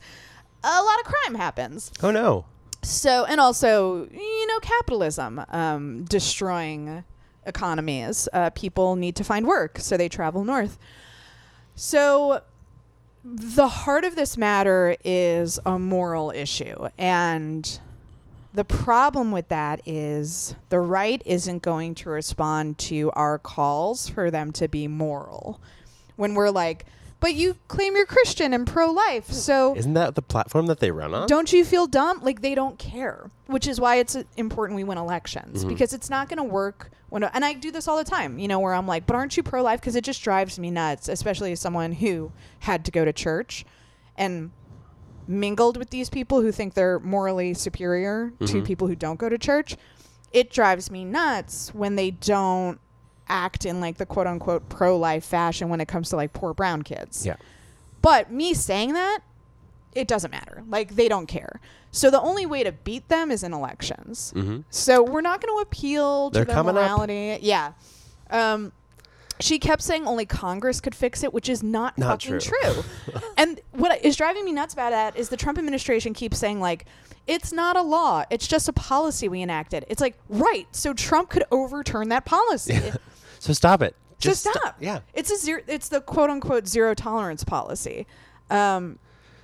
a 0.64 0.68
lot 0.68 1.00
of 1.00 1.06
crime 1.06 1.36
happens. 1.36 1.92
Oh 2.04 2.12
no. 2.12 2.46
So, 2.84 3.26
and 3.26 3.40
also, 3.40 4.08
you 4.12 4.48
know, 4.48 4.60
capitalism 4.60 5.44
um, 5.50 6.04
destroying 6.06 7.04
economies. 7.46 8.28
Uh, 8.34 8.50
people 8.52 8.96
need 8.96 9.16
to 9.16 9.24
find 9.24 9.48
work, 9.48 9.80
so 9.80 9.98
they 9.98 10.10
travel 10.10 10.44
north. 10.44 10.78
So, 11.76 12.42
the 13.24 13.68
heart 13.68 14.04
of 14.04 14.16
this 14.16 14.38
matter 14.38 14.98
is 15.04 15.60
a 15.66 15.80
moral 15.80 16.32
issue. 16.32 16.88
And 16.98 17.80
the 18.54 18.66
problem 18.66 19.32
with 19.32 19.48
that 19.48 19.82
is 19.88 20.56
the 20.70 20.80
right 20.80 21.22
isn't 21.26 21.64
going 21.64 21.96
to 21.96 22.10
respond 22.10 22.78
to 22.80 23.12
our 23.12 23.40
calls 23.40 24.10
for 24.10 24.30
them 24.30 24.52
to 24.54 24.68
be 24.68 24.88
moral. 24.88 25.62
When 26.18 26.36
we're 26.36 26.50
like, 26.50 26.86
but 27.24 27.34
you 27.36 27.56
claim 27.70 27.96
you're 27.96 28.06
Christian 28.06 28.54
and 28.54 28.68
pro-life. 28.68 29.32
So 29.32 29.76
Isn't 29.76 29.94
that 29.96 30.14
the 30.16 30.22
platform 30.22 30.68
that 30.68 30.80
they 30.80 30.92
run 30.92 31.14
on? 31.16 31.28
don't 31.28 31.52
you 31.54 31.64
feel 31.66 31.88
dumb? 31.88 32.20
Like 32.22 32.42
they 32.42 32.54
don't 32.54 32.78
care, 32.78 33.32
which 33.48 33.66
is 33.66 33.80
why 33.80 33.96
it's 33.96 34.16
uh, 34.16 34.24
important 34.38 34.76
we 34.76 34.84
win 34.84 34.98
elections 34.98 35.60
Mm-hmm. 35.62 35.70
because 35.70 35.94
it's 35.94 36.10
not 36.10 36.28
going 36.30 36.38
to 36.38 36.44
work 36.44 36.92
when. 37.10 37.24
And 37.24 37.46
I 37.46 37.54
do 37.54 37.72
this 37.72 37.88
all 37.88 37.98
the 37.98 38.04
time, 38.04 38.38
you 38.40 38.48
know, 38.48 38.60
where 38.60 38.74
I'm 38.74 38.86
like, 38.88 39.06
but 39.08 39.16
aren't 39.16 39.38
you 39.38 39.44
pro-life? 39.44 39.80
Because 39.80 39.96
it 39.96 40.04
just 40.04 40.22
drives 40.22 40.60
me 40.60 40.70
nuts, 40.70 41.08
especially 41.08 41.52
as 41.54 41.60
someone 41.62 41.94
who 41.94 42.32
had 42.60 42.84
to 42.86 42.92
go 42.92 43.06
to 43.06 43.14
church 43.14 43.66
and 44.18 44.52
mingled 45.28 45.78
with 45.78 45.90
these 45.90 46.10
people 46.10 46.42
who 46.42 46.52
think 46.52 46.74
they're 46.74 47.00
morally 47.00 47.54
superior 47.54 48.34
to 48.40 48.46
Mm-hmm. 48.46 48.64
people 48.64 48.88
who 48.88 48.96
don't 48.96 49.18
go 49.20 49.30
to 49.30 49.38
church. 49.38 49.78
It 50.34 50.50
drives 50.52 50.92
me 50.92 51.06
nuts 51.06 51.74
when 51.74 51.96
they 51.96 52.12
don't 52.12 52.80
act 53.30 53.66
in 53.66 53.80
like 53.82 53.98
the 53.98 54.06
quote 54.06 54.28
unquote 54.28 54.68
pro 54.70 54.98
life 54.98 55.24
fashion 55.24 55.70
when 55.70 55.80
it 55.82 55.88
comes 55.88 56.10
to 56.10 56.16
like 56.16 56.34
poor 56.34 56.54
brown 56.54 56.82
kids. 56.82 57.26
Yeah. 57.26 57.36
But 58.02 58.32
me 58.32 58.54
saying 58.54 58.94
that, 58.94 59.20
it 59.94 60.08
doesn't 60.08 60.32
matter. 60.32 60.64
Like 60.68 60.96
they 60.96 61.08
don't 61.08 61.28
care. 61.28 61.60
So 61.92 62.10
the 62.10 62.20
only 62.22 62.46
way 62.46 62.64
to 62.64 62.72
beat 62.72 63.08
them 63.10 63.30
is 63.32 63.44
in 63.44 63.54
elections. 63.54 64.34
So 64.72 65.04
we're 65.04 65.22
not 65.22 65.42
going 65.42 65.56
to 65.56 65.62
appeal 65.62 66.32
to 66.32 66.34
They're 66.34 66.46
the 66.46 66.52
coming 66.54 66.70
up. 66.72 66.76
morality. 66.76 67.38
Yeah. 67.42 67.74
Um, 68.32 68.72
she 69.40 69.60
kept 69.60 69.82
saying 69.84 70.08
only 70.08 70.26
Congress 70.26 70.82
could 70.82 70.96
fix 70.96 71.24
it, 71.24 71.34
which 71.34 71.50
is 71.50 71.62
not, 71.62 71.98
Not 71.98 72.22
fucking 72.24 72.40
true. 72.40 72.60
true. 72.74 72.84
and 73.38 73.60
what 73.72 74.04
is 74.04 74.16
driving 74.16 74.44
me 74.46 74.54
nuts 74.54 74.74
about 74.74 74.90
that 74.92 75.16
is 75.16 75.30
the 75.30 75.38
Trump 75.38 75.58
administration 75.60 76.14
keeps 76.14 76.38
saying 76.40 76.60
like 76.60 76.86
it's 77.28 77.54
not 77.54 77.76
a 77.78 77.82
law, 77.82 78.24
it's 78.32 78.48
just 78.48 78.68
a 78.68 78.74
policy 78.74 79.30
we 79.30 79.42
enacted. 79.44 79.86
It's 79.88 80.02
like 80.02 80.16
right, 80.30 80.66
so 80.72 80.94
Trump 80.94 81.30
could 81.30 81.44
overturn 81.52 82.10
that 82.10 82.26
policy. 82.26 82.80
So 83.44 83.52
stop 83.52 83.82
it. 83.82 83.94
Just, 84.20 84.40
sto- 84.42 84.52
stop. 84.52 84.78
yeah. 84.80 85.02
It's 85.14 85.30
a 85.30 85.38
zero. 85.38 85.62
It's 85.68 85.90
the 85.90 86.00
quote 86.00 86.30
unquote 86.30 86.66
zero 86.66 86.94
tolerance 86.94 87.44
policy 87.44 88.08
um, 88.50 88.98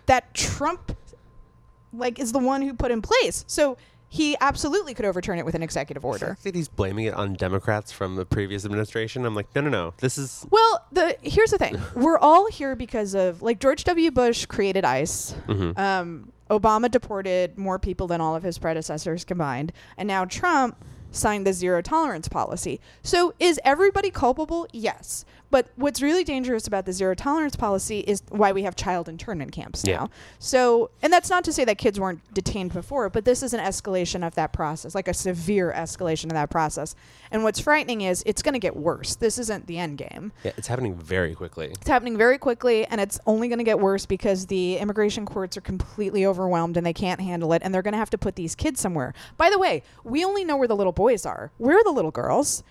that 0.05 0.33
Trump 0.33 0.95
like 1.91 2.17
is 2.17 2.31
the 2.31 2.39
one 2.39 2.61
who 2.61 2.73
put 2.73 2.91
in 2.91 3.01
place. 3.01 3.43
So 3.47 3.77
he 4.07 4.37
absolutely 4.39 4.93
could 4.93 5.03
overturn 5.05 5.37
it 5.37 5.43
with 5.45 5.53
an 5.53 5.61
executive 5.63 6.05
order. 6.05 6.37
that 6.43 6.55
he's 6.55 6.69
blaming 6.69 7.05
it 7.05 7.13
on 7.13 7.33
Democrats 7.33 7.91
from 7.91 8.15
the 8.15 8.25
previous 8.25 8.63
administration, 8.63 9.25
I'm 9.25 9.35
like, 9.35 9.53
no, 9.53 9.61
no, 9.61 9.69
no. 9.69 9.93
This 9.97 10.17
is 10.17 10.47
Well, 10.49 10.85
the 10.93 11.17
here's 11.21 11.51
the 11.51 11.57
thing: 11.57 11.77
we're 11.95 12.17
all 12.17 12.49
here 12.49 12.77
because 12.77 13.15
of 13.15 13.41
like 13.41 13.59
George 13.59 13.83
W. 13.83 14.11
Bush 14.11 14.45
created 14.45 14.85
ICE. 14.85 15.35
Mm-hmm. 15.47 15.77
Um, 15.77 16.31
Obama 16.49 16.89
deported 16.89 17.57
more 17.57 17.77
people 17.79 18.07
than 18.07 18.21
all 18.21 18.35
of 18.37 18.43
his 18.43 18.57
predecessors 18.57 19.25
combined, 19.25 19.73
and 19.97 20.07
now 20.07 20.23
Trump 20.23 20.77
signed 21.11 21.45
the 21.45 21.53
zero 21.53 21.81
tolerance 21.81 22.27
policy. 22.27 22.79
So, 23.03 23.33
is 23.39 23.59
everybody 23.63 24.11
culpable? 24.11 24.67
Yes. 24.71 25.25
But 25.51 25.69
what's 25.75 26.01
really 26.01 26.23
dangerous 26.23 26.67
about 26.67 26.85
the 26.85 26.93
zero 26.93 27.15
tolerance 27.15 27.55
policy 27.55 27.99
is 28.01 28.21
why 28.29 28.51
we 28.51 28.63
have 28.63 28.75
child 28.75 29.09
internment 29.09 29.51
camps 29.51 29.83
Yeah. 29.85 29.97
now. 29.97 30.09
So, 30.37 30.91
and 31.01 31.11
that's 31.11 31.29
not 31.29 31.43
to 31.45 31.53
say 31.53 31.65
that 31.65 31.77
kids 31.77 31.99
weren't 31.99 32.21
detained 32.33 32.71
before, 32.73 33.09
but 33.09 33.25
this 33.25 33.41
is 33.41 33.53
an 33.53 33.59
escalation 33.59 34.25
of 34.25 34.35
that 34.35 34.53
process, 34.53 34.93
like 34.93 35.07
a 35.07 35.13
severe 35.13 35.73
escalation 35.75 36.25
of 36.25 36.33
that 36.33 36.49
process. 36.51 36.95
And 37.31 37.43
what's 37.43 37.59
frightening 37.59 38.01
is 38.01 38.23
it's 38.25 38.41
going 38.43 38.53
to 38.53 38.59
get 38.59 38.75
worse. 38.75 39.15
This 39.15 39.37
isn't 39.39 39.65
the 39.67 39.77
end 39.79 39.97
game. 39.97 40.31
yeah, 40.43 40.51
it's 40.57 40.67
happening 40.67 40.95
very 40.95 41.33
quickly. 41.33 41.67
It's 41.71 41.87
happening 41.87 42.15
very 42.17 42.37
quickly, 42.37 42.85
and 42.85 43.01
it's 43.01 43.19
only 43.25 43.47
going 43.47 43.59
to 43.59 43.63
get 43.63 43.79
worse 43.79 44.05
because 44.05 44.45
the 44.47 44.77
immigration 44.77 45.25
courts 45.25 45.57
are 45.57 45.61
completely 45.61 46.25
overwhelmed 46.25 46.77
and 46.77 46.85
they 46.85 46.93
can't 46.93 47.21
handle 47.21 47.53
it, 47.53 47.61
and 47.63 47.73
they're 47.73 47.81
going 47.81 47.93
to 47.93 47.97
have 47.99 48.09
to 48.11 48.17
put 48.17 48.35
these 48.35 48.53
kids 48.55 48.79
somewhere. 48.79 49.13
By 49.37 49.49
the 49.49 49.57
way, 49.57 49.83
we 50.03 50.23
only 50.23 50.43
know 50.45 50.57
where 50.57 50.67
the 50.67 50.75
little 50.75 50.93
boys 50.93 51.25
are. 51.25 51.51
Where 51.57 51.77
are 51.77 51.83
the 51.83 51.91
little 51.91 52.11
girls? 52.11 52.63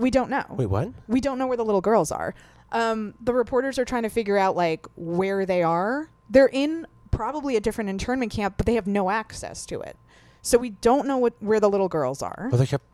We 0.00 0.10
don't 0.10 0.30
know. 0.30 0.44
Wait, 0.50 0.66
what? 0.66 0.90
We 1.08 1.20
don't 1.20 1.38
know 1.38 1.46
where 1.46 1.56
the 1.56 1.64
little 1.64 1.80
girls 1.80 2.10
are. 2.10 2.34
Um, 2.72 3.14
the 3.20 3.34
reporters 3.34 3.78
are 3.78 3.84
trying 3.84 4.04
to 4.04 4.08
figure 4.08 4.38
out 4.38 4.56
like 4.56 4.86
where 4.96 5.44
they 5.44 5.62
are. 5.62 6.08
They're 6.30 6.48
in 6.48 6.86
probably 7.10 7.56
a 7.56 7.60
different 7.60 7.90
internment 7.90 8.32
camp, 8.32 8.54
but 8.56 8.66
they 8.66 8.74
have 8.74 8.86
no 8.86 9.10
access 9.10 9.66
to 9.66 9.80
it. 9.80 9.96
So 10.42 10.56
we 10.56 10.70
don't 10.70 11.06
know 11.06 11.18
what 11.18 11.34
where 11.40 11.60
the 11.60 11.68
little 11.68 11.88
girls 11.88 12.22
are. 12.22 12.48
Well, 12.50 12.58
they 12.58 12.66
kept. 12.66 12.84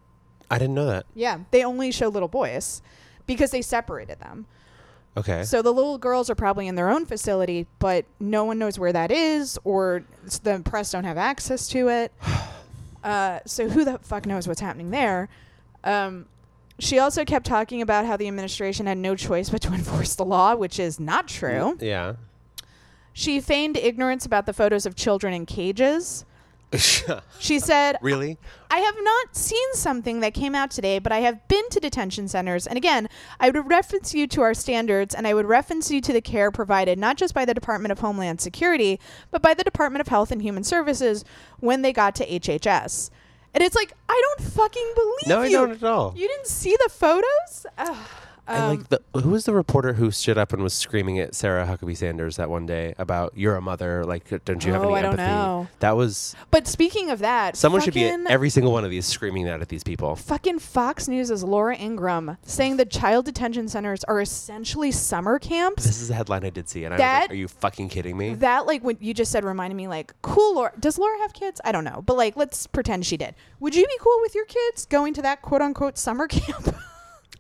I 0.51 0.59
didn't 0.59 0.75
know 0.75 0.87
that. 0.87 1.07
Yeah, 1.15 1.39
they 1.51 1.65
only 1.65 1.93
show 1.93 2.09
little 2.09 2.29
boys 2.29 2.83
because 3.27 3.51
they 3.51 3.63
separated 3.63 4.19
them. 4.21 4.47
Okay. 5.17 5.45
So 5.45 5.63
the 5.63 5.73
little 5.73 5.97
girls 5.97 6.29
are 6.29 6.35
probably 6.35 6.67
in 6.67 6.75
their 6.75 6.91
own 6.91 7.07
facility, 7.07 7.67
but 7.79 8.05
no 8.21 8.45
one 8.45 8.59
knows 8.59 8.79
where 8.79 8.93
that 8.93 9.11
is, 9.11 9.59
or 9.65 10.05
the 10.43 10.61
press 10.65 10.93
don't 10.93 11.05
have 11.05 11.19
access 11.19 11.69
to 11.69 11.89
it. 11.89 12.13
Uh, 13.05 13.39
so 13.47 13.69
who 13.69 13.85
the 13.85 14.01
fuck 14.01 14.27
knows 14.27 14.49
what's 14.49 14.61
happening 14.61 14.91
there? 14.91 15.29
Um, 15.85 16.27
she 16.79 16.99
also 16.99 17.25
kept 17.25 17.47
talking 17.47 17.83
about 17.83 18.07
how 18.07 18.17
the 18.17 18.29
administration 18.29 18.87
had 18.87 18.99
no 18.99 19.15
choice 19.17 19.51
but 19.51 19.63
to 19.63 19.73
enforce 19.73 20.15
the 20.15 20.25
law, 20.25 20.55
which 20.55 20.79
is 20.79 21.01
not 21.01 21.29
true. 21.29 21.77
yeah. 21.81 22.15
She 23.13 23.41
feigned 23.41 23.79
ignorance 23.79 24.27
about 24.27 24.45
the 24.45 24.53
photos 24.53 24.85
of 24.85 24.95
children 24.95 25.33
in 25.33 25.47
cages. 25.47 26.27
She 27.39 27.59
said, 27.61 27.97
really? 28.03 28.39
I 28.71 28.79
have 28.79 28.97
not 29.01 29.37
seen 29.37 29.75
something 29.75 30.21
that 30.21 30.35
came 30.35 30.55
out 30.55 30.71
today, 30.71 30.99
but 30.99 31.13
I 31.13 31.21
have 31.21 31.47
been 31.49 31.69
to 31.71 31.81
detention 31.81 32.29
centers. 32.29 32.67
And 32.67 32.77
again, 32.77 33.09
I 33.39 33.51
would 33.51 33.69
reference 33.69 34.15
you 34.15 34.27
to 34.29 34.43
our 34.43 34.53
standards 34.55 35.15
and 35.15 35.27
I 35.27 35.35
would 35.35 35.47
reference 35.47 35.91
you 35.91 36.01
to 36.01 36.13
the 36.13 36.21
care 36.21 36.51
provided 36.51 36.99
not 36.99 37.17
just 37.17 37.35
by 37.35 37.45
the 37.45 37.55
Department 37.55 37.93
of 37.93 38.01
Homeland 38.01 38.41
Security, 38.41 38.99
but 39.31 39.43
by 39.43 39.55
the 39.55 39.65
Department 39.65 40.01
of 40.01 40.09
Health 40.09 40.31
and 40.31 40.43
Human 40.43 40.65
Services 40.65 41.25
when 41.61 41.83
they 41.83 41.93
got 41.93 42.15
to 42.17 42.27
HHS. 42.27 43.11
And 43.57 43.65
it's 43.65 43.75
like, 43.75 43.95
I 44.07 44.23
don't 44.23 44.49
fucking 44.53 44.93
believe 44.95 45.29
No, 45.29 45.41
I 45.41 45.47
you. 45.47 45.53
don't 45.57 45.71
at 45.71 45.83
all. 45.83 46.13
You 46.15 46.29
didn't 46.29 46.47
see 46.47 46.77
the 46.85 46.91
photos? 46.91 47.65
Ugh. 47.79 47.97
And 48.49 48.63
Um, 48.63 48.69
like, 48.71 48.89
the, 48.89 49.01
who 49.21 49.31
was 49.31 49.45
the 49.45 49.53
reporter 49.55 49.95
who 49.95 50.11
stood 50.11 50.39
up 50.39 50.53
and 50.53 50.63
was 50.63 50.73
screaming 50.75 51.19
at 51.19 51.35
Sarah 51.35 51.67
Huckabee 51.67 51.97
Sanders 51.97 52.37
that 52.37 52.49
one 52.49 52.65
day 52.67 52.95
about 52.99 53.33
"You're 53.37 53.57
a 53.57 53.61
mother, 53.61 54.05
like, 54.05 54.29
don't 54.45 54.65
you 54.65 54.73
have 54.73 54.83
Oh, 54.83 54.87
any 54.95 54.99
I 54.99 55.03
don't 55.03 55.13
empathy?" 55.19 55.31
know. 55.33 55.69
That 55.81 55.97
was 55.97 56.35
but 56.51 56.67
speaking 56.67 57.11
of 57.11 57.19
that, 57.21 57.57
someone 57.57 57.81
should 57.83 57.95
be 57.95 58.05
at 58.09 58.21
every 58.31 58.51
single 58.51 58.73
one 58.73 58.85
of 58.85 58.91
these 58.91 59.07
screaming 59.07 59.45
that 59.47 59.61
at 59.61 59.69
these 59.69 59.83
people. 59.83 60.15
Fucking 60.17 60.59
Fox 60.61 61.09
News' 61.09 61.31
is 61.31 61.43
Laura 61.43 61.77
Ingraham 61.77 62.37
saying 62.43 62.77
that 62.77 62.91
child 62.91 63.25
detention 63.25 63.69
centers 63.69 64.05
are 64.05 64.21
essentially 64.21 64.93
summer 64.93 65.39
camps. 65.39 65.85
This 65.85 66.01
is 66.01 66.11
a 66.11 66.15
headline 66.15 66.45
I 66.45 66.51
did 66.51 66.69
see, 66.69 66.85
and 66.85 66.95
I 66.95 66.97
was 66.97 67.21
like, 67.23 67.31
"Are 67.31 67.35
you 67.35 67.49
fucking 67.49 67.89
kidding 67.89 68.17
me?" 68.17 68.35
That 68.35 68.67
like 68.67 68.85
what 68.85 69.03
you 69.03 69.13
just 69.15 69.33
said 69.33 69.45
reminded 69.45 69.75
me 69.77 69.89
like 69.89 70.15
cool 70.23 70.55
Laura 70.55 70.73
does 70.79 70.99
Laura 70.99 71.19
have 71.19 71.33
kids? 71.33 71.61
I 71.65 71.73
don't 71.73 71.85
know. 71.85 72.03
But 72.07 72.17
like 72.17 72.37
let's 72.37 72.67
pretend 72.67 73.07
she 73.07 73.17
did. 73.17 73.35
Would 73.61 73.75
you 73.75 73.85
be 73.85 73.97
cool 74.01 74.19
with 74.21 74.35
your 74.35 74.45
kids 74.45 74.87
going 74.87 75.15
to 75.15 75.23
that 75.23 75.43
quote 75.43 75.63
unquote 75.63 75.99
summer 75.99 76.29
camp? 76.29 76.75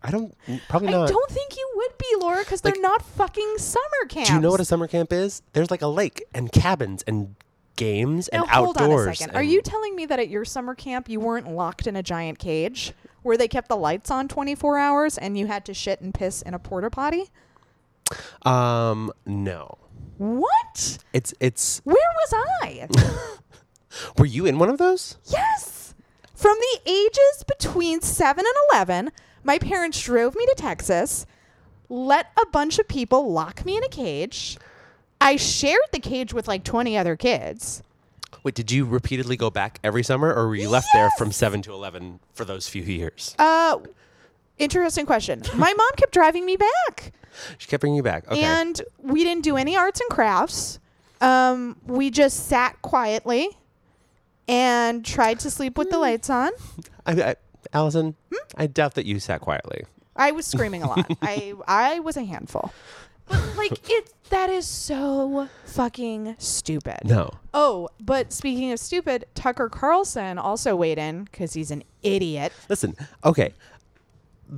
I 0.06 0.10
don't. 0.12 0.34
Probably 0.68 0.88
I 0.88 1.06
don't 1.06 1.30
think 1.30 1.56
you 1.56 1.68
would 1.76 1.98
be, 1.98 2.06
Laura, 2.20 2.38
because 2.38 2.64
Like- 2.64 2.74
they're 2.74 2.82
not 2.82 3.02
fucking 3.02 3.58
summer 3.58 4.06
camps. 4.08 4.28
Do 4.30 4.34
you 4.36 4.40
know 4.40 4.50
what 4.50 4.60
a 4.60 4.64
summer 4.64 4.86
camp 4.86 5.12
is? 5.12 5.42
There's 5.52 5.70
like 5.70 5.82
a 5.82 5.88
lake 5.88 6.24
and 6.32 6.50
cabins 6.52 7.02
and 7.06 7.34
games 7.74 8.28
and 8.28 8.42
now, 8.46 8.62
hold 8.64 8.78
outdoors. 8.78 9.06
on 9.06 9.12
a 9.12 9.16
second. 9.16 9.36
Are 9.36 9.40
and- 9.42 9.50
you 9.50 9.60
telling 9.62 9.94
me 9.96 10.06
that 10.06 10.18
at 10.20 10.28
your 10.28 10.44
summer 10.44 10.74
camp 10.74 11.08
you 11.08 11.20
weren't 11.20 11.48
locked 11.50 11.86
in 11.86 11.96
a 11.96 12.02
giant 12.02 12.38
cage 12.38 12.92
where 13.22 13.36
they 13.36 13.48
kept 13.48 13.68
the 13.68 13.76
lights 13.76 14.10
on 14.10 14.28
24 14.28 14.78
hours 14.78 15.18
and 15.18 15.36
you 15.36 15.46
had 15.48 15.64
to 15.66 15.74
shit 15.74 16.00
and 16.00 16.14
piss 16.14 16.40
in 16.42 16.54
a 16.54 16.58
porta 16.58 16.88
potty? 16.88 17.24
Um, 18.42 19.12
no. 19.26 19.76
What? 20.18 20.98
It's 21.12 21.34
it's. 21.40 21.80
Where 21.84 21.96
was 21.96 22.44
I? 22.62 22.88
Were 24.18 24.26
you 24.26 24.46
in 24.46 24.58
one 24.58 24.68
of 24.70 24.78
those? 24.78 25.16
Yes. 25.24 25.94
From 26.34 26.56
the 26.60 26.80
ages 26.90 27.44
between 27.48 28.00
7 28.02 28.44
and 28.46 28.54
11, 28.72 29.10
my 29.46 29.58
parents 29.58 30.02
drove 30.02 30.34
me 30.34 30.44
to 30.44 30.54
Texas, 30.56 31.24
let 31.88 32.32
a 32.40 32.46
bunch 32.46 32.78
of 32.80 32.88
people 32.88 33.32
lock 33.32 33.64
me 33.64 33.76
in 33.76 33.84
a 33.84 33.88
cage. 33.88 34.58
I 35.20 35.36
shared 35.36 35.78
the 35.92 36.00
cage 36.00 36.34
with 36.34 36.48
like 36.48 36.64
20 36.64 36.98
other 36.98 37.16
kids. 37.16 37.82
Wait, 38.42 38.54
did 38.54 38.70
you 38.70 38.84
repeatedly 38.84 39.36
go 39.36 39.50
back 39.50 39.78
every 39.82 40.02
summer, 40.02 40.32
or 40.32 40.48
were 40.48 40.54
you 40.56 40.68
left 40.68 40.88
there 40.92 41.10
from 41.16 41.32
seven 41.32 41.62
to 41.62 41.72
eleven 41.72 42.20
for 42.32 42.44
those 42.44 42.68
few 42.68 42.82
years? 42.82 43.34
Uh 43.38 43.78
interesting 44.58 45.06
question. 45.06 45.42
My 45.54 45.72
mom 45.72 45.90
kept 45.96 46.12
driving 46.12 46.44
me 46.44 46.56
back. 46.56 47.12
She 47.58 47.66
kept 47.68 47.80
bringing 47.80 47.96
you 47.96 48.02
back. 48.02 48.28
Okay. 48.30 48.40
And 48.42 48.80
we 49.02 49.24
didn't 49.24 49.42
do 49.42 49.56
any 49.56 49.76
arts 49.76 50.00
and 50.00 50.10
crafts. 50.10 50.78
Um 51.20 51.76
we 51.86 52.10
just 52.10 52.46
sat 52.46 52.80
quietly 52.82 53.48
and 54.48 55.04
tried 55.04 55.40
to 55.40 55.50
sleep 55.50 55.76
with 55.76 55.90
the 55.90 55.98
lights 55.98 56.30
on. 56.30 56.50
I, 57.04 57.12
I, 57.12 57.36
Allison, 57.72 58.14
Hmm? 58.30 58.36
I 58.56 58.66
doubt 58.66 58.94
that 58.94 59.06
you 59.06 59.18
sat 59.20 59.40
quietly. 59.40 59.84
I 60.14 60.32
was 60.32 60.46
screaming 60.46 60.82
a 60.82 60.88
lot. 60.88 61.06
I 61.22 61.54
I 61.66 62.00
was 62.00 62.16
a 62.16 62.24
handful. 62.24 62.72
But 63.28 63.56
like 63.56 63.72
it 63.90 64.12
that 64.30 64.50
is 64.50 64.66
so 64.66 65.48
fucking 65.64 66.36
stupid. 66.38 67.00
No. 67.04 67.30
Oh, 67.54 67.88
but 68.00 68.32
speaking 68.32 68.72
of 68.72 68.78
stupid, 68.78 69.26
Tucker 69.34 69.68
Carlson 69.68 70.38
also 70.38 70.74
weighed 70.74 70.98
in 70.98 71.24
because 71.24 71.52
he's 71.52 71.70
an 71.70 71.82
idiot. 72.02 72.52
Listen, 72.68 72.96
okay. 73.24 73.52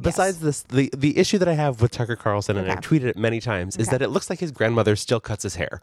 Besides 0.02 0.40
this, 0.40 0.62
the 0.64 0.90
the 0.94 1.16
issue 1.16 1.38
that 1.38 1.48
I 1.48 1.54
have 1.54 1.80
with 1.80 1.92
Tucker 1.92 2.14
Carlson, 2.16 2.58
and 2.58 2.70
I've 2.70 2.80
tweeted 2.80 3.04
it 3.04 3.16
many 3.16 3.40
times, 3.40 3.76
is 3.76 3.88
that 3.88 4.02
it 4.02 4.08
looks 4.08 4.28
like 4.28 4.38
his 4.38 4.50
grandmother 4.52 4.96
still 4.96 5.18
cuts 5.18 5.44
his 5.44 5.54
hair, 5.56 5.80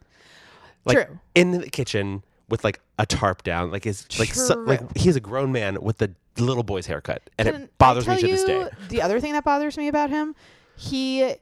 like 0.85 1.07
True. 1.07 1.19
in 1.33 1.51
the 1.51 1.69
kitchen 1.71 2.21
with 2.47 2.63
like 2.63 2.79
a 2.99 3.07
tarp 3.07 3.41
down, 3.41 3.71
like 3.71 3.83
his 3.83 4.05
like 4.19 4.31
so, 4.35 4.59
like 4.59 4.95
he's 4.95 5.15
a 5.15 5.19
grown 5.19 5.51
man 5.51 5.81
with 5.81 5.97
the 5.97 6.13
little 6.37 6.63
boy's 6.63 6.85
haircut, 6.85 7.29
and 7.37 7.47
Can 7.47 7.61
it 7.63 7.77
bothers 7.77 8.07
me 8.07 8.19
to 8.19 8.27
this 8.27 8.43
day. 8.43 8.69
The 8.89 9.01
other 9.01 9.19
thing 9.19 9.33
that 9.33 9.43
bothers 9.43 9.77
me 9.77 9.87
about 9.87 10.09
him, 10.09 10.35
he 10.75 11.35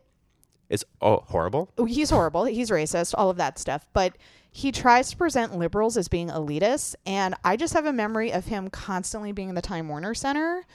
is 0.70 0.86
oh, 1.02 1.24
horrible. 1.28 1.72
Oh, 1.78 1.86
he's 1.86 2.10
horrible. 2.10 2.46
He's 2.46 2.70
racist, 2.70 3.14
all 3.18 3.30
of 3.30 3.38
that 3.38 3.60
stuff. 3.60 3.86
But 3.94 4.18
he 4.52 4.72
tries 4.72 5.10
to 5.12 5.18
present 5.18 5.58
liberals 5.58 5.98
as 5.98 6.08
being 6.08 6.30
elitists. 6.30 6.96
And 7.06 7.36
I 7.44 7.58
just 7.58 7.74
have 7.74 7.86
a 7.86 7.94
memory 7.94 8.32
of 8.32 8.46
him 8.46 8.70
constantly 8.70 9.32
being 9.32 9.50
in 9.50 9.56
the 9.56 9.62
Time 9.62 9.88
Warner 9.88 10.14
Center. 10.14 10.66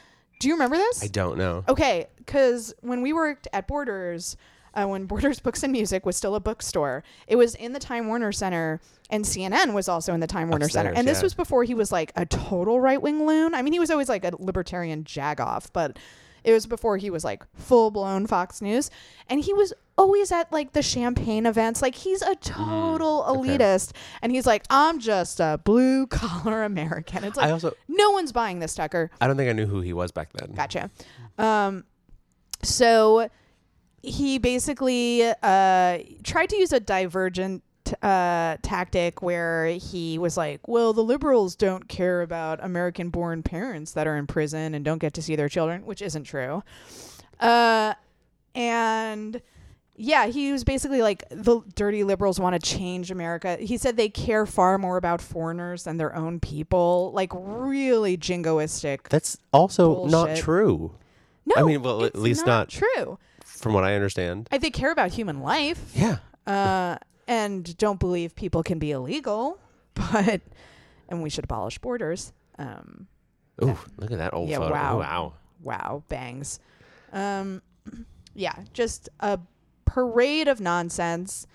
Do 0.41 0.49
you 0.49 0.55
remember 0.55 0.77
this? 0.77 1.03
I 1.03 1.09
don't 1.09 1.37
know. 1.37 1.64
Okay, 1.69 2.07
because 2.16 2.75
when 2.81 3.03
we 3.03 3.12
worked 3.12 3.49
at 3.53 3.66
Borders, 3.66 4.37
uh, 4.75 4.87
when 4.87 5.07
Borders 5.07 5.41
Books 5.41 5.62
and 5.62 5.73
Music 5.73 6.05
was 6.07 6.16
still 6.16 6.35
a 6.35 6.41
bookstore, 6.41 7.03
it 7.27 7.37
was 7.37 7.55
in 7.55 7.73
the 7.73 7.79
Time 7.79 8.09
Warner 8.09 8.33
Center, 8.33 8.81
and 9.11 9.25
CNN 9.25 9.73
was 9.75 9.89
also 9.89 10.14
in 10.14 10.21
the 10.21 10.27
Time 10.27 10.49
Warner 10.49 10.69
Center. 10.69 10.93
And 10.95 11.07
this 11.07 11.19
yeah. 11.19 11.25
was 11.25 11.35
before 11.35 11.64
he 11.64 11.75
was 11.75 11.91
like 11.93 12.12
a 12.16 12.27
total 12.27 12.81
right 12.81 13.01
wing 13.01 13.27
loon. 13.27 13.55
I 13.55 13.62
mean, 13.62 13.73
he 13.73 13.79
was 13.79 13.91
always 13.91 14.09
like 14.09 14.25
a 14.25 14.33
libertarian 14.39 15.05
jagoff, 15.05 15.69
but 15.73 15.99
it 16.45 16.53
was 16.53 16.66
before 16.66 16.97
he 16.97 17.11
was 17.11 17.25
like 17.25 17.43
full 17.55 17.91
blown 17.91 18.27
Fox 18.27 18.62
News. 18.62 18.91
And 19.29 19.41
he 19.41 19.53
was 19.53 19.73
always 19.99 20.31
at 20.31 20.51
like 20.53 20.73
the 20.73 20.83
champagne 20.83 21.47
events. 21.47 21.83
Like 21.83 21.95
he's 21.95 22.23
a 22.23 22.37
total 22.37 23.25
Mm, 23.25 23.39
okay. 23.39 23.59
elitist. 23.59 23.93
And 24.23 24.33
he's 24.33 24.47
like, 24.47 24.64
I'm 24.71 24.99
just 25.01 25.41
a 25.41 25.61
blue 25.62 26.07
collar 26.07 26.62
American. 26.73 27.25
It's 27.25 27.37
like, 27.37 27.49
I 27.49 27.51
also 27.51 27.75
no 27.89 28.11
one's 28.12 28.33
buying 28.33 28.61
this, 28.61 28.75
Tucker. 28.75 29.11
I 29.21 29.27
don't 29.27 29.37
think 29.37 29.51
I 29.51 29.53
knew 29.53 29.66
who 29.66 29.81
he 29.81 29.93
was 29.93 30.12
back 30.12 30.33
then. 30.33 30.53
Gotcha. 30.53 30.91
Um, 31.39 31.85
so 32.62 33.29
he 34.03 34.38
basically 34.38 35.24
uh, 35.42 35.99
tried 36.22 36.49
to 36.51 36.57
use 36.57 36.72
a 36.72 36.80
divergent 36.80 37.62
uh, 38.03 38.57
tactic 38.62 39.22
where 39.22 39.66
he 39.66 40.18
was 40.18 40.36
like, 40.36 40.66
well, 40.68 40.92
the 40.92 41.03
liberals 41.03 41.57
don't 41.57 41.88
care 41.88 42.22
about 42.22 42.62
American 42.62 43.09
born 43.09 43.42
parents 43.42 43.92
that 43.92 44.07
are 44.07 44.16
in 44.16 44.26
prison 44.26 44.74
and 44.74 44.84
don't 44.84 44.99
get 44.99 45.14
to 45.14 45.22
see 45.22 45.36
their 45.36 45.49
children, 45.49 45.84
which 45.86 46.03
isn't 46.03 46.24
true. 46.24 46.62
Uh, 47.40 47.94
and 48.55 49.40
yeah, 49.96 50.26
he 50.26 50.53
was 50.53 50.64
basically 50.64 51.03
like 51.03 51.24
the 51.30 51.61
dirty 51.74 52.05
liberals 52.05 52.38
want 52.38 52.55
to 52.55 52.61
change 52.61 53.11
America. 53.11 53.57
He 53.57 53.76
said 53.76 53.96
they 53.96 54.09
care 54.09 54.46
far 54.46 54.78
more 54.78 54.96
about 54.96 55.20
foreigners 55.20 55.84
than 55.84 55.96
their 55.96 56.14
own 56.14 56.40
people. 56.40 57.11
Like 57.14 57.32
really 57.34 58.16
jingoistic. 58.16 59.09
That's 59.09 59.38
also 59.53 60.07
not 60.07 60.36
true. 60.36 60.94
No, 61.46 61.55
I 61.57 61.62
mean, 61.62 61.82
well, 61.82 62.05
at 62.05 62.14
least 62.16 62.46
not- 62.46 62.68
true. 62.68 63.18
From 63.59 63.72
what 63.74 63.84
I 63.84 63.94
understand. 63.94 64.48
I 64.52 64.59
they 64.59 64.70
care 64.70 64.92
about 64.92 65.11
human 65.11 65.40
life, 65.40 65.92
Yeah. 65.94 66.18
uh, 66.46 66.96
and 67.26 67.76
don't 67.76 67.98
believe 68.00 68.34
people 68.34 68.62
can 68.62 68.78
be 68.78 68.90
illegal, 68.92 69.59
but 69.94 70.40
and 71.09 71.22
we 71.22 71.30
should 71.30 71.44
abolish 71.44 71.78
borders. 71.78 72.32
Um, 72.59 73.06
Ooh, 73.62 73.78
look 73.96 74.11
at 74.12 74.18
that 74.18 74.34
old 74.34 74.48
Yeah, 74.48 74.59
photo. 74.59 74.72
wow. 74.74 74.98
Wow. 74.98 75.32
wow, 75.62 76.02
bangs. 76.09 76.61
Um, 77.12 77.62
yeah, 78.34 78.54
just 78.72 79.09
a 79.20 79.38
parade 79.84 80.48
of 80.48 80.61
nonsense. 80.61 81.46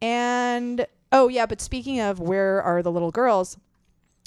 And 0.00 0.86
oh 1.12 1.28
yeah, 1.28 1.46
but 1.46 1.60
speaking 1.60 2.00
of 2.00 2.20
where 2.20 2.62
are 2.62 2.82
the 2.82 2.90
little 2.92 3.10
girls? 3.10 3.56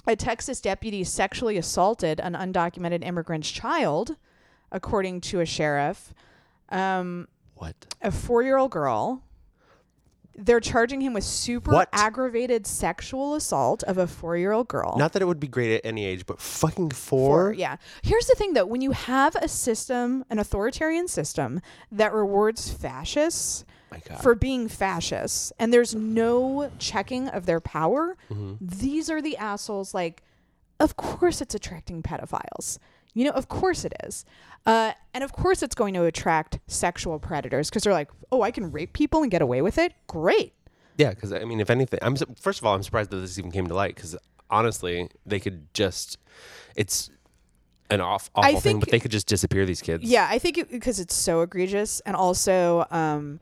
A 0.07 0.15
Texas 0.15 0.61
deputy 0.61 1.03
sexually 1.03 1.57
assaulted 1.57 2.19
an 2.19 2.33
undocumented 2.33 3.03
immigrant's 3.03 3.51
child, 3.51 4.15
according 4.71 5.21
to 5.21 5.39
a 5.41 5.45
sheriff. 5.45 6.13
Um, 6.69 7.27
What? 7.55 7.75
a 8.01 8.11
four 8.11 8.43
year 8.43 8.57
old 8.57 8.71
girl. 8.71 9.23
They're 10.39 10.59
charging 10.59 11.01
him 11.01 11.13
with 11.13 11.23
super 11.23 11.71
What? 11.71 11.89
aggravated 11.91 12.67
sexual 12.67 13.33
assault 13.33 13.81
of 13.83 13.97
a 13.97 14.05
four 14.05 14.37
year 14.37 14.51
old 14.51 14.67
girl. 14.67 14.95
Not 14.95 15.13
that 15.13 15.23
it 15.23 15.25
would 15.25 15.39
be 15.39 15.47
great 15.47 15.73
at 15.73 15.81
any 15.83 16.05
age, 16.05 16.27
but 16.27 16.39
fucking 16.39 16.91
Four, 16.91 17.53
yeah. 17.53 17.77
Here's 18.03 18.27
the 18.27 18.35
thing 18.35 18.53
though 18.53 18.65
when 18.67 18.81
you 18.81 18.91
have 18.91 19.35
a 19.37 19.47
system, 19.47 20.23
an 20.29 20.37
authoritarian 20.37 21.07
system 21.07 21.59
that 21.91 22.13
rewards 22.13 22.69
fascists 22.71 23.65
My 23.91 23.99
God. 24.07 24.21
for 24.21 24.35
being 24.35 24.67
fascists 24.67 25.51
and 25.57 25.73
there's 25.73 25.95
no 25.95 26.69
checking 26.77 27.29
of 27.29 27.47
their 27.47 27.59
power, 27.59 28.15
Mm-hmm. 28.29 28.53
these 28.61 29.09
are 29.09 29.23
the 29.23 29.37
assholes 29.37 29.95
like, 29.95 30.21
of 30.79 30.95
course 30.97 31.41
it's 31.41 31.55
attracting 31.55 32.03
pedophiles. 32.03 32.77
You 33.17 33.23
know, 33.23 33.31
of 33.31 33.47
course 33.49 33.83
it 33.83 33.93
is. 34.03 34.25
Uh, 34.67 34.91
and 35.11 35.23
of 35.23 35.33
course 35.33 35.63
it's 35.63 35.73
going 35.73 35.95
to 35.95 36.03
attract 36.03 36.59
sexual 36.67 37.17
predators 37.17 37.67
because 37.67 37.81
they're 37.81 37.91
like, 37.91 38.11
oh, 38.31 38.43
I 38.43 38.51
can 38.51 38.71
rape 38.71 38.93
people 38.93 39.23
and 39.23 39.31
get 39.31 39.41
away 39.41 39.63
with 39.63 39.79
it? 39.79 39.93
Great. 40.05 40.53
Yeah, 40.97 41.09
because 41.09 41.33
I 41.33 41.43
mean, 41.43 41.59
if 41.59 41.71
anything, 41.71 41.97
I'm 42.03 42.15
su- 42.15 42.27
first 42.39 42.59
of 42.59 42.65
all, 42.67 42.75
I'm 42.75 42.83
surprised 42.83 43.09
that 43.09 43.17
this 43.17 43.39
even 43.39 43.49
came 43.49 43.65
to 43.65 43.73
light. 43.73 43.95
Because 43.95 44.15
honestly, 44.51 45.09
they 45.25 45.39
could 45.39 45.73
just, 45.73 46.19
it's 46.75 47.09
an 47.89 48.01
off, 48.01 48.29
awful 48.35 48.59
thing, 48.59 48.79
but 48.79 48.89
they 48.89 48.99
could 48.99 49.09
just 49.09 49.25
disappear 49.25 49.65
these 49.65 49.81
kids. 49.81 50.03
Yeah, 50.03 50.27
I 50.29 50.37
think 50.37 50.69
because 50.69 50.99
it's 50.99 51.15
so 51.15 51.41
egregious, 51.41 52.01
and 52.01 52.15
also 52.15 52.85
um, 52.91 53.39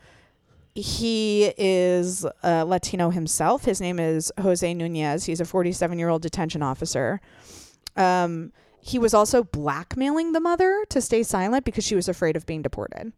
he 0.73 1.51
is 1.57 2.26
uh, 2.45 2.63
Latino 2.63 3.09
himself. 3.09 3.65
His 3.65 3.82
name 3.82 3.99
is 3.99 4.32
Jose 4.39 4.73
Nunez. 4.73 5.26
He's 5.26 5.41
a 5.41 5.45
47 5.45 5.99
year 5.99 6.07
old 6.07 6.21
detention 6.21 6.63
officer. 6.63 7.19
Um, 7.97 8.53
he 8.86 9.00
was 9.00 9.16
also 9.16 9.44
blackmailing 9.44 10.34
the 10.34 10.40
mother 10.40 10.86
to 10.90 11.02
stay 11.02 11.24
silent 11.24 11.66
because 11.66 11.84
she 11.84 11.96
was 11.96 12.08
afraid 12.08 12.36
of 12.36 12.46
being 12.46 12.62
deported. 12.62 13.12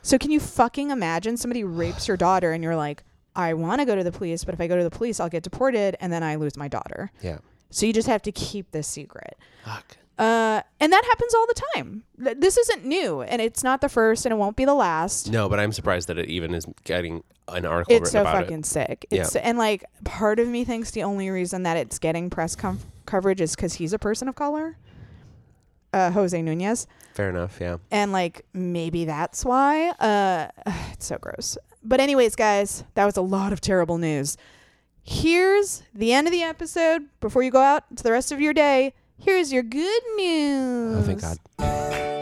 So 0.00 0.16
can 0.16 0.30
you 0.30 0.40
fucking 0.40 0.90
imagine 0.90 1.36
somebody 1.36 1.64
rapes 1.64 2.08
your 2.08 2.16
daughter 2.16 2.52
and 2.52 2.64
you're 2.64 2.74
like, 2.74 3.02
I 3.36 3.52
want 3.52 3.82
to 3.82 3.84
go 3.84 3.94
to 3.94 4.02
the 4.02 4.10
police, 4.10 4.44
but 4.44 4.54
if 4.54 4.60
I 4.60 4.66
go 4.66 4.78
to 4.78 4.82
the 4.82 4.88
police, 4.88 5.20
I'll 5.20 5.28
get 5.28 5.42
deported 5.42 5.98
and 6.00 6.10
then 6.10 6.22
I 6.22 6.36
lose 6.36 6.56
my 6.56 6.66
daughter. 6.66 7.12
Yeah. 7.20 7.38
So 7.68 7.84
you 7.84 7.92
just 7.92 8.08
have 8.08 8.22
to 8.22 8.32
keep 8.32 8.70
this 8.70 8.88
secret. 8.88 9.36
Fuck. 9.66 9.98
Uh, 10.18 10.62
and 10.80 10.90
that 10.94 11.04
happens 11.04 11.34
all 11.34 11.46
the 11.46 11.62
time. 11.74 12.04
This 12.16 12.56
isn't 12.56 12.86
new, 12.86 13.20
and 13.20 13.42
it's 13.42 13.62
not 13.62 13.82
the 13.82 13.88
first, 13.88 14.24
and 14.24 14.32
it 14.32 14.36
won't 14.36 14.56
be 14.56 14.64
the 14.64 14.74
last. 14.74 15.30
No, 15.30 15.48
but 15.48 15.60
I'm 15.60 15.72
surprised 15.72 16.08
that 16.08 16.18
it 16.18 16.28
even 16.28 16.54
is 16.54 16.66
getting 16.84 17.22
an 17.48 17.64
article 17.66 17.94
about 17.94 18.00
it. 18.00 18.02
It's 18.02 18.10
so 18.10 18.24
fucking 18.24 18.60
it. 18.60 18.66
sick. 18.66 19.06
Yeah. 19.10 19.28
And 19.40 19.58
like 19.58 19.84
part 20.04 20.40
of 20.40 20.48
me 20.48 20.64
thinks 20.64 20.90
the 20.90 21.02
only 21.02 21.28
reason 21.28 21.64
that 21.64 21.76
it's 21.76 21.98
getting 21.98 22.30
press 22.30 22.56
com- 22.56 22.80
coverage 23.08 23.40
is 23.40 23.56
because 23.56 23.74
he's 23.74 23.92
a 23.92 23.98
person 23.98 24.28
of 24.28 24.34
color, 24.36 24.76
uh, 25.92 26.10
Jose 26.12 26.40
Nunez, 26.40 26.86
Fair 27.14 27.30
enough. 27.30 27.58
Yeah. 27.60 27.78
and 27.90 28.12
like 28.12 28.44
maybe 28.52 29.04
that's 29.06 29.44
why. 29.44 29.88
Uh, 29.98 30.48
it's 30.92 31.06
so 31.06 31.18
gross. 31.18 31.58
But 31.82 32.00
anyways, 32.00 32.36
guys, 32.36 32.84
that 32.94 33.04
was 33.04 33.16
a 33.16 33.22
lot 33.22 33.52
of 33.52 33.60
terrible 33.60 33.98
news. 33.98 34.36
Here's 35.02 35.82
the 35.94 36.12
end 36.12 36.26
of 36.26 36.32
the 36.32 36.42
episode. 36.42 37.06
Before 37.20 37.42
you 37.42 37.50
go 37.50 37.60
out 37.62 37.84
to 37.96 38.02
the 38.02 38.12
rest 38.12 38.30
of 38.30 38.40
your 38.40 38.52
day, 38.52 38.92
here's 39.16 39.52
your 39.52 39.62
good 39.62 40.02
news. 40.16 40.98
Oh, 40.98 41.02
thank 41.02 41.20
God. 41.22 42.17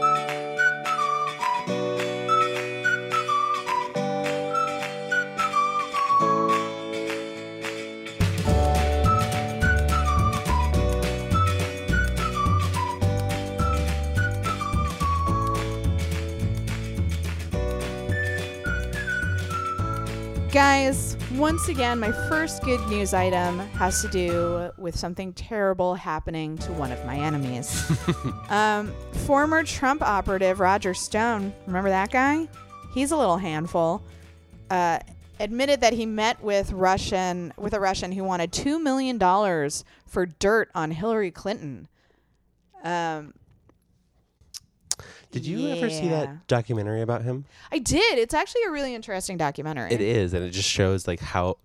Guys, 20.57 21.15
once 21.35 21.69
again, 21.69 21.99
my 21.99 22.11
first 22.11 22.63
good 22.63 22.79
news 22.89 23.13
item 23.13 23.59
has 23.75 24.01
to 24.01 24.07
do 24.07 24.71
with 24.79 24.97
something 24.97 25.31
terrible 25.33 25.93
happening 25.93 26.57
to 26.57 26.71
one 26.71 26.91
of 26.91 27.05
my 27.05 27.15
enemies. 27.15 27.87
um, 28.49 28.91
former 29.27 29.61
Trump 29.61 30.01
operative 30.01 30.59
Roger 30.59 30.95
Stone, 30.95 31.53
remember 31.67 31.89
that 31.89 32.09
guy? 32.09 32.49
He's 32.91 33.11
a 33.11 33.15
little 33.15 33.37
handful. 33.37 34.01
Uh, 34.71 34.97
admitted 35.39 35.81
that 35.81 35.93
he 35.93 36.07
met 36.07 36.41
with 36.41 36.71
Russian 36.71 37.53
with 37.55 37.75
a 37.75 37.79
Russian 37.79 38.11
who 38.11 38.23
wanted 38.23 38.51
two 38.51 38.79
million 38.79 39.19
dollars 39.19 39.85
for 40.07 40.25
dirt 40.25 40.71
on 40.73 40.89
Hillary 40.89 41.29
Clinton. 41.29 41.87
Um, 42.83 43.35
Did 45.31 45.45
you 45.45 45.67
ever 45.69 45.89
see 45.89 46.07
that 46.09 46.47
documentary 46.47 47.01
about 47.01 47.23
him? 47.23 47.45
I 47.71 47.79
did. 47.79 48.17
It's 48.17 48.33
actually 48.33 48.63
a 48.67 48.71
really 48.71 48.95
interesting 48.95 49.37
documentary. 49.37 49.91
It 49.91 50.01
is, 50.01 50.33
and 50.33 50.43
it 50.43 50.51
just 50.51 50.69
shows 50.69 51.07
like 51.07 51.19
how 51.19 51.57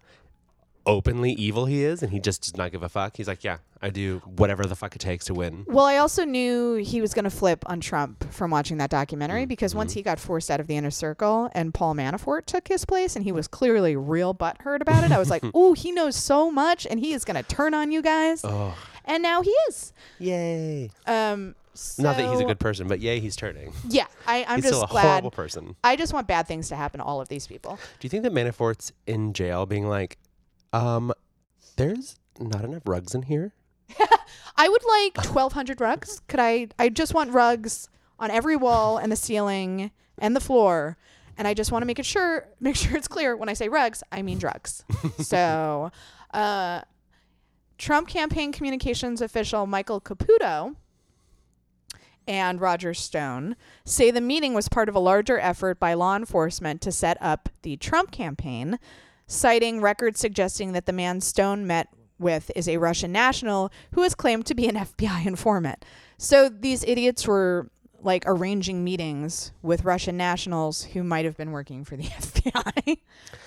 openly 0.85 1.31
evil 1.33 1.67
he 1.67 1.85
is, 1.85 2.03
and 2.03 2.11
he 2.13 2.19
just 2.19 2.43
does 2.43 2.57
not 2.57 2.73
give 2.73 2.83
a 2.83 2.89
fuck. 2.89 3.17
He's 3.17 3.29
like, 3.29 3.45
yeah, 3.45 3.59
I 3.81 3.91
do 3.91 4.21
whatever 4.37 4.65
the 4.67 4.75
fuck 4.75 4.97
it 4.97 4.99
takes 4.99 5.25
to 5.27 5.35
win. 5.35 5.65
Well, 5.69 5.85
I 5.85 5.99
also 5.99 6.25
knew 6.25 6.75
he 6.75 7.01
was 7.01 7.15
going 7.15 7.25
to 7.25 7.31
flip 7.31 7.63
on 7.67 7.81
Trump 7.81 8.33
from 8.33 8.51
watching 8.51 8.79
that 8.79 8.91
documentary 8.91 9.47
because 9.47 9.75
once 9.77 9.93
he 9.93 10.03
got 10.03 10.19
forced 10.19 10.51
out 10.51 10.59
of 10.59 10.67
the 10.67 10.77
inner 10.77 10.91
circle 10.91 11.51
and 11.55 11.73
Paul 11.73 11.95
Manafort 11.95 12.47
took 12.47 12.67
his 12.67 12.85
place 12.85 13.15
and 13.15 13.25
he 13.25 13.31
was 13.33 13.47
clearly 13.47 13.95
real 13.95 14.35
butthurt 14.35 14.81
about 14.81 15.05
it, 15.05 15.13
I 15.13 15.19
was 15.19 15.31
like, 15.31 15.45
ooh, 15.57 15.73
he 15.75 15.93
knows 15.93 16.17
so 16.17 16.51
much 16.51 16.85
and 16.91 16.99
he 16.99 17.13
is 17.13 17.25
going 17.25 17.37
to 17.41 17.45
turn 17.45 17.75
on 17.75 17.93
you 17.93 18.03
guys. 18.03 18.45
Oh, 18.45 18.77
And 19.05 19.23
now 19.23 19.43
he 19.43 19.51
is. 19.69 19.93
yay! 20.19 20.91
Um, 21.07 21.55
Not 21.99 22.17
that 22.17 22.31
he's 22.31 22.41
a 22.41 22.45
good 22.45 22.61
person, 22.61 22.87
but 22.87 23.01
yay, 23.01 23.21
he's 23.21 23.37
turning. 23.37 23.73
Yeah, 23.89 24.07
I, 24.27 24.45
I'm 24.47 24.57
he's 24.57 24.65
just 24.65 24.75
still 24.75 24.85
a 24.85 24.89
glad. 24.89 25.03
horrible 25.03 25.31
person. 25.31 25.77
I 25.83 25.97
just 25.97 26.13
want 26.13 26.29
bad 26.29 26.47
things 26.47 26.69
to 26.69 26.77
happen 26.77 26.99
to 26.99 27.05
all 27.05 27.21
of 27.21 27.29
these 27.29 27.47
people. 27.47 27.79
Do 27.99 28.07
you 28.07 28.11
think 28.11 28.25
that 28.25 28.33
Manafort's 28.33 28.93
in 29.07 29.33
jail, 29.33 29.65
being 29.65 29.89
like, 29.89 30.19
um, 30.73 31.13
there's 31.77 32.17
not 32.39 32.65
enough 32.65 32.83
rugs 32.85 33.15
in 33.15 33.23
here? 33.23 33.53
I 34.57 34.69
would 34.69 34.85
like 34.85 35.17
1,200 35.25 35.81
rugs. 35.81 36.21
Could 36.29 36.41
I? 36.41 36.69
I 36.79 36.89
just 36.89 37.15
want 37.15 37.33
rugs 37.33 37.89
on 38.19 38.31
every 38.31 38.57
wall 38.57 38.99
and 38.99 39.11
the 39.11 39.17
ceiling 39.17 39.91
and 40.19 40.37
the 40.37 40.41
floor. 40.41 40.97
And 41.39 41.49
I 41.49 41.55
just 41.55 41.73
want 41.73 41.83
to 41.83 41.87
make 41.87 41.99
it 41.99 42.07
sure, 42.07 42.47
make 42.61 42.77
sure 42.77 42.97
it's 42.97 43.09
clear 43.09 43.37
when 43.37 43.49
I 43.49 43.55
say 43.55 43.69
rugs, 43.69 44.03
I 44.13 44.23
mean 44.23 44.39
drugs. 44.39 44.85
so, 45.19 45.91
uh, 46.35 46.83
Trump 47.79 48.09
campaign 48.09 48.53
communications 48.53 49.21
official 49.21 49.67
Michael 49.67 50.01
Caputo 50.01 50.77
and 52.27 52.61
Roger 52.61 52.95
Stone 52.95 53.57
say 53.85 54.11
the 54.11 54.21
meeting 54.21 54.55
was 54.55 54.69
part 54.69 54.89
of 54.89 54.95
a 54.95 55.01
larger 55.01 55.39
effort 55.39 55.79
by 55.79 55.95
law 55.95 56.17
enforcement 56.17 56.81
to 56.83 56.93
set 56.93 57.17
up 57.21 57.49
the 57.63 57.77
Trump 57.77 58.11
campaign, 58.11 58.79
citing 59.27 59.81
records 59.81 60.21
suggesting 60.21 60.73
that 60.73 60.87
the 60.87 60.93
man 60.93 61.21
Stone 61.21 61.67
met 61.67 61.89
with 62.19 62.51
is 62.55 62.69
a 62.69 62.79
Russian 62.79 63.13
national 63.13 63.73
who 63.93 64.03
is 64.03 64.15
claimed 64.15 64.47
to 64.47 64.55
be 64.55 64.69
an 64.69 64.77
FBI 64.99 65.27
informant. 65.27 65.85
So 66.19 66.49
these 66.49 66.85
idiots 66.85 67.27
were 67.27 67.71
like 68.01 68.25
arranging 68.27 68.83
meetings 68.83 69.53
with 69.63 69.85
Russian 69.85 70.17
nationals 70.17 70.85
who 70.85 71.05
might 71.05 71.25
have 71.25 71.37
been 71.37 71.53
working 71.53 71.85
for 71.85 71.97
the 71.97 72.05
FBI 72.05 72.99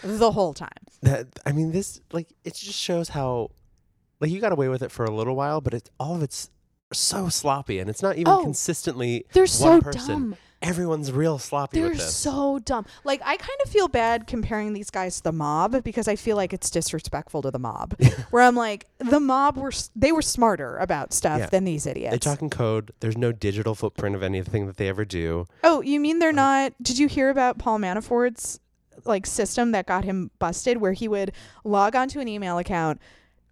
the 0.01 0.31
whole 0.31 0.53
time. 0.53 0.69
That 1.01 1.27
I 1.45 1.51
mean, 1.51 1.71
this 1.71 2.01
like 2.11 2.33
it 2.43 2.55
just 2.55 2.79
shows 2.79 3.09
how 3.09 3.51
like 4.19 4.31
you 4.31 4.39
got 4.39 4.51
away 4.51 4.69
with 4.69 4.81
it 4.81 4.91
for 4.91 5.05
a 5.05 5.11
little 5.11 5.35
while, 5.35 5.61
but 5.61 5.73
it's 5.73 5.89
all 5.99 6.15
of 6.15 6.23
it's 6.23 6.49
so 6.95 7.29
sloppy, 7.29 7.79
and 7.79 7.89
it's 7.89 8.01
not 8.01 8.17
even 8.17 8.31
Oh, 8.33 8.41
consistently 8.43 9.25
They're 9.33 9.43
one 9.43 9.47
so 9.47 9.81
person. 9.81 10.07
dumb. 10.07 10.35
Everyone's 10.61 11.11
real 11.11 11.37
sloppy 11.37 11.79
They're 11.79 11.89
with 11.89 11.99
this. 11.99 12.15
so 12.15 12.57
dumb. 12.59 12.85
Like 13.03 13.21
I 13.23 13.37
kind 13.37 13.59
of 13.63 13.69
feel 13.69 13.87
bad 13.87 14.25
comparing 14.25 14.73
these 14.73 14.89
guys 14.89 15.17
to 15.17 15.23
the 15.23 15.31
mob 15.31 15.83
because 15.83 16.07
I 16.07 16.15
feel 16.15 16.37
like 16.37 16.53
it's 16.53 16.71
disrespectful 16.71 17.43
to 17.43 17.51
the 17.51 17.59
mob. 17.59 17.93
where 18.31 18.41
I'm 18.41 18.55
like, 18.55 18.87
the 18.97 19.19
mob 19.19 19.57
were 19.57 19.67
s- 19.67 19.91
they 19.95 20.11
were 20.11 20.23
smarter 20.23 20.77
about 20.77 21.13
stuff 21.13 21.39
Yeah. 21.39 21.45
than 21.47 21.65
these 21.65 21.85
idiots. 21.85 22.13
they 22.13 22.17
talk 22.17 22.41
in 22.41 22.49
code. 22.49 22.91
There's 22.99 23.17
no 23.17 23.31
digital 23.31 23.75
footprint 23.75 24.15
of 24.15 24.23
anything 24.23 24.65
that 24.65 24.77
they 24.77 24.87
ever 24.89 25.05
do. 25.05 25.45
oh, 25.63 25.81
you 25.81 25.99
mean 25.99 26.17
they're 26.17 26.29
um, 26.29 26.35
not? 26.37 26.73
Did 26.81 26.97
you 26.97 27.07
hear 27.07 27.29
about 27.29 27.59
Paul 27.59 27.77
Manafort's 27.77 28.59
like 29.03 29.27
system 29.27 29.71
that 29.73 29.85
got 29.85 30.03
him 30.03 30.31
busted, 30.39 30.77
where 30.77 30.93
he 30.93 31.07
would 31.07 31.31
log 31.63 31.95
onto 31.95 32.19
an 32.19 32.27
email 32.27 32.57
account, 32.57 32.99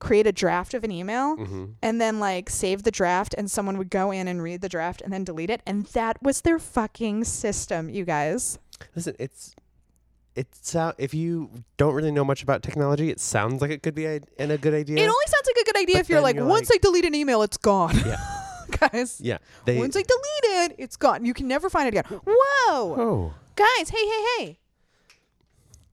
create 0.04 0.28
a 0.28 0.32
draft 0.32 0.74
of 0.74 0.84
an 0.84 0.92
email, 0.92 1.36
hmm 1.38 1.66
and 1.82 2.00
then 2.00 2.20
like 2.20 2.50
save 2.50 2.84
the 2.84 2.92
draft, 2.92 3.34
and 3.38 3.50
someone 3.50 3.78
would 3.78 3.90
go 3.90 4.12
in 4.12 4.28
and 4.28 4.44
read 4.44 4.62
the 4.62 4.70
draft 4.70 5.02
and 5.02 5.12
then 5.14 5.24
delete 5.24 5.50
it, 5.50 5.62
and 5.66 5.86
that 5.88 6.22
was 6.22 6.42
their 6.42 6.60
fucking 6.60 7.24
system, 7.24 7.90
you 7.90 8.04
guys. 8.06 8.60
Listen, 8.96 9.16
it's 9.18 9.56
it's 10.36 10.76
uh, 10.76 10.92
if 10.98 11.14
you 11.14 11.50
don't 11.78 11.94
really 11.94 12.12
know 12.12 12.26
much 12.26 12.42
about 12.44 12.64
technology, 12.64 13.10
it 13.10 13.20
sounds 13.20 13.62
like 13.62 13.72
it 13.72 13.82
could 13.84 13.96
be 13.96 14.06
a, 14.06 14.20
and 14.40 14.52
a 14.52 14.58
good 14.58 14.74
idea. 14.74 14.98
It 14.98 15.02
only 15.08 15.28
sounds 15.28 15.48
like 15.48 15.58
a 15.62 15.66
good 15.66 15.78
idea 15.78 15.96
But 15.96 16.00
if 16.02 16.10
you're 16.10 16.22
like, 16.22 16.36
you're 16.36 16.46
once 16.46 16.70
like- 16.70 16.80
I 16.84 16.86
delete 16.88 17.06
an 17.06 17.16
email, 17.16 17.42
it's 17.44 17.58
gone. 17.58 17.96
yeah, 18.06 18.18
Guys, 18.80 19.22
yeah. 19.22 19.38
They 19.66 19.78
once 19.78 19.96
I 19.96 20.02
delete 20.02 20.72
it, 20.72 20.76
it's 20.80 20.98
gone. 20.98 21.24
You 21.24 21.34
can 21.34 21.48
never 21.48 21.70
find 21.70 21.88
it 21.88 21.94
again. 21.98 22.20
Whoa. 22.26 22.96
oh 22.98 23.34
Guys, 23.56 23.90
hey, 23.90 24.06
hey, 24.06 24.24
hey. 24.38 24.60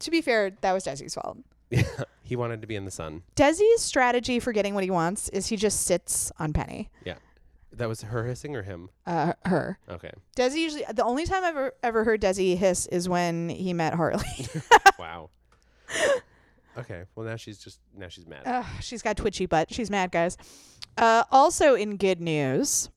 To 0.00 0.10
be 0.10 0.22
fair, 0.22 0.52
that 0.62 0.72
was 0.72 0.84
Desi's 0.84 1.14
fault. 1.14 1.36
Yeah. 1.70 1.82
He 2.22 2.36
wanted 2.36 2.60
to 2.60 2.68
be 2.68 2.76
in 2.76 2.84
the 2.84 2.92
sun. 2.92 3.22
Desi's 3.34 3.82
strategy 3.82 4.38
for 4.38 4.52
getting 4.52 4.72
what 4.72 4.84
he 4.84 4.90
wants 4.90 5.28
is 5.30 5.48
he 5.48 5.56
just 5.56 5.80
sits 5.80 6.30
on 6.38 6.52
Penny. 6.52 6.88
Yeah, 7.04 7.16
that 7.72 7.88
was 7.88 8.02
her 8.02 8.24
hissing 8.24 8.54
or 8.54 8.62
him. 8.62 8.88
Uh, 9.04 9.32
her. 9.46 9.80
Okay. 9.88 10.12
Desi 10.36 10.58
usually, 10.58 10.84
the 10.92 11.02
only 11.02 11.26
time 11.26 11.42
I've 11.42 11.56
ever, 11.56 11.72
ever 11.82 12.04
heard 12.04 12.20
Desi 12.20 12.56
hiss 12.56 12.86
is 12.86 13.08
when 13.08 13.48
he 13.48 13.72
met 13.72 13.94
Harley. 13.94 14.22
wow. 15.00 15.30
Okay. 16.78 17.02
Well, 17.16 17.26
now 17.26 17.34
she's 17.34 17.58
just 17.58 17.80
now 17.96 18.06
she's 18.08 18.28
mad. 18.28 18.42
Ugh, 18.46 18.64
she's 18.80 19.02
got 19.02 19.16
twitchy 19.16 19.46
butt. 19.46 19.72
She's 19.74 19.90
mad, 19.90 20.12
guys. 20.12 20.36
Uh, 20.96 21.24
also, 21.32 21.74
in 21.74 21.96
good 21.96 22.20
news, 22.20 22.90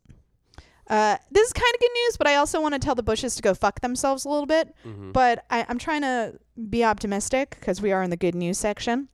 uh, 0.90 1.18
this 1.32 1.48
is 1.48 1.54
kind 1.54 1.74
of 1.74 1.80
good 1.80 1.92
news, 1.92 2.18
but 2.18 2.28
I 2.28 2.36
also 2.36 2.62
want 2.62 2.76
to 2.76 2.80
tell 2.80 2.94
the 2.94 3.04
Bushes 3.04 3.36
to 3.36 3.42
go 3.42 3.54
fuck 3.56 3.82
themselves 3.82 4.26
a 4.26 4.30
little 4.30 4.46
bit. 4.46 4.76
hmm 4.84 5.12
But 5.12 5.44
I, 5.50 5.66
I'm 5.68 5.80
trying 5.80 6.02
to 6.02 6.38
be 6.70 6.84
optimistic 6.84 7.58
because 7.60 7.82
we 7.82 7.91
are 7.91 8.04
in 8.04 8.10
the 8.10 8.18
good 8.18 8.36
news 8.36 8.58
section. 8.58 9.10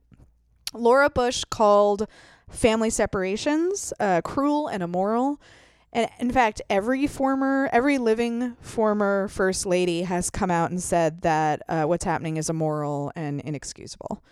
Laura 0.72 1.10
Bush 1.10 1.44
called 1.44 2.06
family 2.48 2.90
separations 2.90 3.92
uh, 4.00 4.20
cruel 4.22 4.68
and 4.68 4.82
immoral. 4.82 5.40
And 5.92 6.08
in 6.20 6.30
fact, 6.30 6.62
every 6.70 7.06
former, 7.06 7.68
every 7.72 7.98
living 7.98 8.56
former 8.60 9.26
first 9.28 9.66
lady 9.66 10.02
has 10.02 10.30
come 10.30 10.50
out 10.50 10.70
and 10.70 10.80
said 10.80 11.22
that 11.22 11.62
uh, 11.68 11.84
what's 11.84 12.04
happening 12.04 12.36
is 12.36 12.48
immoral 12.48 13.10
and 13.16 13.40
inexcusable. 13.40 14.22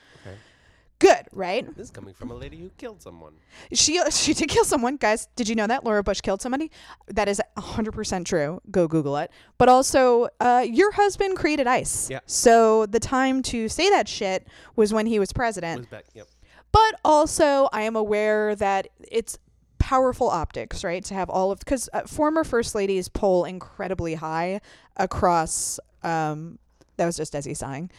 Good, 1.01 1.29
right? 1.33 1.65
This 1.77 1.87
is 1.87 1.91
coming 1.93 2.13
from 2.13 2.33
a 2.33 2.35
lady 2.35 2.57
who 2.59 2.71
killed 2.71 3.01
someone. 3.01 3.35
She 3.73 4.01
she 4.11 4.35
did 4.35 4.49
kill 4.49 4.65
someone, 4.65 4.97
guys. 4.97 5.29
Did 5.37 5.49
you 5.49 5.55
know 5.55 5.69
that 5.69 5.85
Laura 5.85 6.03
Bush 6.03 6.21
killed 6.21 6.43
somebody? 6.43 6.73
That 7.07 7.29
is 7.29 7.41
hundred 7.57 7.93
percent 7.93 8.27
true. 8.27 8.61
Go 8.71 8.89
Google 8.89 9.17
it. 9.19 9.31
But 9.59 9.69
also, 9.69 10.29
uh, 10.41 10.65
your 10.69 10.91
husband 10.93 11.37
created 11.37 11.69
ICE. 11.69 12.11
Yeah. 12.11 12.21
So 12.27 12.87
the 12.87 12.99
time 12.99 13.43
to 13.45 13.69
say 13.69 13.89
that 13.91 14.09
shit 14.09 14.49
was 14.75 14.93
when 14.93 15.07
he 15.07 15.21
was 15.21 15.33
president. 15.33 15.81
Was 15.81 15.87
back. 15.87 16.05
Yep. 16.15 16.27
But 16.73 17.01
also, 17.05 17.69
I 17.73 17.83
am 17.83 17.95
aware 17.95 18.57
that 18.57 18.89
it's 19.01 19.39
powerful 19.79 20.29
optics, 20.29 20.83
right? 20.83 21.05
To 21.05 21.15
have 21.15 21.31
all 21.31 21.53
of 21.53 21.61
because 21.61 21.89
uh, 21.93 22.03
former 22.03 22.43
first 22.43 22.75
ladies 22.75 23.09
poll 23.09 23.45
incredibly 23.45 24.15
high 24.15 24.61
across. 24.97 25.79
Um, 26.03 26.59
that 26.97 27.07
was 27.07 27.17
just 27.17 27.33
Desi 27.33 27.57
sighing. 27.57 27.91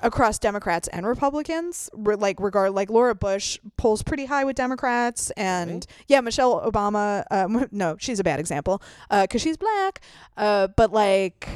Across 0.00 0.38
Democrats 0.40 0.88
and 0.88 1.06
Republicans, 1.06 1.88
Re- 1.94 2.16
like 2.16 2.38
regard 2.40 2.72
like 2.72 2.90
Laura 2.90 3.14
Bush 3.14 3.58
polls 3.76 4.02
pretty 4.02 4.26
high 4.26 4.44
with 4.44 4.56
Democrats, 4.56 5.30
and 5.32 5.70
Really? 5.70 5.82
yeah, 6.08 6.20
Michelle 6.20 6.60
Obama. 6.70 7.24
Um, 7.30 7.66
no, 7.72 7.96
she's 7.98 8.20
a 8.20 8.24
bad 8.24 8.38
example 8.40 8.82
because 9.10 9.40
she's 9.42 9.56
black. 9.56 10.00
Uh, 10.36 10.68
but 10.68 10.92
like, 10.92 11.48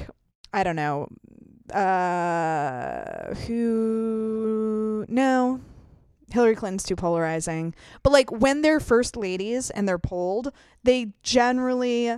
I 0.52 0.62
don't 0.64 0.76
know. 0.76 1.08
Uh, 1.72 3.34
who? 3.46 5.04
No, 5.08 5.60
Hillary 6.32 6.54
Clinton's 6.56 6.84
too 6.84 6.96
polarizing. 6.96 7.74
But 8.02 8.12
like 8.12 8.30
when 8.30 8.62
they're 8.62 8.80
first 8.80 9.16
ladies 9.16 9.70
and 9.70 9.88
they're 9.88 9.98
polled, 9.98 10.52
they 10.82 11.12
generally 11.22 12.16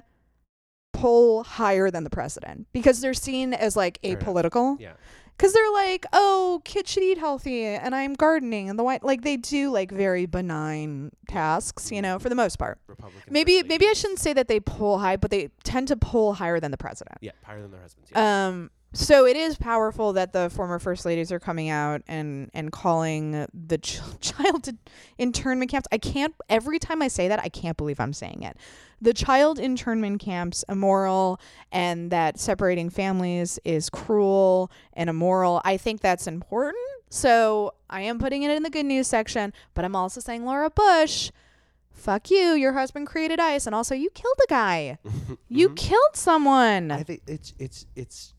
poll 0.93 1.43
higher 1.43 1.91
than 1.91 2.05
the 2.05 2.11
president 2.11 2.67
because 2.73 3.01
they're 3.01 3.15
seen 3.15 3.55
as 3.55 3.77
like 3.77 4.01
apolitical. 4.03 4.79
Yeah. 4.81 4.93
Because 5.37 5.53
they're 5.53 5.73
like, 5.73 6.07
oh, 6.13 6.61
kids 6.65 6.91
should 6.91 7.03
eat 7.03 7.19
healthy, 7.19 7.65
and 7.65 7.95
I'm 7.95 8.15
gardening, 8.15 8.71
and 8.71 8.79
the 8.79 8.85
white 8.85 9.03
like 9.03 9.23
they 9.23 9.37
do 9.37 9.71
like 9.71 9.91
very 9.91 10.27
benign 10.27 11.11
tasks, 11.29 11.91
you 11.91 12.01
know, 12.01 12.19
for 12.19 12.29
the 12.29 12.35
most 12.35 12.59
part. 12.59 12.79
Republican. 12.87 13.33
Maybe 13.33 13.63
maybe 13.63 13.89
I 13.89 13.93
shouldn't 13.93 14.21
say 14.21 14.33
that 14.35 14.49
they 14.49 14.61
pull 14.61 14.99
high, 14.99 15.17
but 15.17 15.31
they 15.31 15.49
tend 15.65 15.89
to 15.89 15.97
pull 15.97 16.35
higher 16.35 16.61
than 16.61 16.71
the 16.71 16.77
president. 16.77 17.19
Yeah, 17.21 17.33
higher 17.43 17.61
than 17.61 17.71
their 17.71 17.81
husbands. 17.81 18.11
Yeah. 18.13 18.47
Um, 18.49 18.71
so 18.93 19.25
it 19.27 19.37
is 19.37 19.57
powerful 19.57 20.13
that 20.15 20.33
the 20.33 20.51
former 20.51 20.79
first 20.79 21.05
ladies 21.07 21.33
are 21.33 21.41
coming 21.41 21.69
out 21.71 22.03
and 22.09 22.51
and 22.53 22.71
calling 22.73 23.47
the 23.55 23.79
ch- 23.79 24.01
child 24.21 24.69
internment 25.19 25.71
camps. 25.71 25.89
I 25.93 25.99
can't. 25.99 26.35
Every 26.49 26.79
time 26.79 27.01
I 27.03 27.09
say 27.09 27.29
that, 27.29 27.41
I 27.41 27.49
can't 27.49 27.77
believe 27.77 28.01
I'm 28.01 28.13
saying 28.13 28.43
it. 28.43 28.57
The 29.01 29.13
child 29.15 29.59
internment 29.59 30.21
camps 30.21 30.65
immoral, 30.69 31.41
and 31.73 32.11
that 32.11 32.39
separating 32.39 32.89
families 32.91 33.59
is 33.65 33.91
cruel 33.91 34.71
and 34.93 35.11
immoral. 35.11 35.61
I 35.65 35.77
think 35.77 36.01
that's 36.01 36.27
important. 36.27 36.77
So 37.11 37.75
I 37.91 38.03
am 38.03 38.19
putting 38.19 38.43
it 38.43 38.51
in 38.51 38.63
the 38.63 38.71
good 38.71 38.87
news 38.87 39.07
section, 39.07 39.53
but 39.75 39.85
I'm 39.85 39.97
also 39.97 40.21
saying 40.21 40.45
Laura 40.45 40.71
Bush. 40.71 41.31
Fuck 41.91 42.31
you. 42.31 42.55
Your 42.55 42.73
husband 42.73 43.07
created 43.07 43.39
ICE, 43.41 43.67
and 43.67 43.75
also 43.75 43.95
you 43.95 44.09
killed 44.11 44.39
a 44.45 44.49
guy. 44.49 44.99
You 45.49 45.69
Mhm. 45.71 45.77
killed 45.77 46.15
someone. 46.17 46.91
I 46.91 47.03
think 47.03 47.23
it's 47.27 47.53
it's 47.59 47.85
it's 47.95 48.33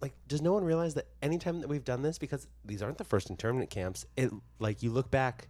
like 0.00 0.12
does 0.28 0.40
no 0.42 0.52
one 0.52 0.64
realize 0.64 0.94
that 0.94 1.06
anytime 1.22 1.60
that 1.60 1.68
we've 1.68 1.84
done 1.84 2.02
this 2.02 2.18
because 2.18 2.46
these 2.64 2.82
aren't 2.82 2.98
the 2.98 3.04
first 3.04 3.30
internment 3.30 3.70
camps, 3.70 4.06
it 4.16 4.30
like 4.58 4.82
you 4.82 4.90
look 4.90 5.10
back, 5.10 5.48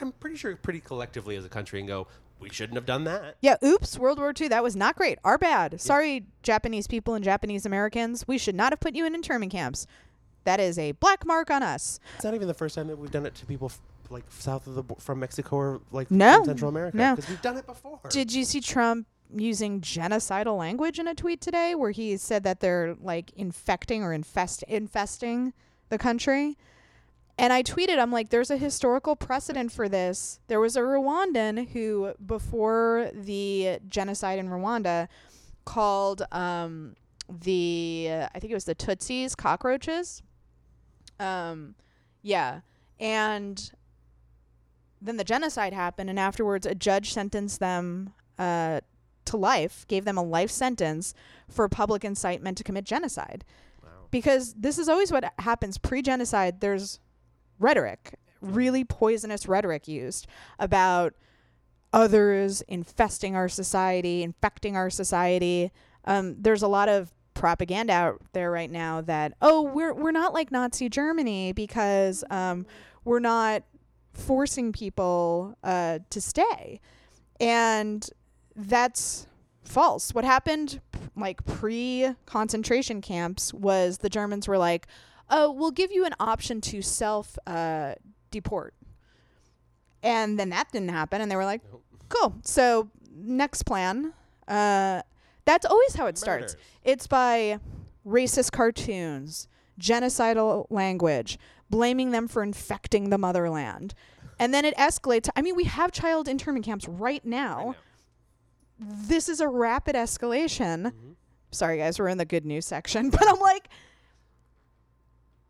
I'm 0.00 0.12
pretty 0.12 0.36
sure 0.36 0.54
pretty 0.56 0.80
collectively 0.80 1.36
as 1.36 1.44
a 1.44 1.48
country 1.48 1.78
and 1.80 1.88
go, 1.88 2.06
we 2.40 2.48
shouldn't 2.50 2.76
have 2.76 2.86
done 2.86 3.04
that. 3.04 3.36
Yeah, 3.40 3.56
oops, 3.64 3.98
World 3.98 4.18
War 4.18 4.32
II. 4.38 4.48
That 4.48 4.62
was 4.62 4.74
not 4.74 4.96
great. 4.96 5.18
Our 5.24 5.38
bad. 5.38 5.80
Sorry, 5.80 6.24
Japanese 6.42 6.86
people 6.88 7.14
and 7.14 7.24
Japanese 7.24 7.64
Americans. 7.66 8.26
We 8.26 8.36
should 8.38 8.54
not 8.56 8.72
have 8.72 8.80
put 8.80 8.94
you 8.96 9.06
in 9.06 9.14
internment 9.14 9.52
camps. 9.52 9.86
That 10.44 10.58
is 10.58 10.76
a 10.76 10.92
black 10.92 11.24
mark 11.24 11.50
on 11.52 11.62
us. 11.62 12.00
It's 12.16 12.24
not 12.24 12.34
even 12.34 12.48
the 12.48 12.54
first 12.54 12.74
time 12.74 12.88
that 12.88 12.98
we've 12.98 13.12
done 13.12 13.26
it 13.26 13.34
to 13.36 13.46
people 13.46 13.66
f- 13.68 13.80
like 14.10 14.24
south 14.28 14.66
of 14.66 14.74
the 14.74 14.82
bo- 14.82 14.96
from 14.96 15.20
Mexico 15.20 15.54
or 15.56 15.80
like 15.92 16.10
No, 16.10 16.38
from 16.38 16.46
Central 16.46 16.68
America 16.68 16.96
no. 16.96 17.14
because 17.14 17.30
we've 17.30 17.42
done 17.42 17.56
it 17.58 17.66
before. 17.66 18.00
Did 18.10 18.32
you 18.32 18.44
see 18.44 18.60
Trump 18.60 19.06
using 19.34 19.80
genocidal 19.80 20.58
language 20.58 20.98
in 20.98 21.08
a 21.08 21.14
tweet 21.14 21.40
today 21.40 21.74
where 21.74 21.90
he 21.90 22.16
said 22.16 22.44
that 22.44 22.60
they're 22.60 22.96
like 23.00 23.32
infecting 23.34 24.02
or 24.02 24.12
infest 24.12 24.62
infesting 24.64 25.52
the 25.88 25.98
country? 25.98 26.56
And 27.38 27.52
I 27.52 27.62
tweeted, 27.62 27.98
I'm 27.98 28.12
like, 28.12 28.28
there's 28.28 28.50
a 28.50 28.56
historical 28.56 29.16
precedent 29.16 29.72
for 29.72 29.88
this. 29.88 30.38
There 30.48 30.60
was 30.60 30.76
a 30.76 30.80
Rwandan 30.80 31.70
who, 31.70 32.12
before 32.24 33.10
the 33.14 33.78
genocide 33.88 34.38
in 34.38 34.48
Rwanda, 34.48 35.08
called 35.64 36.22
um, 36.30 36.94
the, 37.28 38.10
I 38.34 38.38
think 38.38 38.50
it 38.50 38.54
was 38.54 38.66
the 38.66 38.74
Tutsis 38.74 39.36
cockroaches. 39.36 40.22
Um, 41.18 41.74
yeah. 42.20 42.60
And 43.00 43.72
then 45.00 45.16
the 45.16 45.24
genocide 45.24 45.72
happened, 45.72 46.10
and 46.10 46.18
afterwards, 46.18 46.66
a 46.66 46.74
judge 46.74 47.12
sentenced 47.12 47.60
them 47.60 48.12
uh, 48.38 48.80
to 49.32 49.36
life, 49.36 49.86
gave 49.88 50.04
them 50.04 50.18
a 50.18 50.22
life 50.22 50.50
sentence 50.50 51.14
for 51.48 51.68
public 51.68 52.04
incitement 52.04 52.56
to 52.58 52.64
commit 52.64 52.84
genocide. 52.84 53.44
wow. 53.82 53.88
because 54.10 54.54
this 54.54 54.78
is 54.78 54.88
always 54.88 55.10
what 55.10 55.32
happens 55.38 55.78
pre-genocide. 55.78 56.60
There's 56.60 57.00
rhetoric, 57.58 58.14
really 58.40 58.84
poisonous 58.84 59.46
rhetoric 59.46 59.88
used 59.88 60.26
about 60.58 61.14
others 61.92 62.62
infesting 62.62 63.36
our 63.36 63.48
society, 63.48 64.22
infecting 64.22 64.76
our 64.76 64.90
society. 64.90 65.70
Um, 66.04 66.36
there's 66.38 66.62
a 66.62 66.68
lot 66.68 66.88
of 66.88 67.12
propaganda 67.34 67.92
out 67.92 68.20
there 68.34 68.50
right 68.50 68.70
now 68.70 69.00
that 69.00 69.32
oh 69.40 69.62
we're 69.62 69.94
we're 69.94 70.12
not 70.12 70.34
like 70.34 70.52
Nazi 70.52 70.88
Germany 70.88 71.52
because 71.52 72.24
um, 72.30 72.66
we're 73.04 73.20
not 73.20 73.62
forcing 74.12 74.72
people 74.72 75.56
uh, 75.64 76.00
to 76.10 76.20
stay, 76.20 76.80
and 77.40 78.08
that's 78.56 79.26
false. 79.64 80.12
What 80.14 80.24
happened 80.24 80.80
like 81.16 81.44
pre 81.44 82.14
concentration 82.26 83.00
camps 83.00 83.52
was 83.52 83.98
the 83.98 84.08
Germans 84.08 84.48
were 84.48 84.58
like, 84.58 84.86
oh 85.30 85.50
we'll 85.50 85.70
give 85.70 85.92
you 85.92 86.04
an 86.04 86.14
option 86.20 86.60
to 86.62 86.82
self 86.82 87.38
uh, 87.46 87.94
deport, 88.30 88.74
and 90.02 90.38
then 90.38 90.50
that 90.50 90.70
didn't 90.72 90.90
happen, 90.90 91.20
and 91.20 91.30
they 91.30 91.36
were 91.36 91.44
like, 91.44 91.62
Nope. 91.70 91.84
cool. 92.08 92.34
So 92.44 92.90
next 93.14 93.64
plan. 93.64 94.12
Uh, 94.48 95.02
that's 95.44 95.66
always 95.66 95.94
how 95.94 96.06
it 96.06 96.18
starts. 96.18 96.56
It's 96.84 97.06
by 97.06 97.58
racist 98.06 98.52
cartoons, 98.52 99.48
genocidal 99.80 100.66
language, 100.70 101.38
blaming 101.70 102.10
them 102.10 102.28
for 102.28 102.42
infecting 102.42 103.10
the 103.10 103.18
motherland. 103.18 103.94
And 104.38 104.52
then 104.52 104.64
it 104.64 104.76
escalates. 104.76 105.28
I 105.36 105.42
mean, 105.42 105.54
we 105.56 105.64
have 105.64 105.92
child 105.92 106.28
internment 106.28 106.64
camps 106.64 106.86
right 106.88 107.24
now. 107.24 107.74
This 108.82 109.28
is 109.28 109.40
a 109.40 109.48
rapid 109.48 109.94
escalation. 109.96 110.86
Mhm. 110.92 111.14
Sorry, 111.50 111.78
guys, 111.78 111.98
we're 111.98 112.08
in 112.08 112.18
the 112.18 112.24
good 112.24 112.44
news 112.46 112.66
section. 112.66 113.10
But 113.10 113.28
I'm 113.28 113.38
like, 113.40 113.68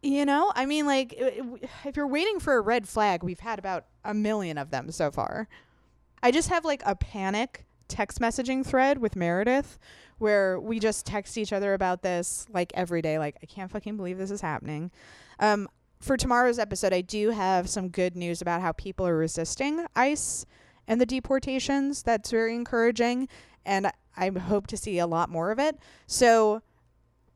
you 0.03 0.25
know, 0.27 0.53
I 0.55 0.67
mean, 0.67 0.87
like, 0.87 1.15
if 1.17 1.97
you're 1.97 2.09
waiting 2.09 2.41
for 2.41 2.57
a 2.57 2.61
red 2.61 2.89
flag, 2.89 3.23
we've 3.23 3.41
had 3.41 3.59
about 3.59 3.85
a 4.05 4.13
million 4.15 4.59
of 4.59 4.71
them 4.71 4.91
so 4.91 5.11
far. 5.13 5.49
I 6.23 6.31
just 6.33 6.49
have 6.49 6.65
like 6.65 6.83
a 6.85 6.97
panic 6.97 7.65
text 7.89 8.19
messaging 8.21 8.67
thread 8.67 8.99
with 8.99 9.15
Meredith 9.17 9.79
where 10.19 10.59
we 10.59 10.79
just 10.81 11.05
text 11.07 11.37
each 11.39 11.53
other 11.53 11.75
about 11.75 12.03
this 12.03 12.47
like 12.53 12.73
every 12.75 13.01
day. 13.03 13.19
Like, 13.19 13.37
I 13.43 13.47
can't 13.47 13.71
fucking 13.71 13.97
believe 13.97 14.19
this 14.19 14.31
is 14.31 14.41
happening. 14.41 14.91
Um, 15.39 15.69
for 16.01 16.17
tomorrow's 16.17 16.59
episode, 16.59 16.93
I 16.93 17.01
do 17.01 17.31
have 17.31 17.69
some 17.69 17.89
good 17.89 18.17
news 18.17 18.43
about 18.43 18.61
how 18.61 18.73
people 18.73 19.07
are 19.07 19.17
resisting 19.17 19.87
ICE 19.95 20.47
and 20.87 21.01
the 21.01 21.07
deportations. 21.07 22.03
That's 22.03 22.31
very 22.31 22.55
encouraging. 22.55 23.29
And 23.65 23.91
I 24.17 24.31
hope 24.31 24.67
to 24.69 24.77
see 24.77 24.99
a 24.99 25.07
lot 25.07 25.31
more 25.31 25.51
of 25.51 25.59
it. 25.59 25.79
So, 26.07 26.63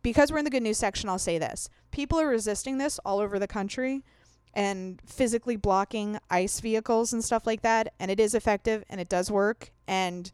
because 0.02 0.30
we're 0.30 0.38
in 0.38 0.44
the 0.44 0.50
good 0.50 0.62
news 0.62 0.78
section, 0.78 1.08
I'll 1.08 1.18
say 1.18 1.38
this 1.38 1.68
people 1.90 2.20
are 2.20 2.28
resisting 2.28 2.78
this 2.78 2.98
all 3.04 3.18
over 3.18 3.38
the 3.38 3.48
country 3.48 4.04
and 4.56 5.00
physically 5.04 5.56
blocking 5.56 6.18
ICE 6.30 6.60
vehicles 6.60 7.12
and 7.12 7.22
stuff 7.22 7.46
like 7.46 7.62
that. 7.62 7.92
And 8.00 8.10
it 8.10 8.18
is 8.18 8.34
effective 8.34 8.84
and 8.88 9.00
it 9.00 9.08
does 9.08 9.30
work. 9.30 9.70
And 9.86 10.30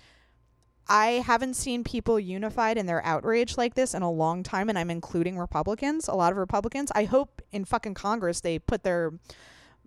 I 0.88 1.22
haven't 1.26 1.54
seen 1.54 1.82
people 1.82 2.20
unified 2.20 2.78
in 2.78 2.86
their 2.86 3.04
outrage 3.04 3.56
like 3.56 3.74
this 3.74 3.94
in 3.94 4.02
a 4.02 4.10
long 4.10 4.42
time. 4.42 4.68
And 4.68 4.78
I'm 4.78 4.90
including 4.90 5.38
Republicans, 5.38 6.06
a 6.06 6.14
lot 6.14 6.32
of 6.32 6.38
Republicans. 6.38 6.92
I 6.94 7.04
hope 7.04 7.42
in 7.50 7.64
fucking 7.64 7.94
Congress 7.94 8.40
they 8.40 8.60
put 8.60 8.84
their, 8.84 9.12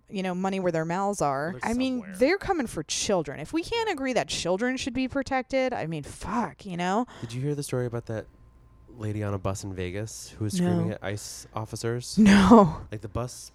you 0.08 0.22
know, 0.22 0.34
money 0.34 0.60
where 0.60 0.72
their 0.72 0.84
mouths 0.84 1.20
are. 1.20 1.56
They're 1.60 1.70
I 1.70 1.74
mean, 1.74 2.00
somewhere. 2.00 2.16
they're 2.18 2.38
coming 2.38 2.66
for 2.66 2.82
children. 2.84 3.40
If 3.40 3.52
we 3.52 3.62
can't 3.62 3.90
agree 3.90 4.12
that 4.12 4.28
children 4.28 4.76
should 4.76 4.94
be 4.94 5.08
protected, 5.08 5.72
I 5.72 5.86
mean, 5.86 6.02
fuck, 6.04 6.64
you 6.64 6.76
know? 6.76 7.06
Did 7.20 7.32
you 7.32 7.40
hear 7.40 7.54
the 7.54 7.62
story 7.62 7.86
about 7.86 8.06
that 8.06 8.26
lady 8.98 9.22
on 9.22 9.34
a 9.34 9.38
bus 9.38 9.64
in 9.64 9.74
Vegas 9.74 10.34
who 10.38 10.44
was 10.44 10.54
screaming 10.54 10.88
No. 10.88 10.94
at 10.94 11.02
ICE 11.04 11.46
officers? 11.54 12.16
No. 12.18 12.78
Like 12.92 13.00
the 13.00 13.08
bus 13.08 13.50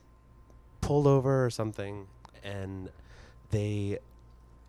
pulled 0.82 1.08
over 1.08 1.46
or 1.46 1.50
something, 1.50 2.08
and 2.44 2.90
they 3.52 4.00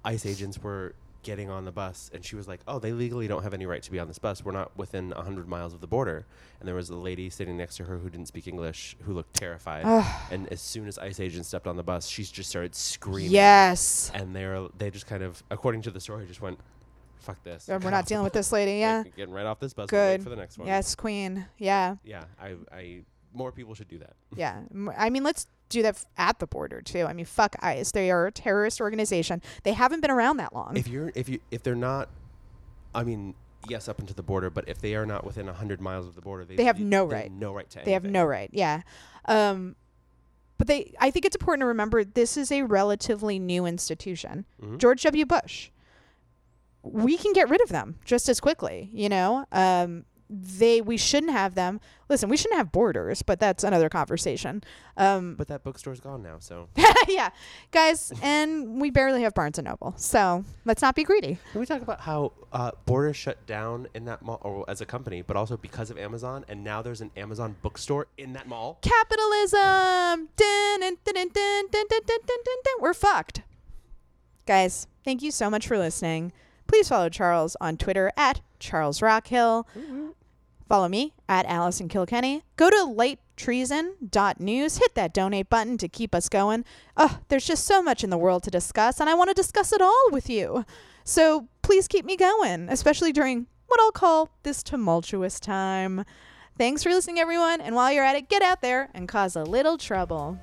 ICE 0.04 0.26
agents 0.26 0.62
were 0.62 0.94
getting 1.22 1.50
on 1.50 1.64
the 1.64 1.72
bus, 1.72 2.10
and 2.12 2.24
she 2.24 2.36
was 2.36 2.48
like, 2.48 2.60
"Oh, 2.66 2.78
they 2.78 2.92
legally 2.92 3.28
don't 3.28 3.42
have 3.42 3.54
any 3.54 3.66
right 3.66 3.82
to 3.82 3.90
be 3.90 3.98
on 3.98 4.08
this 4.08 4.18
bus. 4.18 4.44
We're 4.44 4.52
not 4.52 4.76
within 4.76 5.10
hundred 5.12 5.48
miles 5.48 5.72
of 5.74 5.80
the 5.80 5.86
border." 5.86 6.26
And 6.60 6.68
there 6.68 6.74
was 6.74 6.90
a 6.90 6.96
lady 6.96 7.30
sitting 7.30 7.56
next 7.56 7.76
to 7.76 7.84
her 7.84 7.98
who 7.98 8.10
didn't 8.10 8.26
speak 8.26 8.46
English, 8.46 8.96
who 9.02 9.12
looked 9.12 9.34
terrified. 9.34 9.84
And 10.30 10.48
as 10.52 10.60
soon 10.60 10.86
as 10.88 10.98
ICE 10.98 11.18
agents 11.20 11.48
stepped 11.48 11.66
on 11.66 11.76
the 11.76 11.82
bus, 11.82 12.06
she 12.06 12.24
just 12.24 12.50
started 12.50 12.74
screaming. 12.74 13.32
Yes. 13.32 14.10
And 14.14 14.34
they're 14.34 14.68
they 14.78 14.90
just 14.90 15.06
kind 15.06 15.22
of, 15.22 15.42
according 15.50 15.82
to 15.82 15.90
the 15.90 16.00
story, 16.00 16.26
just 16.26 16.40
went, 16.40 16.58
"Fuck 17.20 17.42
this." 17.44 17.68
And 17.68 17.82
We're 17.82 17.90
not 17.90 18.06
dealing 18.06 18.24
with 18.24 18.32
this 18.32 18.52
lady. 18.52 18.78
Yeah. 18.78 18.98
Like, 18.98 19.16
getting 19.16 19.34
right 19.34 19.46
off 19.46 19.60
this 19.60 19.72
bus. 19.72 19.88
Good. 19.88 20.22
for 20.22 20.30
the 20.30 20.36
next 20.36 20.58
one. 20.58 20.66
Yes, 20.66 20.94
queen. 20.94 21.46
Yeah. 21.58 21.96
Yeah. 22.04 22.24
I. 22.40 22.56
I. 22.72 23.00
More 23.34 23.50
people 23.50 23.74
should 23.74 23.88
do 23.88 23.96
that. 23.96 24.12
Yeah. 24.36 24.60
i 24.98 25.08
mean, 25.08 25.22
let's 25.22 25.46
do 25.72 25.82
that 25.82 25.94
f- 25.96 26.06
at 26.16 26.38
the 26.38 26.46
border 26.46 26.80
too. 26.82 27.04
I 27.06 27.12
mean, 27.12 27.24
fuck 27.26 27.56
ICE. 27.60 27.90
They 27.92 28.10
are 28.10 28.26
a 28.26 28.32
terrorist 28.32 28.80
organization. 28.80 29.42
They 29.62 29.72
haven't 29.72 30.00
been 30.00 30.10
around 30.10 30.36
that 30.38 30.54
long. 30.54 30.76
if 30.76 30.86
you're 30.88 31.10
if 31.14 31.28
you 31.28 31.40
if 31.50 31.62
they're 31.62 31.74
not 31.74 32.08
i 32.94 33.02
mean 33.02 33.34
yes 33.68 33.88
up 33.88 33.98
into 34.00 34.12
the 34.12 34.22
border 34.22 34.50
but 34.50 34.68
if 34.68 34.78
they 34.80 34.94
are 34.94 35.06
not 35.06 35.24
within 35.24 35.46
100 35.46 35.80
miles 35.80 36.06
of 36.06 36.14
the 36.14 36.20
border 36.20 36.44
they, 36.44 36.56
They 36.56 36.64
have 36.64 36.78
no 36.78 37.04
right. 37.06 37.32
no 37.32 37.54
right 37.54 37.68
to 37.70 37.80
they 37.84 37.92
have 37.92 38.04
anything. 38.04 38.12
no 38.12 38.24
right. 38.24 38.50
Yeah. 38.52 38.82
Um, 39.26 39.76
but 40.58 40.66
they, 40.68 40.94
I 41.00 41.10
think 41.10 41.24
it's 41.24 41.34
important 41.36 41.62
to 41.62 41.66
remember 41.66 42.04
this 42.04 42.36
is 42.36 42.52
a 42.52 42.62
relatively 42.62 43.38
new 43.38 43.66
institution. 43.66 44.44
Mhm. 44.62 44.78
George 44.78 45.02
W. 45.02 45.24
Bush. 45.26 45.70
We 46.82 47.16
can 47.16 47.32
get 47.32 47.48
rid 47.48 47.60
of 47.62 47.68
them 47.68 47.98
just 48.04 48.28
as 48.28 48.40
quickly, 48.40 48.90
you 48.92 49.08
know. 49.08 49.46
Um, 49.52 50.04
they 50.32 50.80
we 50.80 50.96
shouldn't 50.96 51.32
have 51.32 51.54
them. 51.54 51.80
Listen, 52.08 52.28
we 52.28 52.36
shouldn't 52.36 52.58
have 52.58 52.72
borders, 52.72 53.22
but 53.22 53.38
that's 53.38 53.64
another 53.64 53.88
conversation. 53.88 54.62
Um, 54.96 55.34
but 55.34 55.48
that 55.48 55.62
bookstore's 55.62 56.00
gone 56.00 56.22
now, 56.22 56.36
so 56.38 56.68
yeah, 57.08 57.30
guys, 57.70 58.12
and 58.22 58.80
we 58.80 58.90
barely 58.90 59.22
have 59.22 59.34
Barnes 59.34 59.58
and 59.58 59.66
Noble, 59.66 59.94
so 59.96 60.44
let's 60.64 60.82
not 60.82 60.94
be 60.94 61.04
greedy. 61.04 61.38
Can 61.52 61.60
we 61.60 61.66
talk 61.66 61.82
about 61.82 62.00
how 62.00 62.32
uh, 62.52 62.72
Borders 62.86 63.16
shut 63.16 63.44
down 63.46 63.88
in 63.94 64.04
that 64.06 64.22
mall, 64.22 64.40
or 64.42 64.64
as 64.68 64.80
a 64.80 64.86
company, 64.86 65.22
but 65.22 65.36
also 65.36 65.56
because 65.56 65.90
of 65.90 65.98
Amazon, 65.98 66.44
and 66.48 66.64
now 66.64 66.82
there's 66.82 67.00
an 67.00 67.10
Amazon 67.16 67.56
bookstore 67.62 68.06
in 68.18 68.32
that 68.32 68.48
mall? 68.48 68.78
Capitalism. 68.82 70.28
We're 72.80 72.94
fucked, 72.94 73.42
guys. 74.46 74.86
Thank 75.04 75.22
you 75.22 75.30
so 75.30 75.50
much 75.50 75.66
for 75.66 75.78
listening. 75.78 76.32
Please 76.66 76.88
follow 76.88 77.08
Charles 77.08 77.56
on 77.60 77.76
Twitter 77.76 78.12
at 78.16 78.40
Charles 78.58 79.00
Rockhill. 79.02 79.66
Mm-hmm. 79.76 80.08
Follow 80.68 80.88
me 80.88 81.12
at 81.28 81.46
Allison 81.46 81.88
Kilkenny. 81.88 82.42
Go 82.56 82.70
to 82.70 82.76
lighttreason.news. 82.76 84.78
Hit 84.78 84.94
that 84.94 85.14
donate 85.14 85.50
button 85.50 85.78
to 85.78 85.88
keep 85.88 86.14
us 86.14 86.28
going. 86.28 86.64
Oh, 86.96 87.20
there's 87.28 87.46
just 87.46 87.64
so 87.64 87.82
much 87.82 88.02
in 88.02 88.10
the 88.10 88.18
world 88.18 88.42
to 88.44 88.50
discuss, 88.50 89.00
and 89.00 89.10
I 89.10 89.14
want 89.14 89.28
to 89.28 89.34
discuss 89.34 89.72
it 89.72 89.80
all 89.80 90.08
with 90.10 90.30
you. 90.30 90.64
So 91.04 91.48
please 91.62 91.88
keep 91.88 92.04
me 92.04 92.16
going, 92.16 92.68
especially 92.68 93.12
during 93.12 93.46
what 93.66 93.80
I'll 93.80 93.92
call 93.92 94.30
this 94.42 94.62
tumultuous 94.62 95.40
time. 95.40 96.04
Thanks 96.58 96.82
for 96.82 96.90
listening, 96.90 97.18
everyone. 97.18 97.60
And 97.60 97.74
while 97.74 97.90
you're 97.90 98.04
at 98.04 98.16
it, 98.16 98.28
get 98.28 98.42
out 98.42 98.60
there 98.60 98.90
and 98.94 99.08
cause 99.08 99.36
a 99.36 99.44
little 99.44 99.78
trouble. 99.78 100.38